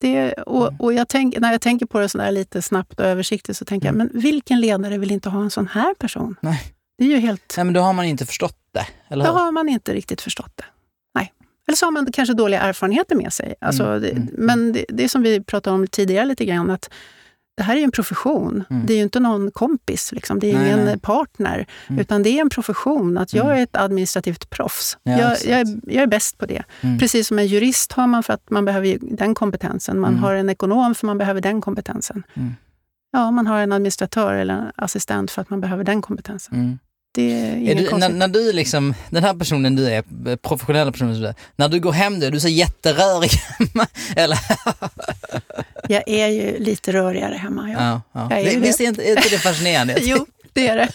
det 0.00 0.32
och, 0.32 0.68
mm. 0.68 0.80
och 0.80 0.92
jag 0.92 1.08
tänk, 1.08 1.38
när 1.38 1.52
jag 1.52 1.60
tänker 1.60 1.86
på 1.86 1.98
det 1.98 2.08
sådär 2.08 2.30
lite 2.30 2.62
snabbt 2.62 3.00
och 3.00 3.06
översiktligt 3.06 3.58
så 3.58 3.64
tänker 3.64 3.86
jag, 3.86 3.94
mm. 3.94 4.08
men 4.12 4.22
vilken 4.22 4.60
ledare 4.60 4.98
vill 4.98 5.10
inte 5.10 5.28
ha 5.28 5.42
en 5.42 5.50
sån 5.50 5.66
här 5.66 5.94
person? 5.94 6.36
Nej. 6.40 6.73
Det 6.98 7.04
är 7.04 7.08
ju 7.08 7.18
helt... 7.18 7.54
Nej, 7.56 7.64
men 7.64 7.74
då 7.74 7.80
har 7.80 7.92
man 7.92 8.04
inte 8.04 8.26
förstått 8.26 8.58
det, 8.72 8.86
eller 9.08 9.24
Då 9.24 9.30
har 9.30 9.52
man 9.52 9.68
inte 9.68 9.94
riktigt 9.94 10.20
förstått 10.20 10.52
det. 10.54 10.64
Nej. 11.14 11.32
Eller 11.66 11.76
så 11.76 11.86
har 11.86 11.90
man 11.90 12.12
kanske 12.12 12.34
dåliga 12.34 12.60
erfarenheter 12.60 13.16
med 13.16 13.32
sig. 13.32 13.54
Alltså, 13.60 13.84
mm, 13.84 14.02
det, 14.02 14.10
mm, 14.10 14.28
men 14.32 14.72
det, 14.72 14.84
det 14.88 15.04
är 15.04 15.08
som 15.08 15.22
vi 15.22 15.40
pratade 15.40 15.74
om 15.74 15.86
tidigare 15.86 16.24
lite 16.24 16.44
grann, 16.44 16.70
att 16.70 16.90
det 17.56 17.62
här 17.62 17.74
är 17.74 17.78
ju 17.78 17.84
en 17.84 17.90
profession. 17.90 18.64
Mm. 18.70 18.86
Det 18.86 18.92
är 18.92 18.96
ju 18.96 19.02
inte 19.02 19.20
någon 19.20 19.50
kompis, 19.50 20.12
liksom. 20.12 20.38
det 20.38 20.50
är 20.50 20.58
nej, 20.58 20.66
ingen 20.66 20.84
nej. 20.84 20.98
partner. 20.98 21.66
Mm. 21.86 22.00
Utan 22.00 22.22
det 22.22 22.30
är 22.30 22.40
en 22.40 22.50
profession. 22.50 23.18
Att 23.18 23.34
jag 23.34 23.46
mm. 23.46 23.58
är 23.58 23.62
ett 23.62 23.76
administrativt 23.76 24.50
proffs. 24.50 24.98
Ja, 25.02 25.12
jag, 25.18 25.30
jag, 25.30 25.60
är, 25.60 25.66
jag, 25.82 26.02
är, 26.02 26.06
bäst 26.06 26.38
på 26.38 26.46
det. 26.46 26.62
Mm. 26.80 26.98
Precis 26.98 27.28
som 27.28 27.38
en 27.38 27.46
jurist 27.46 27.92
har 27.92 28.06
man 28.06 28.22
för 28.22 28.32
att 28.32 28.50
man 28.50 28.64
behöver 28.64 28.98
den 29.00 29.34
kompetensen. 29.34 30.00
Man 30.00 30.10
mm. 30.10 30.22
har 30.22 30.34
en 30.34 30.50
ekonom 30.50 30.94
för 30.94 31.06
att 31.06 31.08
man 31.08 31.18
behöver 31.18 31.40
den 31.40 31.60
kompetensen. 31.60 32.22
Mm. 33.14 33.24
Ja, 33.24 33.30
man 33.30 33.46
har 33.46 33.60
en 33.60 33.72
administratör 33.72 34.34
eller 34.34 34.54
en 34.54 34.72
assistent 34.76 35.30
för 35.30 35.42
att 35.42 35.50
man 35.50 35.60
behöver 35.60 35.84
den 35.84 36.02
kompetensen. 36.02 36.78
Det 37.14 37.32
är, 37.32 37.70
är 37.70 37.74
du, 37.74 37.96
när, 37.96 38.08
när, 38.08 38.28
du 38.28 38.52
liksom, 38.52 38.94
den 39.10 39.24
här 39.24 39.34
personen 39.34 39.76
du 39.76 39.88
är, 39.88 40.36
professionella 40.36 40.92
personen 40.92 41.20
du 41.20 41.26
är, 41.26 41.34
när 41.56 41.68
du 41.68 41.80
går 41.80 41.92
hem 41.92 42.22
är 42.22 42.30
du 42.30 42.40
så 42.40 42.48
jätterörig 42.48 43.30
hemma? 43.30 43.86
Eller? 44.16 44.38
jag 45.88 46.02
är 46.06 46.28
ju 46.28 46.58
lite 46.58 46.92
rörigare 46.92 47.34
hemma, 47.34 47.70
ja. 47.70 48.00
ja, 48.12 48.28
ja. 48.30 48.36
är 48.36 48.60
Visst 48.60 48.80
är 48.80 48.84
inte, 48.84 49.02
är 49.02 49.16
inte 49.16 49.28
det 49.28 49.38
fascinerande? 49.38 49.96
jo, 50.02 50.26
det 50.52 50.68
är 50.68 50.76
det. 50.76 50.88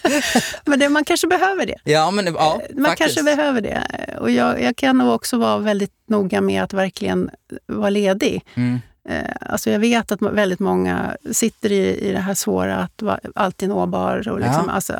Men 0.65 0.79
det, 0.79 0.89
man 0.89 1.05
kanske 1.05 1.27
behöver 1.27 1.65
det. 1.65 1.77
Ja, 1.83 2.11
men, 2.11 2.25
ja, 2.25 2.61
man 2.73 2.85
faktiskt. 2.85 3.15
kanske 3.15 3.35
behöver 3.35 3.61
det. 3.61 3.83
Och 4.19 4.31
jag, 4.31 4.61
jag 4.61 4.75
kan 4.75 4.97
nog 4.97 5.15
också 5.15 5.37
vara 5.37 5.57
väldigt 5.57 5.93
noga 6.07 6.41
med 6.41 6.63
att 6.63 6.73
verkligen 6.73 7.29
vara 7.67 7.89
ledig. 7.89 8.45
Mm. 8.55 8.79
Eh, 9.09 9.23
alltså 9.41 9.69
jag 9.69 9.79
vet 9.79 10.11
att 10.11 10.21
väldigt 10.21 10.59
många 10.59 11.17
sitter 11.31 11.71
i, 11.71 11.97
i 11.97 12.11
det 12.11 12.19
här 12.19 12.33
svåra 12.33 12.77
att 12.77 13.01
vara 13.01 13.19
alltid 13.35 13.69
nåbar. 13.69 14.29
Och, 14.29 14.39
liksom, 14.39 14.63
ja. 14.67 14.73
alltså, 14.73 14.93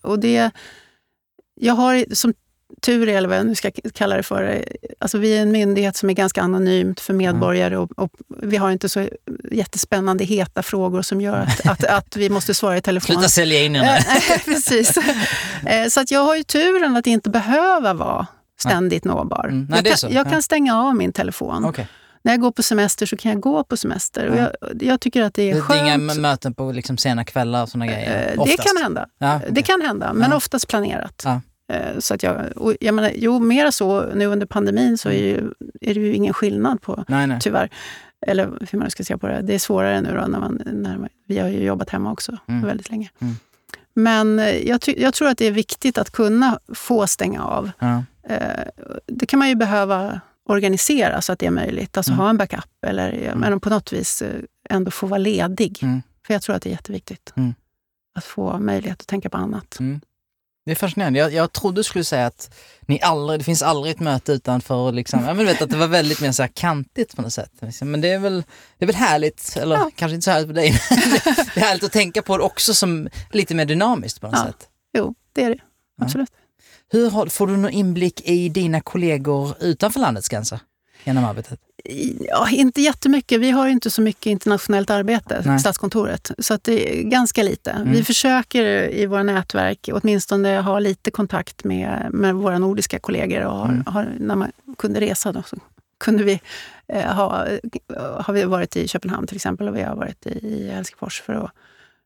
och 0.00 0.18
det, 0.18 0.50
jag 1.54 1.74
har 1.74 2.14
som 2.14 2.34
tur 2.82 3.08
är, 3.08 3.16
eller 3.16 3.28
vad 3.28 3.38
jag 3.38 3.46
nu 3.46 3.54
ska 3.54 3.70
kalla 3.94 4.16
det 4.16 4.22
för, 4.22 4.64
alltså 4.98 5.18
vi 5.18 5.36
är 5.36 5.42
en 5.42 5.52
myndighet 5.52 5.96
som 5.96 6.10
är 6.10 6.14
ganska 6.14 6.42
anonymt 6.42 7.00
för 7.00 7.14
medborgare 7.14 7.76
och, 7.76 7.98
och 7.98 8.10
vi 8.28 8.56
har 8.56 8.70
inte 8.70 8.88
så 8.88 9.08
jättespännande, 9.50 10.24
heta 10.24 10.62
frågor 10.62 11.02
som 11.02 11.20
gör 11.20 11.36
att, 11.36 11.66
att, 11.66 11.84
att 11.98 12.16
vi 12.16 12.30
måste 12.30 12.54
svara 12.54 12.76
i 12.76 12.80
telefon. 12.80 13.16
Sluta 13.16 13.28
sälja 13.28 13.62
in 13.62 13.74
henne. 13.74 14.00
Precis. 14.44 14.96
Eh, 15.66 15.88
så 15.88 16.00
att 16.00 16.10
jag 16.10 16.24
har 16.24 16.36
ju 16.36 16.42
turen 16.42 16.96
att 16.96 17.06
inte 17.06 17.30
behöva 17.30 17.94
vara 17.94 18.26
ständigt 18.60 19.04
nåbar. 19.04 19.44
Mm. 19.44 19.66
Nej, 19.70 19.82
jag, 19.84 19.98
kan, 19.98 20.12
jag 20.12 20.30
kan, 20.30 20.42
stänga 20.42 20.82
av 20.82 20.96
min 20.96 21.12
telefon. 21.12 21.64
Okay 21.64 21.86
när 22.22 22.32
jag 22.32 22.40
går 22.40 22.50
på 22.50 22.62
semester 22.62 23.06
så 23.06 23.16
kan 23.16 23.32
jag 23.32 23.40
gå 23.40 23.64
på 23.64 23.76
semester. 23.76 24.26
Och 24.26 24.36
jag, 24.36 24.50
jag, 24.80 25.00
tycker 25.00 25.22
att 25.22 25.34
det 25.34 25.50
är 25.50 25.60
skönt. 25.60 25.68
Det 25.68 25.90
är 25.90 25.98
inga 25.98 26.14
möten 26.20 26.54
på 26.54 26.72
liksom 26.72 26.98
sena 26.98 27.24
kvällar 27.24 27.62
och 27.62 27.68
såna 27.68 27.86
grejer? 27.86 28.34
Eh, 28.36 28.44
det 28.44 28.56
kan 28.56 28.82
hända. 28.82 29.06
Ja, 29.18 29.36
okay. 29.36 29.50
Det 29.50 29.62
kan 29.62 29.80
hända, 29.80 30.12
men 30.12 30.30
ja. 30.30 30.36
oftast 30.36 30.68
planerat. 30.68 31.22
Ja. 31.24 31.40
Eh, 31.72 31.98
så 31.98 32.14
att 32.14 32.22
jag, 32.22 32.36
och 32.56 32.74
jag 32.80 32.94
menar, 32.94 33.12
jo, 33.14 33.38
mera 33.38 33.72
så 33.72 34.06
nu 34.14 34.26
under 34.26 34.46
pandemin 34.46 34.98
så 34.98 35.08
är, 35.08 35.22
ju, 35.22 35.52
är 35.80 35.94
det 35.94 36.00
ju 36.00 36.14
ingen 36.14 36.34
skillnad 36.34 36.82
på, 36.82 37.04
nej, 37.08 37.26
nej. 37.26 37.38
tyvärr. 37.40 37.70
Eller 38.26 38.66
hur 38.70 38.78
man 38.78 38.90
ska 38.90 39.04
se 39.04 39.18
på 39.18 39.26
det. 39.26 39.40
Det 39.42 39.54
är 39.54 39.58
svårare 39.58 40.00
nu 40.00 40.14
då 40.14 40.26
när 40.26 40.40
man, 40.40 40.62
när 40.66 40.98
man, 40.98 41.08
vi 41.26 41.38
har 41.38 41.48
ju 41.48 41.64
jobbat 41.64 41.90
hemma 41.90 42.12
också 42.12 42.36
mm. 42.46 42.66
väldigt 42.66 42.90
länge. 42.90 43.10
Mm. 43.18 43.34
Men 43.94 44.38
eh, 44.38 44.68
jag, 44.68 44.80
jag, 44.96 45.14
tror 45.14 45.28
att 45.28 45.38
det 45.38 45.46
är 45.46 45.50
viktigt 45.50 45.98
att 45.98 46.10
kunna 46.10 46.58
få 46.74 47.06
stänga 47.06 47.44
av. 47.44 47.70
Ja. 47.78 48.02
Det 49.06 49.26
kan 49.26 49.38
man 49.38 49.48
ju 49.48 49.54
behöva 49.54 50.20
organisera 50.50 51.22
så 51.22 51.32
att 51.32 51.38
det 51.38 51.46
är 51.46 51.50
möjligt. 51.50 51.96
Alltså 51.96 52.12
mm. 52.12 52.20
ha 52.20 52.30
en 52.30 52.36
backup 52.36 52.84
eller 52.86 53.12
mm. 53.12 53.38
men 53.38 53.60
på 53.60 53.70
något 53.70 53.92
vis 53.92 54.22
eh, 54.22 54.40
ändå 54.70 54.90
få 54.90 55.06
vara 55.06 55.18
ledig. 55.18 55.78
Mm. 55.82 56.02
För 56.26 56.34
jag 56.34 56.42
tror 56.42 56.56
att 56.56 56.62
det 56.62 56.68
är 56.68 56.72
jätteviktigt. 56.72 57.32
Mm. 57.36 57.54
Att 58.14 58.24
få 58.24 58.58
möjlighet 58.58 59.00
att 59.00 59.06
tänka 59.06 59.30
på 59.30 59.36
annat. 59.36 59.80
Mm. 59.80 60.00
Det 60.64 60.70
är 60.70 60.76
fascinerande. 60.76 61.18
Jag, 61.18 61.32
jag 61.32 61.52
trodde 61.52 61.78
du 61.78 61.84
skulle 61.84 62.04
säga 62.04 62.26
att 62.26 62.54
ni 62.80 63.00
aldrig, 63.02 63.40
det 63.40 63.44
finns 63.44 63.62
aldrig 63.62 63.94
ett 63.94 64.00
möte 64.00 64.32
utanför, 64.32 64.92
liksom, 64.92 65.24
jag 65.24 65.34
vet 65.34 65.62
att 65.62 65.70
det 65.70 65.76
var 65.76 65.86
väldigt 65.86 66.20
mer 66.20 66.32
så 66.32 66.42
här 66.42 66.50
kantigt 66.54 67.16
på 67.16 67.22
något 67.22 67.32
sätt. 67.32 67.52
Men 67.80 68.00
det 68.00 68.08
är 68.08 68.18
väl, 68.18 68.44
det 68.78 68.84
är 68.84 68.86
väl 68.86 68.96
härligt, 68.96 69.56
eller 69.56 69.76
ja. 69.76 69.90
kanske 69.96 70.14
inte 70.14 70.24
så 70.24 70.30
härligt 70.30 70.46
för 70.46 70.54
dig, 70.54 70.70
men 70.90 71.46
det 71.54 71.60
är 71.60 71.64
härligt 71.64 71.84
att 71.84 71.92
tänka 71.92 72.22
på 72.22 72.38
det 72.38 72.42
också 72.42 72.74
som 72.74 73.08
lite 73.32 73.54
mer 73.54 73.64
dynamiskt 73.64 74.20
på 74.20 74.26
något 74.26 74.36
ja. 74.38 74.46
sätt. 74.46 74.68
Jo, 74.92 75.14
det 75.32 75.44
är 75.44 75.50
det. 75.50 75.60
Absolut. 76.02 76.30
Hur 76.92 77.10
har, 77.10 77.26
får 77.26 77.46
du 77.46 77.56
någon 77.56 77.70
inblick 77.70 78.28
i 78.28 78.48
dina 78.48 78.80
kollegor 78.80 79.54
utanför 79.60 80.00
landets 80.00 80.28
gränser 80.28 80.60
genom 81.04 81.24
arbetet? 81.24 81.60
Ja, 82.20 82.48
inte 82.50 82.80
jättemycket. 82.82 83.40
Vi 83.40 83.50
har 83.50 83.68
inte 83.68 83.90
så 83.90 84.02
mycket 84.02 84.26
internationellt 84.26 84.90
arbete, 84.90 85.42
Nej. 85.46 85.58
Statskontoret. 85.58 86.30
Så 86.38 86.54
att 86.54 86.64
det 86.64 86.98
är 86.98 87.02
ganska 87.02 87.42
lite. 87.42 87.70
Mm. 87.70 87.92
Vi 87.92 88.04
försöker 88.04 88.64
i 88.94 89.06
våra 89.06 89.22
nätverk 89.22 89.88
åtminstone 89.92 90.60
ha 90.60 90.78
lite 90.78 91.10
kontakt 91.10 91.64
med, 91.64 92.08
med 92.12 92.34
våra 92.34 92.58
nordiska 92.58 92.98
kollegor. 92.98 93.44
Och 93.44 93.56
har, 93.56 93.68
mm. 93.68 93.82
har, 93.86 94.08
när 94.18 94.36
man 94.36 94.52
kunde 94.78 95.00
resa 95.00 95.32
då, 95.32 95.42
så 95.42 95.56
kunde 96.00 96.24
vi 96.24 96.40
eh, 96.88 97.04
ha, 97.04 97.46
har 98.18 98.32
vi 98.32 98.44
varit 98.44 98.76
i 98.76 98.88
Köpenhamn 98.88 99.26
till 99.26 99.36
exempel 99.36 99.68
och 99.68 99.76
vi 99.76 99.82
har 99.82 99.96
varit 99.96 100.26
i 100.26 100.70
Helsingfors 100.70 101.20
för 101.20 101.32
att 101.32 101.50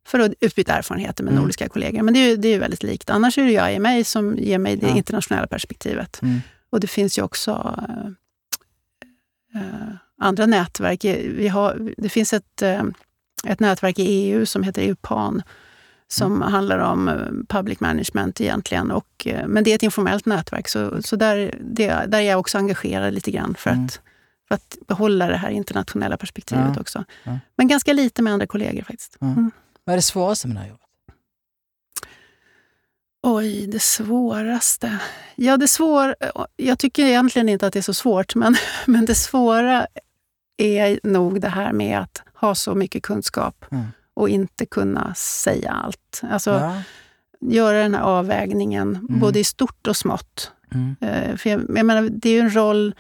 för 0.07 0.18
att 0.18 0.32
utbyta 0.40 0.72
erfarenheter 0.72 1.24
med 1.24 1.30
mm. 1.30 1.42
nordiska 1.42 1.68
kollegor. 1.68 2.02
Men 2.02 2.14
det 2.14 2.20
är, 2.20 2.36
det 2.36 2.48
är 2.48 2.59
väldigt 2.59 2.82
likt. 2.82 3.11
Annars 3.11 3.38
är 3.38 3.44
det 3.44 3.52
jag 3.52 3.74
i 3.74 3.78
mig 3.78 4.05
som 4.05 4.36
ger 4.36 4.59
mig 4.59 4.76
det 4.76 4.88
ja. 4.88 4.96
internationella 4.96 5.46
perspektivet. 5.46 6.22
Mm. 6.22 6.40
Och 6.70 6.80
det 6.80 6.86
finns 6.86 7.18
ju 7.18 7.22
också 7.22 7.80
äh, 9.55 9.94
andra 10.20 10.46
nätverk. 10.46 11.05
Vi 11.05 11.48
har, 11.48 11.92
det 11.96 12.09
finns 12.09 12.32
ett, 12.32 12.62
äh, 12.62 12.82
ett 13.46 13.61
nätverk 13.61 13.98
i 13.98 14.02
EU 14.02 14.46
som 14.46 14.62
heter 14.62 14.82
EUPAN 14.82 15.42
som 16.09 16.36
mm. 16.36 16.52
handlar 16.52 16.78
om 16.78 17.11
public 17.48 17.80
management 17.80 18.40
egentligen. 18.40 18.90
Och, 18.90 19.26
men 19.46 19.64
det 19.64 19.70
är 19.70 19.74
ett 19.74 19.82
informellt 19.82 20.26
nätverk, 20.26 20.68
så, 20.68 21.02
så 21.02 21.16
där, 21.16 21.55
det, 21.61 21.88
där 21.88 22.18
är 22.18 22.22
jag 22.22 22.40
också 22.40 22.59
engagerad 22.59 23.14
lite 23.14 23.30
grann 23.30 23.55
för 23.59 23.70
mm. 23.70 23.84
att 23.84 24.00
för 24.48 24.55
att 24.55 24.76
behålla 24.86 25.26
det 25.26 25.36
här 25.36 25.50
internationella 25.50 26.16
perspektivet 26.16 26.72
ja. 26.74 26.80
också. 26.80 27.05
Ja. 27.24 27.38
Men 27.57 27.68
ganska 27.68 27.92
lite 27.92 28.22
med 28.22 28.32
andra 28.32 28.46
kollegor 28.46 28.82
faktiskt. 28.82 29.16
Mm. 29.20 29.50
Vad 29.85 29.93
är 29.93 29.99
det 29.99 30.03
svåraste 30.03 30.49
med 30.49 30.57
det 30.57 30.61
här 30.61 30.68
jobbet? 30.68 30.80
Oj, 33.22 33.66
det 33.66 33.82
svåraste. 33.82 34.99
Ja, 35.37 35.57
det 35.57 35.68
svår, 35.68 36.14
jag 36.57 36.78
tycker 36.78 37.05
egentligen 37.05 37.49
inte 37.49 37.66
att 37.66 37.72
det 37.72 37.78
är 37.78 37.82
så 37.82 37.95
svårt, 37.95 38.35
men, 38.35 38.57
men 38.87 39.05
det 39.05 39.14
svåra 39.14 39.87
är 40.57 41.01
nog 41.03 41.41
det 41.41 41.49
här 41.49 41.72
med 41.72 42.01
att 42.01 42.22
ha 42.35 42.55
så 42.55 42.74
mycket 42.74 43.03
kunskap 43.03 43.64
mm. 43.70 43.85
och 44.14 44.28
inte 44.28 44.66
kunna 44.66 45.14
säga 45.14 45.70
allt. 45.70 46.20
Alltså, 46.22 46.51
ja. 46.51 46.82
Göra 47.41 47.78
den 47.78 47.95
här 47.95 48.03
avvägningen, 48.03 48.97
mm. 48.97 49.20
både 49.20 49.39
i 49.39 49.45
stort 49.45 49.87
och 49.87 49.97
smått. 49.97 50.53
Mm. 50.74 50.97
Uh, 51.03 51.37
för 51.37 51.51
jag, 51.51 51.61
jag 51.76 51.87
menar, 51.87 52.09
det 52.12 52.28
är 52.28 52.32
ju 52.32 52.41
en 52.41 52.55
roll 52.55 52.95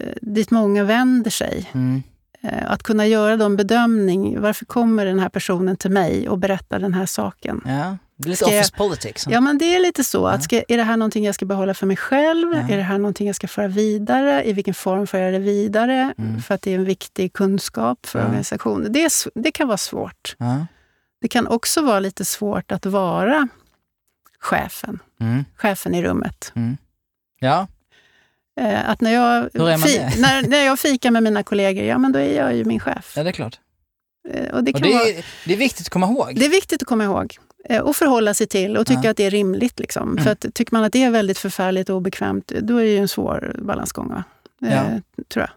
uh, 0.00 0.12
dit 0.22 0.50
många 0.50 0.84
vänder 0.84 1.30
sig. 1.30 1.70
Eh, 2.42 2.72
att 2.72 2.82
kunna 2.82 3.06
göra 3.06 3.36
de 3.36 3.56
bedömning, 3.56 4.40
varför 4.40 4.64
kommer 4.64 5.06
den 5.06 5.18
här 5.18 5.28
personen 5.28 5.76
till 5.76 5.90
mig 5.90 6.28
och 6.28 6.38
berättar 6.38 6.78
den 6.78 6.94
här 6.94 7.06
saken? 7.06 7.60
Ja, 7.64 7.96
det 8.16 8.28
är 8.28 8.30
lite 8.30 8.44
office 8.44 8.70
jag, 8.72 8.78
politics. 8.78 9.26
Ja, 9.28 9.40
men 9.40 9.58
det 9.58 9.74
är 9.76 9.80
lite 9.80 10.04
så. 10.04 10.26
Att 10.26 10.44
ska, 10.44 10.62
är 10.68 10.76
det 10.76 10.82
här 10.82 10.96
någonting 10.96 11.24
jag 11.24 11.34
ska 11.34 11.46
behålla 11.46 11.74
för 11.74 11.86
mig 11.86 11.96
själv? 11.96 12.52
Ja. 12.52 12.68
Är 12.68 12.76
det 12.76 12.82
här 12.82 12.98
någonting 12.98 13.26
jag 13.26 13.36
ska 13.36 13.48
föra 13.48 13.68
vidare? 13.68 14.48
I 14.48 14.52
vilken 14.52 14.74
form 14.74 15.06
får 15.06 15.20
jag 15.20 15.32
det 15.32 15.38
vidare? 15.38 16.14
Mm. 16.18 16.42
För 16.42 16.54
att 16.54 16.62
det 16.62 16.70
är 16.70 16.74
en 16.74 16.84
viktig 16.84 17.32
kunskap 17.32 18.06
för 18.06 18.18
ja. 18.18 18.24
organisationen. 18.24 18.92
Det, 18.92 19.04
är, 19.04 19.40
det 19.40 19.52
kan 19.52 19.68
vara 19.68 19.78
svårt. 19.78 20.36
Ja. 20.38 20.66
Det 21.20 21.28
kan 21.28 21.46
också 21.46 21.82
vara 21.82 22.00
lite 22.00 22.24
svårt 22.24 22.72
att 22.72 22.86
vara 22.86 23.48
chefen. 24.38 24.98
Mm. 25.20 25.44
Chefen 25.56 25.94
i 25.94 26.02
rummet. 26.02 26.52
Mm. 26.54 26.76
Ja, 27.40 27.66
att 28.84 29.00
när 29.00 29.12
jag, 29.12 29.50
när, 29.54 30.48
när 30.48 30.64
jag 30.64 30.78
fikar 30.78 31.10
med 31.10 31.22
mina 31.22 31.42
kollegor, 31.42 31.84
ja 31.84 31.98
men 31.98 32.12
då 32.12 32.18
är 32.18 32.36
jag 32.36 32.56
ju 32.56 32.64
min 32.64 32.80
chef. 32.80 33.12
Ja, 33.16 33.22
det 33.22 33.30
är 33.30 33.32
klart. 33.32 33.58
Eh, 34.28 34.54
och 34.54 34.64
det, 34.64 34.74
och 34.74 34.80
det, 34.80 34.92
är, 34.92 35.24
det 35.46 35.52
är 35.52 35.56
viktigt 35.56 35.86
att 35.86 35.90
komma 35.90 36.06
ihåg. 36.06 36.34
Det 36.34 36.44
är 36.44 36.50
viktigt 36.50 36.82
att 36.82 36.88
komma 36.88 37.04
ihåg. 37.04 37.36
Eh, 37.64 37.80
och 37.80 37.96
förhålla 37.96 38.34
sig 38.34 38.46
till 38.46 38.76
och 38.76 38.86
tycka 38.86 39.00
ja. 39.04 39.10
att 39.10 39.16
det 39.16 39.24
är 39.24 39.30
rimligt. 39.30 39.78
Liksom. 39.78 40.10
Mm. 40.10 40.24
För 40.24 40.30
att, 40.30 40.54
tycker 40.54 40.74
man 40.74 40.84
att 40.84 40.92
det 40.92 41.02
är 41.02 41.10
väldigt 41.10 41.38
förfärligt 41.38 41.90
och 41.90 41.96
obekvämt, 41.96 42.52
då 42.62 42.76
är 42.76 42.84
det 42.84 42.90
ju 42.90 42.98
en 42.98 43.08
svår 43.08 43.56
balansgång. 43.58 44.08
Va? 44.08 44.24
Ja. 44.58 45.00
tror 45.28 45.46
jag. 45.46 45.50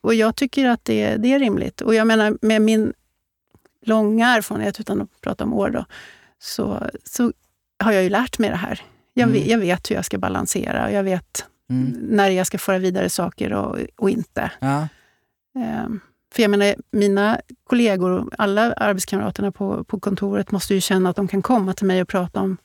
Och 0.00 0.14
jag 0.14 0.36
tycker 0.36 0.68
att 0.68 0.84
det, 0.84 1.16
det 1.16 1.32
är 1.32 1.38
rimligt. 1.38 1.80
Och 1.80 1.94
jag 1.94 2.06
menar, 2.06 2.38
med 2.42 2.62
min 2.62 2.92
långa 3.82 4.28
erfarenhet, 4.28 4.80
utan 4.80 5.00
att 5.00 5.20
prata 5.20 5.44
om 5.44 5.54
år, 5.54 5.70
då, 5.70 5.84
så, 6.38 6.82
så 7.04 7.32
har 7.78 7.92
jag 7.92 8.02
ju 8.02 8.08
lärt 8.08 8.38
mig 8.38 8.50
det 8.50 8.56
här. 8.56 8.82
Jag, 9.18 9.28
mm. 9.28 9.48
jag 9.48 9.58
vet 9.58 9.90
hur 9.90 9.96
jag 9.96 10.04
ska 10.04 10.18
balansera. 10.18 10.92
Jag 10.92 11.02
vet 11.02 11.44
mm. 11.70 11.96
när 12.00 12.30
jag 12.30 12.46
ska 12.46 12.58
föra 12.58 12.78
vidare 12.78 13.10
saker 13.10 13.52
och, 13.52 13.78
och 13.96 14.10
inte. 14.10 14.50
Ja. 14.60 14.88
Um, 15.84 16.00
för 16.34 16.42
jag 16.42 16.50
menar, 16.50 16.74
mina 16.92 17.40
kollegor, 17.64 18.30
alla 18.38 18.72
arbetskamraterna 18.72 19.52
på, 19.52 19.84
på 19.84 20.00
kontoret 20.00 20.50
måste 20.50 20.74
ju 20.74 20.80
känna 20.80 21.10
att 21.10 21.16
de 21.16 21.28
kan 21.28 21.42
komma 21.42 21.72
till 21.72 21.86
mig 21.86 22.02
och 22.02 22.08
prata 22.08 22.40
om 22.40 22.56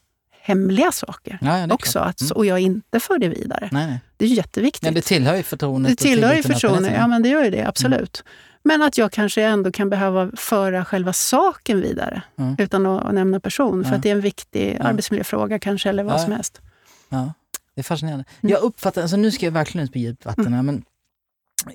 hemliga 0.41 0.91
saker 0.91 1.37
ja, 1.41 1.59
ja, 1.59 1.73
också. 1.73 1.99
Att, 1.99 2.21
mm. 2.21 2.31
Och 2.35 2.45
jag 2.45 2.59
inte 2.59 2.99
för 2.99 3.19
det 3.19 3.27
vidare. 3.27 3.69
Nej, 3.71 3.87
nej. 3.87 3.99
Det 4.17 4.25
är 4.25 4.29
jätteviktigt. 4.29 4.85
Ja, 4.85 4.91
det 4.91 5.01
tillhör 5.01 5.35
ju 5.35 5.43
förtroendet. 5.43 5.97
Det 5.97 6.03
tillhör 6.03 6.33
ju 6.33 6.43
förtroendet, 6.43 6.93
ja 6.97 7.07
men 7.07 7.23
det 7.23 7.29
gör 7.29 7.43
ju 7.43 7.49
det, 7.49 7.67
absolut. 7.67 8.23
Mm. 8.25 8.33
Men 8.63 8.81
att 8.81 8.97
jag 8.97 9.11
kanske 9.11 9.43
ändå 9.43 9.71
kan 9.71 9.89
behöva 9.89 10.31
föra 10.37 10.85
själva 10.85 11.13
saken 11.13 11.81
vidare 11.81 12.21
mm. 12.37 12.55
utan 12.59 12.85
att, 12.85 13.13
nämna 13.13 13.39
person. 13.39 13.83
För 13.83 13.91
ja. 13.91 13.97
att 13.97 14.03
det 14.03 14.09
är 14.09 14.15
en 14.15 14.21
viktig 14.21 14.77
arbetsmiljöfråga 14.81 15.59
kanske, 15.59 15.89
eller 15.89 16.03
vad 16.03 16.13
ja. 16.13 16.19
som 16.19 16.31
helst. 16.31 16.61
Ja, 17.09 17.33
det 17.75 17.81
är 17.81 17.83
fascinerande. 17.83 18.25
Mm. 18.41 18.51
Jag 18.51 18.61
uppfattar, 18.61 19.01
alltså 19.01 19.17
nu 19.17 19.31
ska 19.31 19.45
jag 19.45 19.51
verkligen 19.51 19.85
ut 19.85 19.91
på 19.91 19.97
djupt 19.97 20.25
vatten 20.25 20.53
här, 20.53 20.59
mm. 20.59 20.83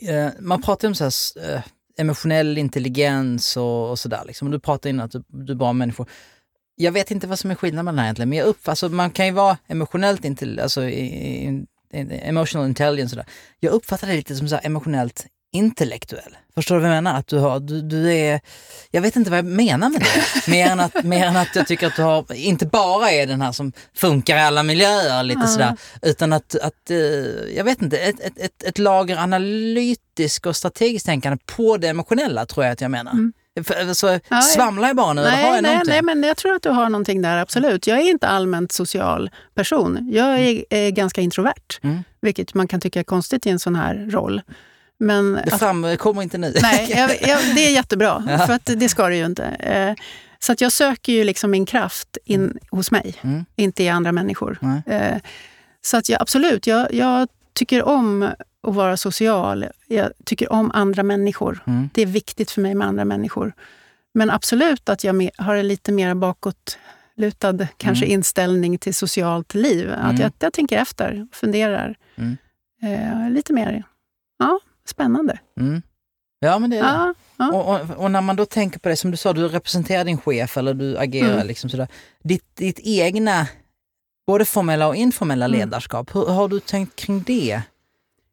men 0.00 0.26
eh, 0.26 0.32
man 0.40 0.62
pratar 0.62 0.88
om 0.88 0.94
så 0.94 1.04
här, 1.04 1.54
eh, 1.54 1.62
emotionell 1.98 2.58
intelligens 2.58 3.56
och, 3.56 3.90
och 3.90 3.98
sådär. 3.98 4.22
Liksom. 4.26 4.50
Du 4.50 4.60
pratar 4.60 4.90
innan 4.90 5.04
att 5.04 5.12
du, 5.12 5.24
du 5.28 5.54
bara 5.54 5.72
människor. 5.72 6.08
Jag 6.74 6.92
vet 6.92 7.10
inte 7.10 7.26
vad 7.26 7.38
som 7.38 7.50
är 7.50 7.54
skillnaden 7.54 7.84
med 7.84 7.94
den 7.94 7.98
här 7.98 8.04
egentligen, 8.04 8.28
men 8.28 8.38
jag 8.38 8.46
uppfattar, 8.46 8.72
alltså, 8.72 8.88
man 8.88 9.10
kan 9.10 9.26
ju 9.26 9.32
vara 9.32 9.58
emotionellt 9.66 10.24
intelligent, 10.24 10.62
alltså 10.62 10.82
emotional 11.92 12.68
intelligence. 12.68 13.10
Sådär. 13.10 13.26
Jag 13.60 13.72
uppfattar 13.72 14.06
det 14.06 14.14
lite 14.14 14.36
som 14.36 14.48
så 14.48 14.58
emotionellt 14.62 15.26
intellektuell. 15.52 16.36
Förstår 16.54 16.74
du 16.74 16.80
vad 16.80 16.90
jag 16.90 16.94
menar? 16.94 17.18
Att 17.18 17.26
du, 17.26 17.38
har, 17.38 17.60
du, 17.60 17.82
du 17.82 18.12
är, 18.12 18.40
jag 18.90 19.02
vet 19.02 19.16
inte 19.16 19.30
vad 19.30 19.38
jag 19.38 19.44
menar 19.44 19.90
med 19.90 20.00
det. 20.00 20.50
mer, 20.50 20.66
än 20.66 20.80
att, 20.80 21.04
mer 21.04 21.26
än 21.26 21.36
att 21.36 21.56
jag 21.56 21.66
tycker 21.66 21.86
att 21.86 21.96
du 21.96 22.02
har, 22.02 22.34
inte 22.34 22.66
bara 22.66 23.10
är 23.10 23.26
den 23.26 23.40
här 23.40 23.52
som 23.52 23.72
funkar 23.94 24.36
i 24.36 24.40
alla 24.40 24.62
miljöer 24.62 25.22
lite 25.22 25.38
mm. 25.38 25.48
sådär, 25.48 25.76
utan 26.02 26.32
att, 26.32 26.54
att 26.54 26.90
eh, 26.90 26.96
jag 27.56 27.64
vet 27.64 27.82
inte, 27.82 27.98
ett, 27.98 28.20
ett, 28.20 28.38
ett, 28.38 28.62
ett 28.62 28.78
lager 28.78 29.16
analytiskt 29.16 30.46
och 30.46 30.56
strategiskt 30.56 31.06
tänkande 31.06 31.38
på 31.56 31.76
det 31.76 31.88
emotionella 31.88 32.46
tror 32.46 32.64
jag 32.64 32.72
att 32.72 32.80
jag 32.80 32.90
menar. 32.90 33.12
Mm. 33.12 33.32
Så 33.94 34.18
ja, 34.28 34.40
svamlar 34.42 34.88
jag 34.88 34.96
bara 34.96 35.12
nu? 35.12 35.22
Nej, 35.22 35.44
har 35.44 35.54
jag 35.54 35.62
nej, 35.62 35.80
nej, 35.86 36.02
men 36.02 36.22
jag 36.22 36.36
tror 36.36 36.54
att 36.54 36.62
du 36.62 36.68
har 36.68 36.88
någonting 36.88 37.22
där, 37.22 37.36
absolut. 37.36 37.86
Jag 37.86 37.98
är 37.98 38.10
inte 38.10 38.28
allmänt 38.28 38.72
social 38.72 39.30
person. 39.54 40.08
Jag 40.12 40.38
är, 40.38 40.50
mm. 40.50 40.64
är 40.70 40.90
ganska 40.90 41.20
introvert, 41.20 41.80
mm. 41.82 42.04
vilket 42.20 42.54
man 42.54 42.68
kan 42.68 42.80
tycka 42.80 43.00
är 43.00 43.04
konstigt 43.04 43.46
i 43.46 43.50
en 43.50 43.58
sån 43.58 43.76
här 43.76 44.08
roll. 44.10 44.42
Men 44.98 45.40
det 45.44 45.58
framkommer 45.58 46.22
inte 46.22 46.38
nu. 46.38 46.54
Nej, 46.62 46.90
jag, 46.90 47.10
jag, 47.28 47.40
det 47.54 47.66
är 47.66 47.70
jättebra, 47.70 48.24
ja. 48.28 48.38
för 48.38 48.52
att 48.52 48.70
det 48.76 48.88
ska 48.88 49.08
det 49.08 49.16
ju 49.16 49.26
inte. 49.26 49.44
Eh, 49.44 49.94
så 50.38 50.52
att 50.52 50.60
jag 50.60 50.72
söker 50.72 51.12
ju 51.12 51.24
liksom 51.24 51.50
min 51.50 51.66
kraft 51.66 52.18
in 52.24 52.44
mm. 52.44 52.58
hos 52.70 52.90
mig, 52.90 53.14
mm. 53.20 53.44
inte 53.56 53.84
i 53.84 53.88
andra 53.88 54.12
människor. 54.12 54.58
Mm. 54.62 55.20
Så 55.80 55.96
att 55.96 56.08
jag, 56.08 56.22
absolut, 56.22 56.66
jag, 56.66 56.94
jag, 56.94 57.28
tycker 57.52 57.82
om 57.82 58.22
att 58.62 58.74
vara 58.74 58.96
social. 58.96 59.66
Jag 59.86 60.10
tycker 60.24 60.52
om 60.52 60.70
andra 60.74 61.02
människor. 61.02 61.62
Mm. 61.66 61.88
Det 61.94 62.02
är 62.02 62.06
viktigt 62.06 62.50
för 62.50 62.60
mig 62.60 62.74
med 62.74 62.88
andra 62.88 63.04
människor. 63.04 63.52
Men 64.14 64.30
absolut 64.30 64.88
att 64.88 65.04
jag 65.04 65.30
har 65.36 65.56
en 65.56 65.68
lite 65.68 65.92
mer 65.92 66.14
bakåtlutad 66.14 67.66
kanske 67.76 68.04
mm. 68.04 68.14
inställning 68.14 68.78
till 68.78 68.94
socialt 68.94 69.54
liv. 69.54 69.92
Att 69.92 70.10
mm. 70.10 70.20
jag, 70.20 70.32
jag 70.38 70.52
tänker 70.52 70.78
efter 70.78 71.26
funderar. 71.32 71.96
Eh, 72.82 73.30
lite 73.30 73.52
mer. 73.52 73.84
Ja, 74.38 74.60
Spännande. 74.88 75.38
Mm. 75.60 75.82
Ja, 76.40 76.58
men 76.58 76.70
det 76.70 76.78
är 76.78 76.82
det. 76.82 76.88
Ja, 76.88 77.14
ja. 77.36 77.52
Och, 77.52 77.74
och, 77.74 78.04
och, 78.04 78.10
när 78.10 78.20
man 78.20 78.36
då 78.36 78.46
tänker 78.46 78.78
på 78.78 78.88
det, 78.88 78.96
som 78.96 79.10
du 79.10 79.16
sa, 79.16 79.32
du 79.32 79.48
representerar 79.48 80.04
din 80.04 80.20
chef 80.20 80.56
eller 80.56 80.74
du 80.74 80.98
agerar 80.98 81.34
mm. 81.34 81.46
liksom 81.46 81.70
sådär. 81.70 81.88
Ditt, 82.22 82.56
ditt 82.56 82.80
egna, 82.82 83.46
både 84.26 84.44
formella 84.44 84.88
och 84.88 84.96
informella 84.96 85.44
mm. 85.44 85.58
ledarskap, 85.58 86.14
hur, 86.14 86.26
har 86.26 86.48
du 86.48 86.60
tänkt 86.60 86.96
kring 86.96 87.22
det? 87.22 87.62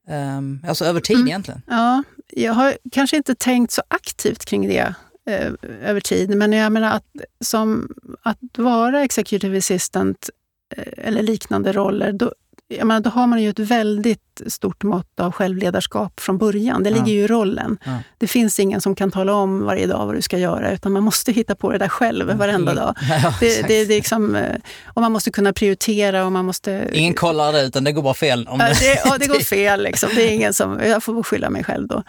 Um, 0.08 0.62
alltså 0.68 0.86
över 0.86 1.00
tid 1.00 1.16
mm. 1.16 1.28
egentligen? 1.28 1.62
Ja, 1.68 2.04
jag 2.30 2.54
har 2.54 2.78
kanske 2.92 3.18
inte 3.18 3.36
tänkt 3.36 3.72
så 3.72 3.82
aktivt 3.88 4.46
kring 4.46 4.68
det 4.68 4.94
eh, 5.30 5.52
över 5.82 6.00
tid, 6.00 6.38
men 6.38 6.52
jag 6.52 6.72
menar 6.72 6.92
att, 6.92 7.06
som, 7.40 7.90
att 8.22 8.58
vara 8.58 9.04
executive 9.04 9.58
assistant 9.58 10.30
eh, 10.76 11.08
eller 11.08 11.24
liknande 11.24 11.72
roller, 11.72 12.12
då, 12.12 12.34
jag 12.68 12.88
menar, 12.88 13.02
då 13.02 13.10
har 13.10 13.28
man 13.28 13.42
ju 13.42 13.50
ett 13.50 13.60
väldigt 13.60 14.42
stort 14.48 14.84
mått 14.84 15.20
av 15.20 15.32
självledarskap 15.32 16.20
från 16.20 16.38
början. 16.38 16.84
Det 16.84 16.90
ligger 16.90 17.06
ja. 17.06 17.12
ju 17.14 17.20
i 17.20 17.28
rollen. 17.28 17.78
Ja. 17.84 17.98
Det 18.18 18.28
finns 18.28 18.60
ingen 18.60 18.82
som 18.82 18.96
kan 18.96 19.12
tala 19.12 19.34
om 19.34 19.66
varje 19.66 19.88
dag 19.88 20.06
vad 20.06 20.16
du 20.16 20.22
ska 20.22 20.38
göra, 20.38 20.72
utan 20.72 20.92
man 20.92 21.04
måste 21.04 21.32
hitta 21.32 21.56
på 21.56 21.72
det 21.72 21.78
där 21.78 21.88
själv 21.88 22.26
mm. 22.26 22.38
varenda 22.38 22.74
dag. 22.74 22.96
Ja, 23.24 23.34
det, 23.40 23.68
det, 23.68 23.86
det 23.86 23.96
liksom, 23.96 24.36
eh, 24.36 24.56
och 24.86 25.02
man 25.02 25.12
måste 25.12 25.32
kunna 25.32 25.54
prioritera 25.54 26.26
och 26.26 26.32
man 26.32 26.46
måste... 26.46 26.90
Ingen 26.94 27.14
kollar 27.14 27.54
det, 27.54 27.62
utan 27.62 27.84
det 27.84 27.92
går 27.92 28.02
bara 28.02 28.14
fel. 28.14 28.48
Om 28.48 28.60
det... 28.60 29.02
Ja, 29.06 29.18
det, 29.18 29.18
det 29.18 29.28
går 29.28 29.40
fel. 29.44 29.84
Liksom. 29.84 30.10
Det 30.16 30.24
är 30.24 30.32
ingen 30.32 30.54
som, 30.54 30.80
jag 30.86 31.04
får 31.04 31.24
skylla 31.24 31.50
mig 31.50 31.64
själv 31.64 31.88
då. 31.88 32.04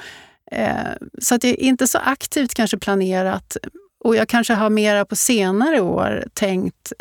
Eh, 0.53 0.71
så 1.19 1.35
att 1.35 1.41
det 1.41 1.49
är 1.49 1.67
inte 1.67 1.87
så 1.87 1.99
aktivt 1.99 2.55
kanske 2.55 2.79
planerat 2.79 3.57
och 4.07 4.17
jag 4.17 4.29
kanske 4.29 4.55
har 4.55 4.71
mera 4.71 5.05
på 5.05 5.17
senare 5.17 5.81
år 5.81 6.25
tänkt 6.33 6.93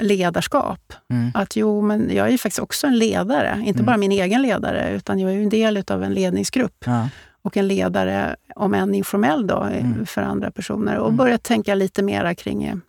ledarskap. 0.00 0.92
Mm. 1.10 1.30
Att 1.34 1.56
jo, 1.56 1.82
men 1.82 2.10
jag 2.14 2.26
är 2.26 2.30
ju 2.30 2.38
faktiskt 2.38 2.60
också 2.60 2.86
en 2.86 2.98
ledare. 2.98 3.56
Inte 3.58 3.70
mm. 3.70 3.86
bara 3.86 3.96
min 3.96 4.12
egen 4.12 4.42
ledare, 4.42 4.90
utan 4.90 5.18
jag 5.18 5.30
är 5.30 5.34
ju 5.34 5.42
en 5.42 5.48
del 5.48 5.84
av 5.88 6.02
en 6.02 6.14
ledningsgrupp. 6.14 6.84
Ja. 6.86 7.08
Och 7.42 7.56
en 7.56 7.68
ledare, 7.68 8.36
om 8.54 8.74
än 8.74 8.94
informell, 8.94 9.46
då, 9.46 9.60
mm. 9.60 10.06
för 10.06 10.22
andra 10.22 10.50
personer. 10.50 10.96
Och 10.96 11.06
mm. 11.06 11.16
börjat 11.16 11.42
tänka 11.42 11.74
lite 11.74 12.02
mera 12.02 12.34
kring 12.34 12.80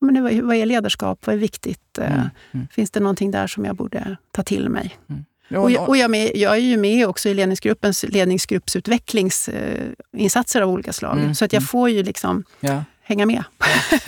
men 0.00 0.22
vad 0.22 0.56
är 0.56 0.66
ledarskap? 0.66 1.26
Vad 1.26 1.34
är 1.34 1.38
viktigt? 1.38 1.98
Mm. 1.98 2.20
Mm. 2.52 2.66
Finns 2.70 2.90
det 2.90 3.00
någonting 3.00 3.30
där 3.30 3.46
som 3.46 3.64
jag 3.64 3.76
borde 3.76 4.16
ta 4.30 4.42
till 4.42 4.68
mig? 4.68 4.98
Och, 5.50 5.70
jag, 5.70 5.88
och 5.88 5.96
jag, 5.96 6.10
med, 6.10 6.30
jag, 6.34 6.52
är 6.52 6.60
ju 6.60 6.76
med 6.76 7.08
också 7.08 7.28
i 7.28 7.34
ledningsgruppens 7.34 8.04
ledningsgruppsutvecklingsinsatser 8.08 10.62
av 10.62 10.70
olika 10.70 10.92
slag. 10.92 11.18
Mm. 11.18 11.34
Så 11.34 11.44
att 11.44 11.52
jag 11.52 11.60
mm. 11.60 11.66
får 11.66 11.90
ju 11.90 12.02
liksom 12.02 12.44
ja. 12.60 12.84
hänga 13.02 13.26
med. 13.26 13.44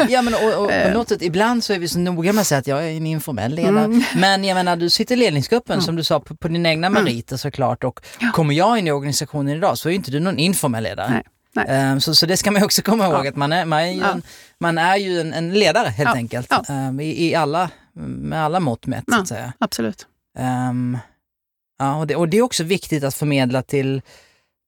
Ja, 0.09 0.23
men 0.23 0.35
och, 0.35 0.63
och, 0.63 0.69
på 0.69 0.75
eh. 0.75 0.93
något 0.93 1.09
sätt, 1.09 1.23
ibland 1.23 1.65
så 1.65 1.73
är 1.73 1.79
vi 1.79 1.89
så 1.89 1.99
noga 1.99 2.33
med 2.33 2.41
att 2.41 2.47
säga 2.47 2.59
att 2.59 2.67
jag 2.67 2.85
är 2.85 2.91
en 2.97 3.07
informell 3.07 3.55
ledare. 3.55 3.85
Mm. 3.85 4.03
Men 4.17 4.45
jag 4.45 4.55
menar, 4.55 4.77
du 4.77 4.91
sitter 4.91 5.15
i 5.15 5.19
ledningsgruppen 5.19 5.75
mm. 5.75 5.85
som 5.85 5.97
du 5.97 6.05
sa 6.05 6.21
på, 6.21 6.37
på 6.37 6.49
dina 6.49 6.69
egna 6.69 6.87
mm. 6.87 7.05
meriter 7.05 7.37
såklart. 7.37 7.85
Och 7.85 8.01
ja. 8.21 8.31
kommer 8.33 8.55
jag 8.55 8.79
in 8.79 8.87
i 8.87 8.91
organisationen 8.91 9.57
idag 9.57 9.79
så 9.79 9.89
är 9.89 9.93
inte 9.93 10.11
du 10.11 10.21
någon 10.21 10.39
informell 10.39 10.83
ledare. 10.83 11.11
Nej. 11.11 11.23
Um, 11.93 12.01
så, 12.01 12.15
så 12.15 12.27
det 12.27 12.37
ska 12.37 12.51
man 12.51 12.65
också 12.65 12.83
komma 12.83 13.05
ihåg, 13.05 13.27
ja. 13.27 13.29
att 13.29 13.37
man 13.37 13.53
är, 13.53 13.65
man 13.65 13.81
är 13.81 13.93
ju, 13.93 14.01
ja. 14.01 14.13
en, 14.13 14.23
man 14.59 14.79
är 14.79 14.97
ju 14.97 15.21
en, 15.21 15.33
en 15.33 15.55
ledare 15.55 15.89
helt 15.89 16.09
ja. 16.09 16.15
enkelt. 16.15 16.53
Um, 16.69 17.01
i, 17.01 17.29
i, 17.29 17.35
alla, 17.35 17.71
med 17.93 18.45
alla 18.45 18.61
mått 18.61 18.87
mätt 18.87 19.05
så 19.09 19.21
att 19.21 19.29
säga. 19.29 19.53
Absolut. 19.59 20.07
Um, 20.39 20.99
ja, 21.79 21.97
och 21.97 22.07
det, 22.07 22.17
och 22.17 22.29
det 22.29 22.37
är 22.37 22.43
också 22.43 22.65
viktigt 22.65 23.05
att 23.05 23.15
förmedla 23.15 23.63
till 23.63 24.03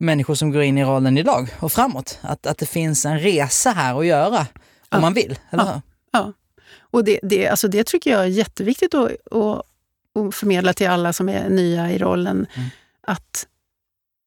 människor 0.00 0.34
som 0.34 0.50
går 0.50 0.62
in 0.62 0.78
i 0.78 0.84
rollen 0.84 1.18
idag 1.18 1.48
och 1.60 1.72
framåt. 1.72 2.18
Att, 2.20 2.46
att 2.46 2.58
det 2.58 2.66
finns 2.66 3.04
en 3.04 3.20
resa 3.20 3.70
här 3.70 3.98
att 3.98 4.06
göra 4.06 4.46
om 4.88 5.00
man 5.00 5.14
vill, 5.14 5.38
eller 5.50 5.64
hur? 5.64 5.80
Ja. 6.12 6.32
Och 6.90 7.04
det, 7.04 7.20
det, 7.22 7.48
alltså 7.48 7.68
det 7.68 7.86
tycker 7.86 8.10
jag 8.10 8.20
är 8.20 8.26
jätteviktigt 8.26 8.94
att, 8.94 9.10
att, 9.30 9.66
att 10.16 10.34
förmedla 10.34 10.72
till 10.72 10.88
alla 10.88 11.12
som 11.12 11.28
är 11.28 11.48
nya 11.48 11.90
i 11.92 11.98
rollen. 11.98 12.46
Mm. 12.54 12.68
Att 13.00 13.46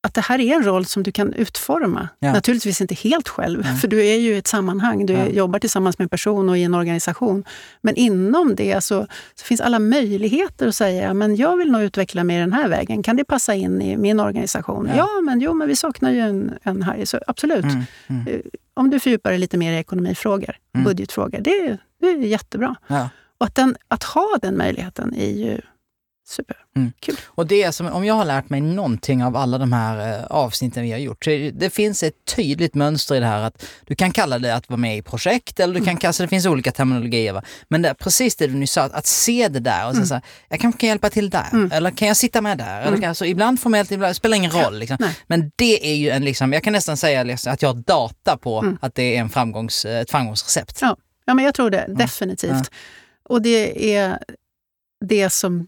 att 0.04 0.14
det 0.14 0.22
här 0.22 0.40
är 0.40 0.56
en 0.56 0.64
roll 0.64 0.86
som 0.86 1.04
du 1.04 1.12
kan 1.12 1.34
utforma. 1.34 2.10
Ja. 2.20 2.34
Naturligtvis 2.34 2.82
inte 2.82 2.96
helt 2.96 3.28
själv, 3.28 3.66
mm. 3.66 3.78
för 3.78 3.88
du 3.88 4.06
är 4.06 4.18
ju 4.18 4.34
i 4.34 4.38
ett 4.38 4.48
sammanhang. 4.48 5.06
Du 5.06 5.14
ja. 5.14 5.28
jobbar 5.28 5.60
tillsammans 5.60 5.98
med 5.98 6.06
en 6.06 6.10
person 6.10 6.50
och 6.50 6.58
i 6.58 6.64
en 6.64 6.74
organisation. 6.74 7.44
Men 7.82 7.96
inom 7.96 8.56
det 8.56 8.82
så, 8.84 9.08
så 9.36 9.46
finns 9.46 9.62
alla 9.62 9.80
möjligheter 9.80 10.68
att 10.68 10.76
säga 10.76 11.14
men 11.14 11.36
jag 11.36 11.58
vill 11.58 11.72
nog 11.72 11.82
utveckla 11.82 12.24
mig 12.24 12.40
den 12.40 12.54
här 12.54 12.68
vägen. 12.68 13.04
Kan 13.04 13.16
det 13.16 13.24
passa 13.24 13.56
in 13.56 13.82
i 13.82 13.98
min 13.98 14.20
organisation? 14.20 14.90
Ja, 14.90 14.96
ja 14.98 15.22
men, 15.22 15.42
jo, 15.42 15.54
men 15.54 15.68
vi 15.68 15.76
saknar 15.76 16.12
ju 16.12 16.20
en, 16.20 16.54
en 16.64 16.84
här. 16.84 17.06
Så 17.06 17.20
absolut. 17.28 17.64
Mm. 17.64 17.84
Mm. 18.08 18.28
Eh, 18.28 18.40
om 18.74 18.90
du 18.90 19.00
fördjupar 19.00 19.30
dig 19.30 19.40
lite 19.40 19.58
mer 19.58 19.74
i 19.74 19.78
ekonomifrågor, 19.78 20.56
mm. 20.76 20.86
budgetfrågor, 20.86 21.40
det, 21.42 21.78
det 22.02 22.08
är 22.08 22.18
jättebra. 22.18 22.76
Och 23.38 23.46
att, 23.46 23.56
den, 23.56 23.76
att 23.88 24.04
ha 24.04 24.38
den 24.42 24.58
möjligheten 24.58 25.14
är 25.14 25.32
ju 25.32 25.62
Super. 26.32 26.58
Mm. 26.76 26.92
Kul. 27.00 27.16
Och 27.26 27.48
det 27.48 27.72
som, 27.72 27.88
om 27.88 28.06
jag 28.06 28.14
har 28.14 28.26
lärt 28.26 28.50
mig 28.50 28.62
någonting 28.62 29.24
av 29.24 29.36
alla 29.36 29.58
de 29.58 29.74
här 29.74 30.20
eh, 30.20 30.26
avsnitten 30.26 30.84
vi 30.84 30.92
har 30.92 31.00
gjort, 31.00 31.24
så 31.24 31.52
det 31.54 31.70
finns 31.70 32.04
ett 32.04 32.26
tydligt 32.36 32.76
mönster 32.76 33.16
i 33.16 33.20
det 33.20 33.26
här 33.26 33.42
att 33.42 33.66
du 33.86 33.96
kan 33.96 34.12
kalla 34.12 34.40
det 34.40 34.56
att 34.56 34.70
vara 34.70 34.78
med 34.78 34.98
i 34.98 35.02
projekt 35.02 35.60
eller 35.60 35.74
du 35.74 35.80
kan 35.80 35.90
mm. 35.90 35.98
kalla 35.98 36.14
det 36.18 36.28
finns 36.28 36.46
olika 36.46 36.72
terminologier. 36.72 37.34
Va? 37.34 37.44
Men 37.68 37.82
det, 37.82 37.94
precis 37.94 38.36
det 38.36 38.48
du 38.48 38.54
nyss 38.54 38.72
sa, 38.72 38.82
att 38.82 39.06
se 39.06 39.48
det 39.48 39.60
där 39.60 39.88
och 39.88 39.94
mm. 39.94 40.06
säga 40.06 40.22
jag 40.50 40.60
kanske 40.60 40.80
kan 40.80 40.90
hjälpa 40.90 41.10
till 41.10 41.30
där, 41.30 41.48
mm. 41.54 41.72
eller 41.72 41.92
kan 41.92 42.08
jag 42.08 42.18
sitta 42.18 42.42
med 42.42 42.58
där? 42.58 42.82
Eller 42.82 42.98
kan, 42.98 43.10
alltså, 43.10 43.26
ibland 43.26 43.60
formellt, 43.60 43.92
ibland, 43.92 44.10
det 44.10 44.16
spelar 44.16 44.38
ingen 44.38 44.52
roll. 44.52 44.80
Liksom. 44.80 44.98
Men 45.28 45.52
det 45.56 45.92
är 45.92 45.96
ju 45.96 46.10
en, 46.10 46.26
liksom, 46.26 46.54
jag 46.54 46.64
kan 46.64 46.74
nästan 46.74 46.98
säga 46.98 47.24
liksom, 47.24 47.54
att 47.54 47.62
jag 47.62 47.70
har 47.70 47.82
data 47.82 48.38
på 48.38 48.60
mm. 48.60 48.78
att 48.82 48.96
det 48.96 49.16
är 49.16 49.22
en 49.22 49.30
framgångs, 49.30 49.86
ett 49.86 50.12
framgångsrecept. 50.12 50.82
Ja. 50.82 50.98
ja, 51.26 51.34
men 51.34 51.46
jag 51.46 51.54
tror 51.54 51.70
det, 51.70 51.86
definitivt. 51.88 52.52
Ja. 52.52 52.64
Och 53.24 53.42
det 53.42 53.96
är 53.96 54.20
det 55.06 55.30
som 55.30 55.68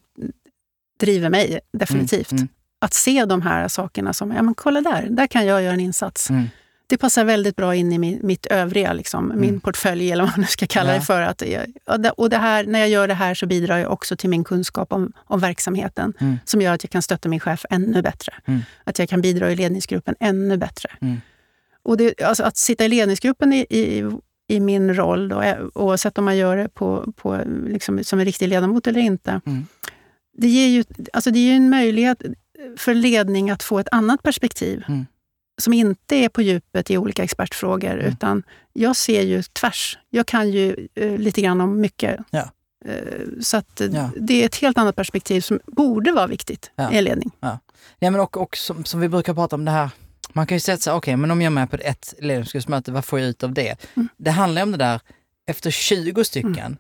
driver 0.99 1.29
mig 1.29 1.59
definitivt. 1.73 2.31
Mm, 2.31 2.41
mm. 2.41 2.49
Att 2.79 2.93
se 2.93 3.25
de 3.25 3.41
här 3.41 3.67
sakerna 3.67 4.13
som, 4.13 4.31
ja 4.31 4.41
men 4.41 4.53
kolla 4.53 4.81
där, 4.81 5.07
där 5.09 5.27
kan 5.27 5.45
jag 5.45 5.61
göra 5.61 5.73
en 5.73 5.79
insats. 5.79 6.29
Mm. 6.29 6.49
Det 6.87 6.97
passar 6.97 7.25
väldigt 7.25 7.55
bra 7.55 7.75
in 7.75 7.93
i 7.93 7.97
min, 7.97 8.19
mitt 8.23 8.45
övriga, 8.45 8.93
liksom, 8.93 9.31
min 9.35 9.49
mm. 9.49 9.61
portfölj 9.61 10.11
eller 10.11 10.23
vad 10.23 10.31
man 10.31 10.41
nu 10.41 10.47
ska 10.47 10.67
kalla 10.67 10.89
ja. 10.89 10.99
det 10.99 11.05
för. 11.05 11.21
Att, 11.21 11.43
och 12.17 12.29
det 12.29 12.37
här, 12.37 12.63
när 12.63 12.79
jag 12.79 12.89
gör 12.89 13.07
det 13.07 13.13
här 13.13 13.33
så 13.33 13.45
bidrar 13.45 13.77
jag 13.77 13.91
också 13.91 14.15
till 14.15 14.29
min 14.29 14.43
kunskap 14.43 14.93
om, 14.93 15.11
om 15.17 15.39
verksamheten 15.39 16.13
mm. 16.19 16.37
som 16.45 16.61
gör 16.61 16.73
att 16.73 16.83
jag 16.83 16.91
kan 16.91 17.01
stötta 17.01 17.29
min 17.29 17.39
chef 17.39 17.65
ännu 17.69 18.01
bättre. 18.01 18.33
Mm. 18.45 18.61
Att 18.83 18.99
jag 18.99 19.09
kan 19.09 19.21
bidra 19.21 19.51
i 19.51 19.55
ledningsgruppen 19.55 20.15
ännu 20.19 20.57
bättre. 20.57 20.89
Och 21.83 21.97
det, 21.97 22.21
alltså 22.21 22.43
att 22.43 22.57
sitta 22.57 22.85
i 22.85 22.87
ledningsgruppen 22.87 23.53
i, 23.53 23.65
i, 23.69 24.11
i 24.47 24.59
min 24.59 24.95
roll, 24.95 25.29
då, 25.29 25.43
oavsett 25.73 26.17
om 26.17 26.25
man 26.25 26.37
gör 26.37 26.57
det 26.57 26.69
på, 26.69 27.13
på, 27.15 27.41
liksom, 27.67 28.03
som 28.03 28.19
en 28.19 28.25
riktig 28.25 28.47
ledamot 28.47 28.87
eller 28.87 28.99
inte, 28.99 29.41
mm 29.45 29.65
det 30.37 30.47
ger 30.47 30.67
ju 30.67 30.83
alltså 31.13 31.31
det 31.31 31.39
ger 31.39 31.55
en 31.55 31.69
möjlighet 31.69 32.21
för 32.77 32.93
ledning 32.93 33.49
att 33.49 33.63
få 33.63 33.79
ett 33.79 33.87
annat 33.91 34.23
perspektiv. 34.23 34.83
Mm. 34.87 35.05
Som 35.57 35.73
inte 35.73 36.15
är 36.15 36.29
på 36.29 36.41
djupet 36.41 36.91
i 36.91 36.97
olika 36.97 37.23
expertfrågor, 37.23 37.91
mm. 37.91 38.05
utan 38.05 38.43
jag 38.73 38.95
ser 38.95 39.21
ju 39.21 39.43
tvärs. 39.43 39.97
Jag 40.09 40.25
kan 40.25 40.51
ju 40.51 40.87
uh, 41.01 41.17
lite 41.17 41.41
grann 41.41 41.61
om 41.61 41.81
mycket. 41.81 42.19
Ja. 42.29 42.49
Uh, 42.89 43.41
så 43.41 43.57
att, 43.57 43.81
ja. 43.91 44.09
det 44.17 44.41
är 44.41 44.45
ett 44.45 44.55
helt 44.55 44.77
annat 44.77 44.95
perspektiv 44.95 45.41
som 45.41 45.59
borde 45.65 46.11
vara 46.11 46.27
viktigt 46.27 46.71
ja. 46.75 46.91
i 46.91 47.01
ledning. 47.01 47.31
Ja. 47.39 47.59
Ja, 47.99 48.11
men 48.11 48.19
och, 48.19 48.37
och 48.37 48.57
som, 48.57 48.85
som, 48.85 48.99
vi 48.99 49.09
brukar 49.09 49.33
prata 49.33 49.55
om 49.55 49.65
det 49.65 49.71
här, 49.71 49.89
man 50.33 50.47
kan 50.47 50.55
ju 50.55 50.59
säga 50.59 50.75
okej, 50.77 50.93
okay, 50.97 51.15
men 51.15 51.31
om 51.31 51.41
jag 51.41 51.45
är 51.45 51.55
med 51.55 51.71
på 51.71 51.77
ett 51.81 52.13
ledningsgruppsmöte, 52.19 52.91
vad 52.91 53.05
får 53.05 53.19
jag 53.19 53.29
ut 53.29 53.43
av 53.43 53.53
det? 53.53 53.85
Mm. 53.95 54.09
Det 54.17 54.31
handlar 54.31 54.63
om 54.63 54.71
det 54.71 54.77
där, 54.77 55.01
efter 55.47 55.71
20 55.71 56.23
stycken, 56.23 56.57
mm 56.57 56.77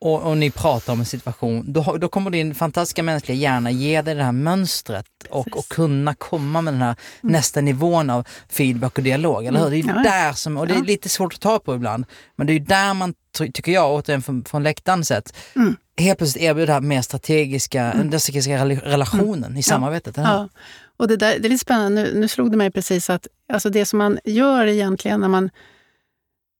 och, 0.00 0.22
och, 0.22 0.36
ni 0.36 0.50
pratar 0.50 0.92
om 0.92 1.00
en 1.00 1.06
situation, 1.06 1.72
då, 1.72 1.96
då 2.00 2.08
kommer 2.08 2.30
din 2.30 2.54
fantastiska 2.54 3.02
mänskliga 3.02 3.38
hjärna 3.38 3.70
ge 3.70 4.02
dig 4.02 4.14
det 4.14 4.22
här 4.22 4.32
mönstret 4.32 5.06
och, 5.30 5.56
och 5.56 5.68
kunna 5.68 6.14
komma 6.14 6.62
med 6.62 6.74
den 6.74 6.82
här 6.82 6.96
mm. 7.22 7.32
nästa 7.32 7.60
nivån 7.60 8.10
av 8.10 8.26
feedback 8.48 8.98
och 8.98 9.04
dialog, 9.04 9.46
eller 9.46 9.60
hur? 9.60 9.70
Det 9.70 9.76
är 9.76 9.82
mm. 9.82 10.02
där 10.02 10.32
som, 10.32 10.56
och 10.56 10.66
det 10.66 10.74
är 10.74 10.82
lite 10.82 11.08
svårt 11.08 11.34
att 11.34 11.40
ta 11.40 11.58
på 11.58 11.74
ibland, 11.74 12.04
men 12.36 12.46
det 12.46 12.52
är 12.52 12.60
där 12.60 12.94
man, 12.94 13.14
tycker 13.52 13.72
jag, 13.72 13.94
återigen 13.94 14.22
från, 14.22 14.44
från 14.44 14.62
läktarens 14.62 15.08
sett, 15.08 15.36
mm. 15.56 15.76
helt 15.98 16.18
plötsligt 16.18 16.44
erbjuder 16.44 16.66
det 16.66 16.72
här 16.72 16.80
mer 16.80 17.02
strategiska, 17.02 17.82
mm. 17.82 18.10
den 18.10 18.20
strategiska 18.20 18.64
relationen 18.68 19.44
mm. 19.44 19.56
i 19.56 19.62
samarbetet. 19.62 20.16
Ja. 20.16 20.48
Och 20.96 21.08
det, 21.08 21.16
där, 21.16 21.38
det 21.38 21.48
är 21.48 21.50
lite 21.50 21.62
spännande, 21.62 22.02
nu, 22.02 22.20
nu 22.20 22.28
slog 22.28 22.50
det 22.50 22.56
mig 22.56 22.70
precis 22.70 23.10
att 23.10 23.26
alltså 23.52 23.70
det 23.70 23.86
som 23.86 23.98
man 23.98 24.18
gör 24.24 24.66
egentligen 24.66 25.20
när 25.20 25.28
man 25.28 25.50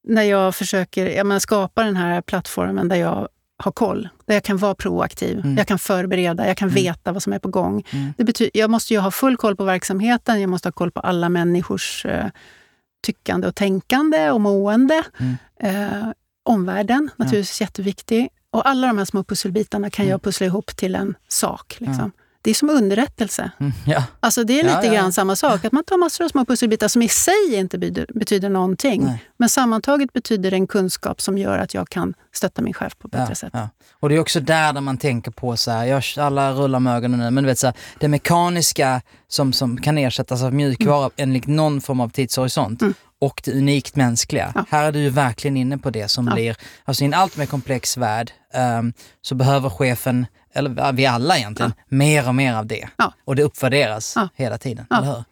när 0.04 0.22
jag 0.22 0.54
försöker 0.54 1.06
ja, 1.06 1.40
skapa 1.40 1.84
den 1.84 1.96
här 1.96 2.20
plattformen 2.22 2.88
där 2.88 2.96
jag 2.96 3.28
har 3.56 3.72
koll, 3.72 4.08
där 4.26 4.34
jag 4.34 4.44
kan 4.44 4.56
vara 4.56 4.74
proaktiv, 4.74 5.38
mm. 5.38 5.56
jag 5.56 5.66
kan 5.66 5.78
förbereda, 5.78 6.46
jag 6.46 6.56
kan 6.56 6.68
mm. 6.68 6.82
veta 6.82 7.12
vad 7.12 7.22
som 7.22 7.32
är 7.32 7.38
på 7.38 7.48
gång. 7.48 7.84
Mm. 7.90 8.12
Det 8.16 8.24
betyder, 8.24 8.50
jag 8.54 8.70
måste 8.70 8.94
ju 8.94 9.00
ha 9.00 9.10
full 9.10 9.36
koll 9.36 9.56
på 9.56 9.64
verksamheten, 9.64 10.40
jag 10.40 10.50
måste 10.50 10.68
ha 10.68 10.72
koll 10.72 10.90
på 10.90 11.00
alla 11.00 11.28
människors 11.28 12.06
eh, 12.06 12.26
tyckande 13.02 13.48
och 13.48 13.54
tänkande 13.54 14.30
och 14.30 14.40
mående. 14.40 15.02
Mm. 15.18 15.36
Eh, 15.60 16.08
omvärlden, 16.42 17.10
naturligtvis 17.16 17.60
ja. 17.60 17.64
jätteviktig. 17.64 18.28
Och 18.50 18.68
alla 18.68 18.86
de 18.86 18.98
här 18.98 19.04
små 19.04 19.24
pusselbitarna 19.24 19.90
kan 19.90 20.04
jag 20.04 20.10
mm. 20.10 20.20
pussla 20.20 20.46
ihop 20.46 20.76
till 20.76 20.94
en 20.94 21.14
sak. 21.28 21.76
Liksom. 21.78 22.12
Ja 22.16 22.23
det 22.44 22.50
är 22.50 22.54
som 22.54 22.70
underrättelse. 22.70 23.50
Mm, 23.60 23.72
ja. 23.86 24.04
Alltså 24.20 24.44
det 24.44 24.60
är 24.60 24.64
lite 24.64 24.76
ja, 24.76 24.84
ja. 24.84 24.92
grann 24.92 25.12
samma 25.12 25.36
sak, 25.36 25.64
att 25.64 25.72
man 25.72 25.84
tar 25.84 25.96
massor 25.96 26.24
av 26.24 26.28
små 26.28 26.44
pusselbitar 26.44 26.88
som 26.88 27.02
i 27.02 27.08
sig 27.08 27.54
inte 27.54 27.78
betyder, 27.78 28.06
betyder 28.14 28.48
någonting. 28.48 29.04
Nej. 29.04 29.24
Men 29.36 29.48
sammantaget 29.48 30.12
betyder 30.12 30.50
det 30.50 30.56
en 30.56 30.66
kunskap 30.66 31.20
som 31.20 31.38
gör 31.38 31.58
att 31.58 31.74
jag 31.74 31.88
kan 31.88 32.14
stötta 32.32 32.62
min 32.62 32.74
chef 32.74 32.98
på 32.98 33.08
ett 33.08 33.12
bättre 33.12 33.34
sätt. 33.34 33.52
Och 34.00 34.08
det 34.08 34.14
är 34.14 34.20
också 34.20 34.40
där, 34.40 34.72
där 34.72 34.80
man 34.80 34.98
tänker 34.98 35.30
på, 35.30 35.56
så 35.56 35.70
här, 35.70 35.84
jag, 35.84 36.02
alla 36.16 36.52
rullar 36.52 36.80
med 36.80 36.96
ögonen 36.96 37.20
nu, 37.20 37.30
men 37.30 37.44
du 37.44 37.48
vet 37.48 37.58
så 37.58 37.66
här, 37.66 37.76
det 37.98 38.08
mekaniska 38.08 39.02
som, 39.28 39.52
som 39.52 39.76
kan 39.76 39.98
ersättas 39.98 40.42
av 40.42 40.54
mjukvara 40.54 41.04
mm. 41.04 41.12
enligt 41.16 41.46
någon 41.46 41.80
form 41.80 42.00
av 42.00 42.08
tidshorisont. 42.08 42.82
Mm 42.82 42.94
och 43.18 43.42
det 43.44 43.52
unikt 43.52 43.96
mänskliga. 43.96 44.52
Ja. 44.54 44.64
Här 44.68 44.88
är 44.88 44.92
du 44.92 45.10
verkligen 45.10 45.56
inne 45.56 45.78
på 45.78 45.90
det 45.90 46.08
som 46.08 46.26
ja. 46.26 46.34
blir, 46.34 46.56
alltså 46.84 47.04
i 47.04 47.06
en 47.06 47.14
allt 47.14 47.36
mer 47.36 47.46
komplex 47.46 47.96
värld 47.96 48.32
um, 48.78 48.92
så 49.22 49.34
behöver 49.34 49.70
chefen 49.70 50.26
eller 50.54 50.92
vi 50.92 51.06
alla 51.06 51.38
egentligen, 51.38 51.72
ja. 51.76 51.84
mer 51.88 52.28
och 52.28 52.34
mer 52.34 52.54
av 52.54 52.66
det. 52.66 52.88
Ja. 52.96 53.12
Och 53.24 53.36
det 53.36 53.42
uppvärderas 53.42 54.12
ja. 54.16 54.28
hela 54.34 54.58
tiden, 54.58 54.86
eller 54.90 55.06
hur? 55.06 55.24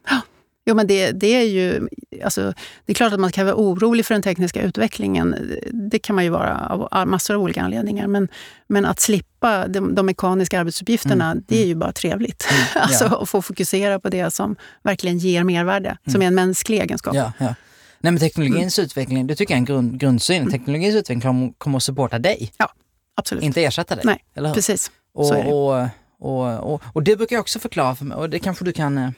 Jo, 0.64 0.74
men 0.74 0.86
det, 0.86 1.12
det, 1.12 1.26
är 1.26 1.44
ju... 1.44 1.88
Alltså, 2.24 2.54
det 2.86 2.92
är 2.92 2.94
klart 2.94 3.12
att 3.12 3.20
man 3.20 3.32
kan 3.32 3.46
vara 3.46 3.56
orolig 3.56 4.06
för 4.06 4.14
den 4.14 4.22
tekniska 4.22 4.62
utvecklingen. 4.62 5.56
Det 5.72 5.98
kan 5.98 6.16
man 6.16 6.24
ju 6.24 6.30
vara 6.30 6.66
av 6.90 7.08
massor 7.08 7.34
av 7.34 7.40
olika 7.42 7.62
anledningar. 7.62 8.06
Men, 8.06 8.28
men 8.66 8.84
att 8.84 9.00
slippa 9.00 9.68
de, 9.68 9.94
de 9.94 10.06
mekaniska 10.06 10.60
arbetsuppgifterna, 10.60 11.30
mm. 11.30 11.44
det 11.48 11.54
är 11.54 11.58
mm. 11.58 11.68
ju 11.68 11.74
bara 11.74 11.92
trevligt. 11.92 12.46
Mm. 12.50 12.64
alltså, 12.74 13.04
att 13.04 13.28
få 13.28 13.42
fokusera 13.42 14.00
på 14.00 14.08
det 14.08 14.30
som 14.30 14.56
verkligen 14.82 15.18
ger 15.18 15.44
mervärde, 15.44 15.88
mm. 15.88 16.12
som 16.12 16.22
är 16.22 16.26
en 16.26 16.34
mänsklig 16.34 16.80
egenskap. 16.80 17.14
Ja, 17.14 17.32
ja. 17.38 17.54
Nej, 18.00 18.12
men 18.12 18.18
teknologins 18.18 18.78
mm. 18.78 18.86
utveckling, 18.86 19.26
det 19.26 19.34
tycker 19.34 19.54
jag 19.54 19.56
är 19.56 19.60
en 19.60 19.64
grund, 19.64 20.00
grundsyn. 20.00 20.42
Mm. 20.42 20.50
Teknologins 20.52 20.94
utveckling 20.94 21.20
kommer, 21.20 21.52
kommer 21.58 21.76
att 21.76 21.82
supporta 21.82 22.18
dig. 22.18 22.52
Ja, 22.58 22.72
absolut. 23.14 23.44
Inte 23.44 23.64
ersätta 23.64 23.94
dig. 23.94 24.04
Nej, 24.34 24.54
precis. 24.54 24.90
Och, 25.14 25.46
och, 25.46 25.88
och, 26.18 26.72
och, 26.72 26.82
och, 26.92 27.02
det 27.02 27.16
brukar 27.16 27.36
jag 27.36 27.40
också 27.40 27.58
förklara 27.58 27.94
för 27.94 28.04
mig 28.04 28.16
och 28.16 28.30
det 28.30 28.38
kanske 28.38 28.64
du 28.64 28.72
kan 28.72 28.98
eh, 28.98 29.10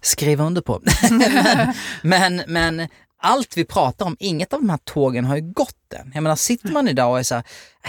skriva 0.00 0.44
under 0.44 0.62
på. 0.62 0.82
men, 2.02 2.42
men, 2.46 2.88
allt 3.20 3.56
vi 3.56 3.64
pratar 3.64 4.06
om, 4.06 4.16
inget 4.20 4.52
av 4.52 4.60
de 4.60 4.70
här 4.70 4.78
tågen 4.84 5.24
har 5.24 5.36
ju 5.36 5.42
gått 5.42 5.76
den. 5.88 6.10
Jag 6.14 6.22
menar, 6.22 6.36
sitter 6.36 6.72
man 6.72 6.88
idag 6.88 7.10
och 7.10 7.18
är 7.18 7.22
så 7.22 7.34
här, 7.34 7.44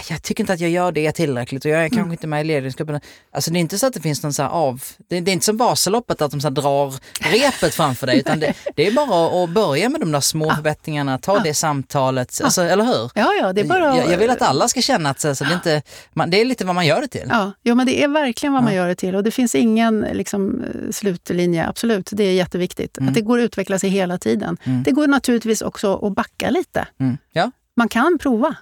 jag 0.08 0.22
tycker 0.22 0.42
inte 0.42 0.52
att 0.52 0.60
jag 0.60 0.70
gör 0.70 0.92
det 0.92 1.12
tillräckligt 1.12 1.64
och 1.64 1.70
jag 1.70 1.78
är 1.78 1.86
mm. 1.86 1.96
kanske 1.96 2.12
inte 2.12 2.26
med 2.26 2.40
i 2.40 2.44
ledningsgruppen. 2.44 3.00
Alltså 3.32 3.50
det 3.50 3.58
är 3.58 3.60
inte 3.60 3.78
så 3.78 3.86
att 3.86 3.94
det 3.94 4.00
finns 4.00 4.22
någon 4.22 4.32
så 4.32 4.42
av, 4.42 4.82
det 5.08 5.20
det 5.20 5.30
är 5.30 5.32
inte 5.32 5.44
som 5.44 5.56
Vasaloppet 5.56 6.22
att 6.22 6.30
de 6.30 6.40
så 6.40 6.50
drar 6.50 6.94
repet 7.20 7.74
framför 7.74 8.06
dig 8.06 8.18
utan 8.18 8.40
det, 8.40 8.54
det, 8.76 8.86
är 8.86 8.92
bara 8.92 9.44
att 9.44 9.50
börja 9.50 9.88
med 9.88 10.00
de 10.00 10.12
där 10.12 10.20
små 10.20 10.46
ja. 10.48 10.54
förbättringarna, 10.54 11.18
ta 11.18 11.36
ja. 11.36 11.42
det 11.42 11.54
samtalet, 11.54 12.40
alltså, 12.44 12.62
eller 12.62 12.84
hur? 12.84 13.10
Ja, 13.14 13.32
ja, 13.40 13.52
det 13.52 13.60
är 13.60 13.64
bara 13.64 13.96
jag, 13.96 14.12
jag 14.12 14.18
vill 14.18 14.30
att 14.30 14.42
alla 14.42 14.68
ska 14.68 14.80
känna 14.80 15.10
att 15.10 15.24
alltså, 15.24 15.44
det, 15.44 15.50
är 15.50 15.54
inte, 15.54 15.82
man, 16.12 16.30
det 16.30 16.40
är 16.40 16.44
lite 16.44 16.64
vad 16.64 16.74
man 16.74 16.86
gör 16.86 17.00
det 17.00 17.08
till. 17.08 17.26
Ja, 17.28 17.52
jo, 17.62 17.74
men 17.74 17.86
det 17.86 18.04
är 18.04 18.08
verkligen 18.08 18.52
vad 18.52 18.62
man 18.62 18.74
gör 18.74 18.88
det 18.88 18.94
till 18.94 19.16
och 19.16 19.24
det 19.24 19.30
finns 19.30 19.54
ingen 19.54 20.00
liksom, 20.12 20.64
slutlinje, 20.90 21.66
absolut, 21.66 22.10
det 22.12 22.24
är 22.24 22.32
jätteviktigt. 22.32 22.98
Mm. 22.98 23.08
Att 23.08 23.14
det 23.14 23.20
går 23.20 23.38
att 23.38 23.44
utveckla 23.44 23.78
sig 23.78 23.90
hela 23.90 24.18
tiden. 24.18 24.56
Mm. 24.64 24.82
Det 24.82 24.90
går 24.90 25.06
naturligtvis 25.06 25.62
också 25.62 26.06
att 26.06 26.14
backa 26.14 26.50
lite. 26.50 26.86
Mm. 27.00 27.18
Ja. 27.32 27.50
Man 27.76 27.88
kan 27.88 28.18
prova. 28.18 28.56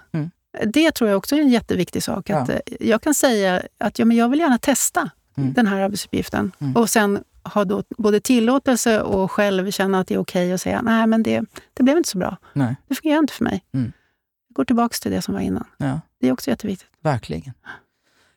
Det 0.65 0.91
tror 0.91 1.09
jag 1.09 1.17
också 1.17 1.35
är 1.35 1.41
en 1.41 1.49
jätteviktig 1.49 2.03
sak. 2.03 2.29
Att 2.29 2.47
ja. 2.47 2.53
Eh, 2.53 2.87
jag 2.87 3.01
kan 3.01 3.13
säga 3.13 3.61
att 3.77 3.99
ja, 3.99 4.05
men 4.05 4.17
jag 4.17 4.29
vill 4.29 4.39
gärna 4.39 4.57
testa 4.57 5.09
mm. 5.37 5.53
den 5.53 5.67
här 5.67 5.81
arbetsuppgiften. 5.81 6.51
Mm. 6.59 6.75
Och 6.75 6.89
sen 6.89 7.23
ha 7.43 7.65
då 7.65 7.83
både 7.97 8.19
tillåtelse 8.19 9.01
och 9.01 9.31
själv 9.31 9.71
känna 9.71 9.99
att 9.99 10.07
det 10.07 10.13
är 10.13 10.19
okej 10.19 10.45
okay 10.45 10.53
och 10.53 10.61
säga 10.61 10.81
nej 10.81 11.07
men 11.07 11.23
det, 11.23 11.43
det 11.73 11.83
blev 11.83 11.97
inte 11.97 12.09
så 12.09 12.17
bra. 12.17 12.37
Nej. 12.53 12.75
Det 12.87 12.95
fungerar 12.95 13.19
inte 13.19 13.33
för 13.33 13.43
mig. 13.43 13.63
Mm. 13.73 13.91
Jag 14.47 14.55
går 14.55 14.65
tillbaka 14.65 14.93
till 15.01 15.11
det 15.11 15.21
som 15.21 15.33
var 15.33 15.41
innan. 15.41 15.65
Ja. 15.77 15.99
Det 16.19 16.27
är 16.27 16.31
också 16.31 16.49
jätteviktigt. 16.49 16.89
Verkligen. 17.01 17.53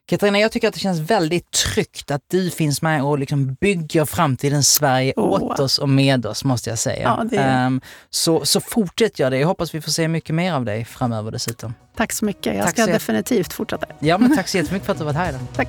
Katarina, 0.07 0.39
jag 0.39 0.53
tycker 0.53 0.69
att 0.69 0.75
det 0.75 0.81
känns 0.81 0.99
väldigt 0.99 1.51
tryggt 1.51 2.11
att 2.11 2.23
du 2.31 2.51
finns 2.51 2.83
med 2.83 3.03
och 3.05 3.19
liksom 3.19 3.55
bygger 3.55 4.05
framtidens 4.05 4.75
Sverige 4.75 5.13
oh. 5.17 5.43
åt 5.43 5.61
oss 5.61 5.79
och 5.79 5.89
med 5.89 6.27
oss, 6.27 6.45
måste 6.45 6.71
jag 6.71 6.79
säga. 6.79 7.27
Ja, 7.33 7.67
um, 7.67 7.81
så, 8.11 8.45
så 8.45 8.61
fortsätt 8.61 9.19
gör 9.19 9.31
det. 9.31 9.39
Jag 9.39 9.49
hoppas 9.49 9.75
vi 9.75 9.81
får 9.81 9.91
se 9.91 10.09
mycket 10.09 10.35
mer 10.35 10.53
av 10.53 10.65
dig 10.65 10.85
framöver 10.85 11.31
dessutom. 11.31 11.75
Tack 11.97 12.13
så 12.13 12.25
mycket. 12.25 12.57
Jag 12.57 12.67
tack 12.67 12.79
ska 12.79 12.87
definitivt 12.87 13.53
fortsätta. 13.53 13.87
Ja, 13.99 14.19
men 14.19 14.37
tack 14.37 14.49
så 14.49 14.57
jättemycket 14.59 14.87
för 14.87 14.93
att 14.93 14.99
du 14.99 15.05
varit 15.05 15.17
här 15.17 15.29
idag. 15.29 15.41
Tack. 15.57 15.69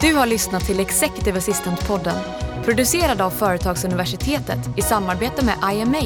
Du 0.00 0.14
har 0.14 0.26
lyssnat 0.26 0.66
till 0.66 0.80
Executive 0.80 1.38
Assistant-podden 1.38 2.18
producerad 2.64 3.20
av 3.20 3.30
Företagsuniversitetet 3.30 4.58
i 4.76 4.82
samarbete 4.82 5.44
med 5.44 5.54
IMA, 5.74 6.02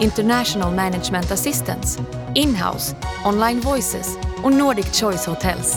International 0.00 0.74
Management 0.74 1.32
Assistance, 1.32 2.00
Inhouse, 2.34 2.96
Online 3.24 3.60
Voices 3.60 4.18
och 4.42 4.52
Nordic 4.52 5.00
Choice 5.00 5.26
Hotels. 5.26 5.76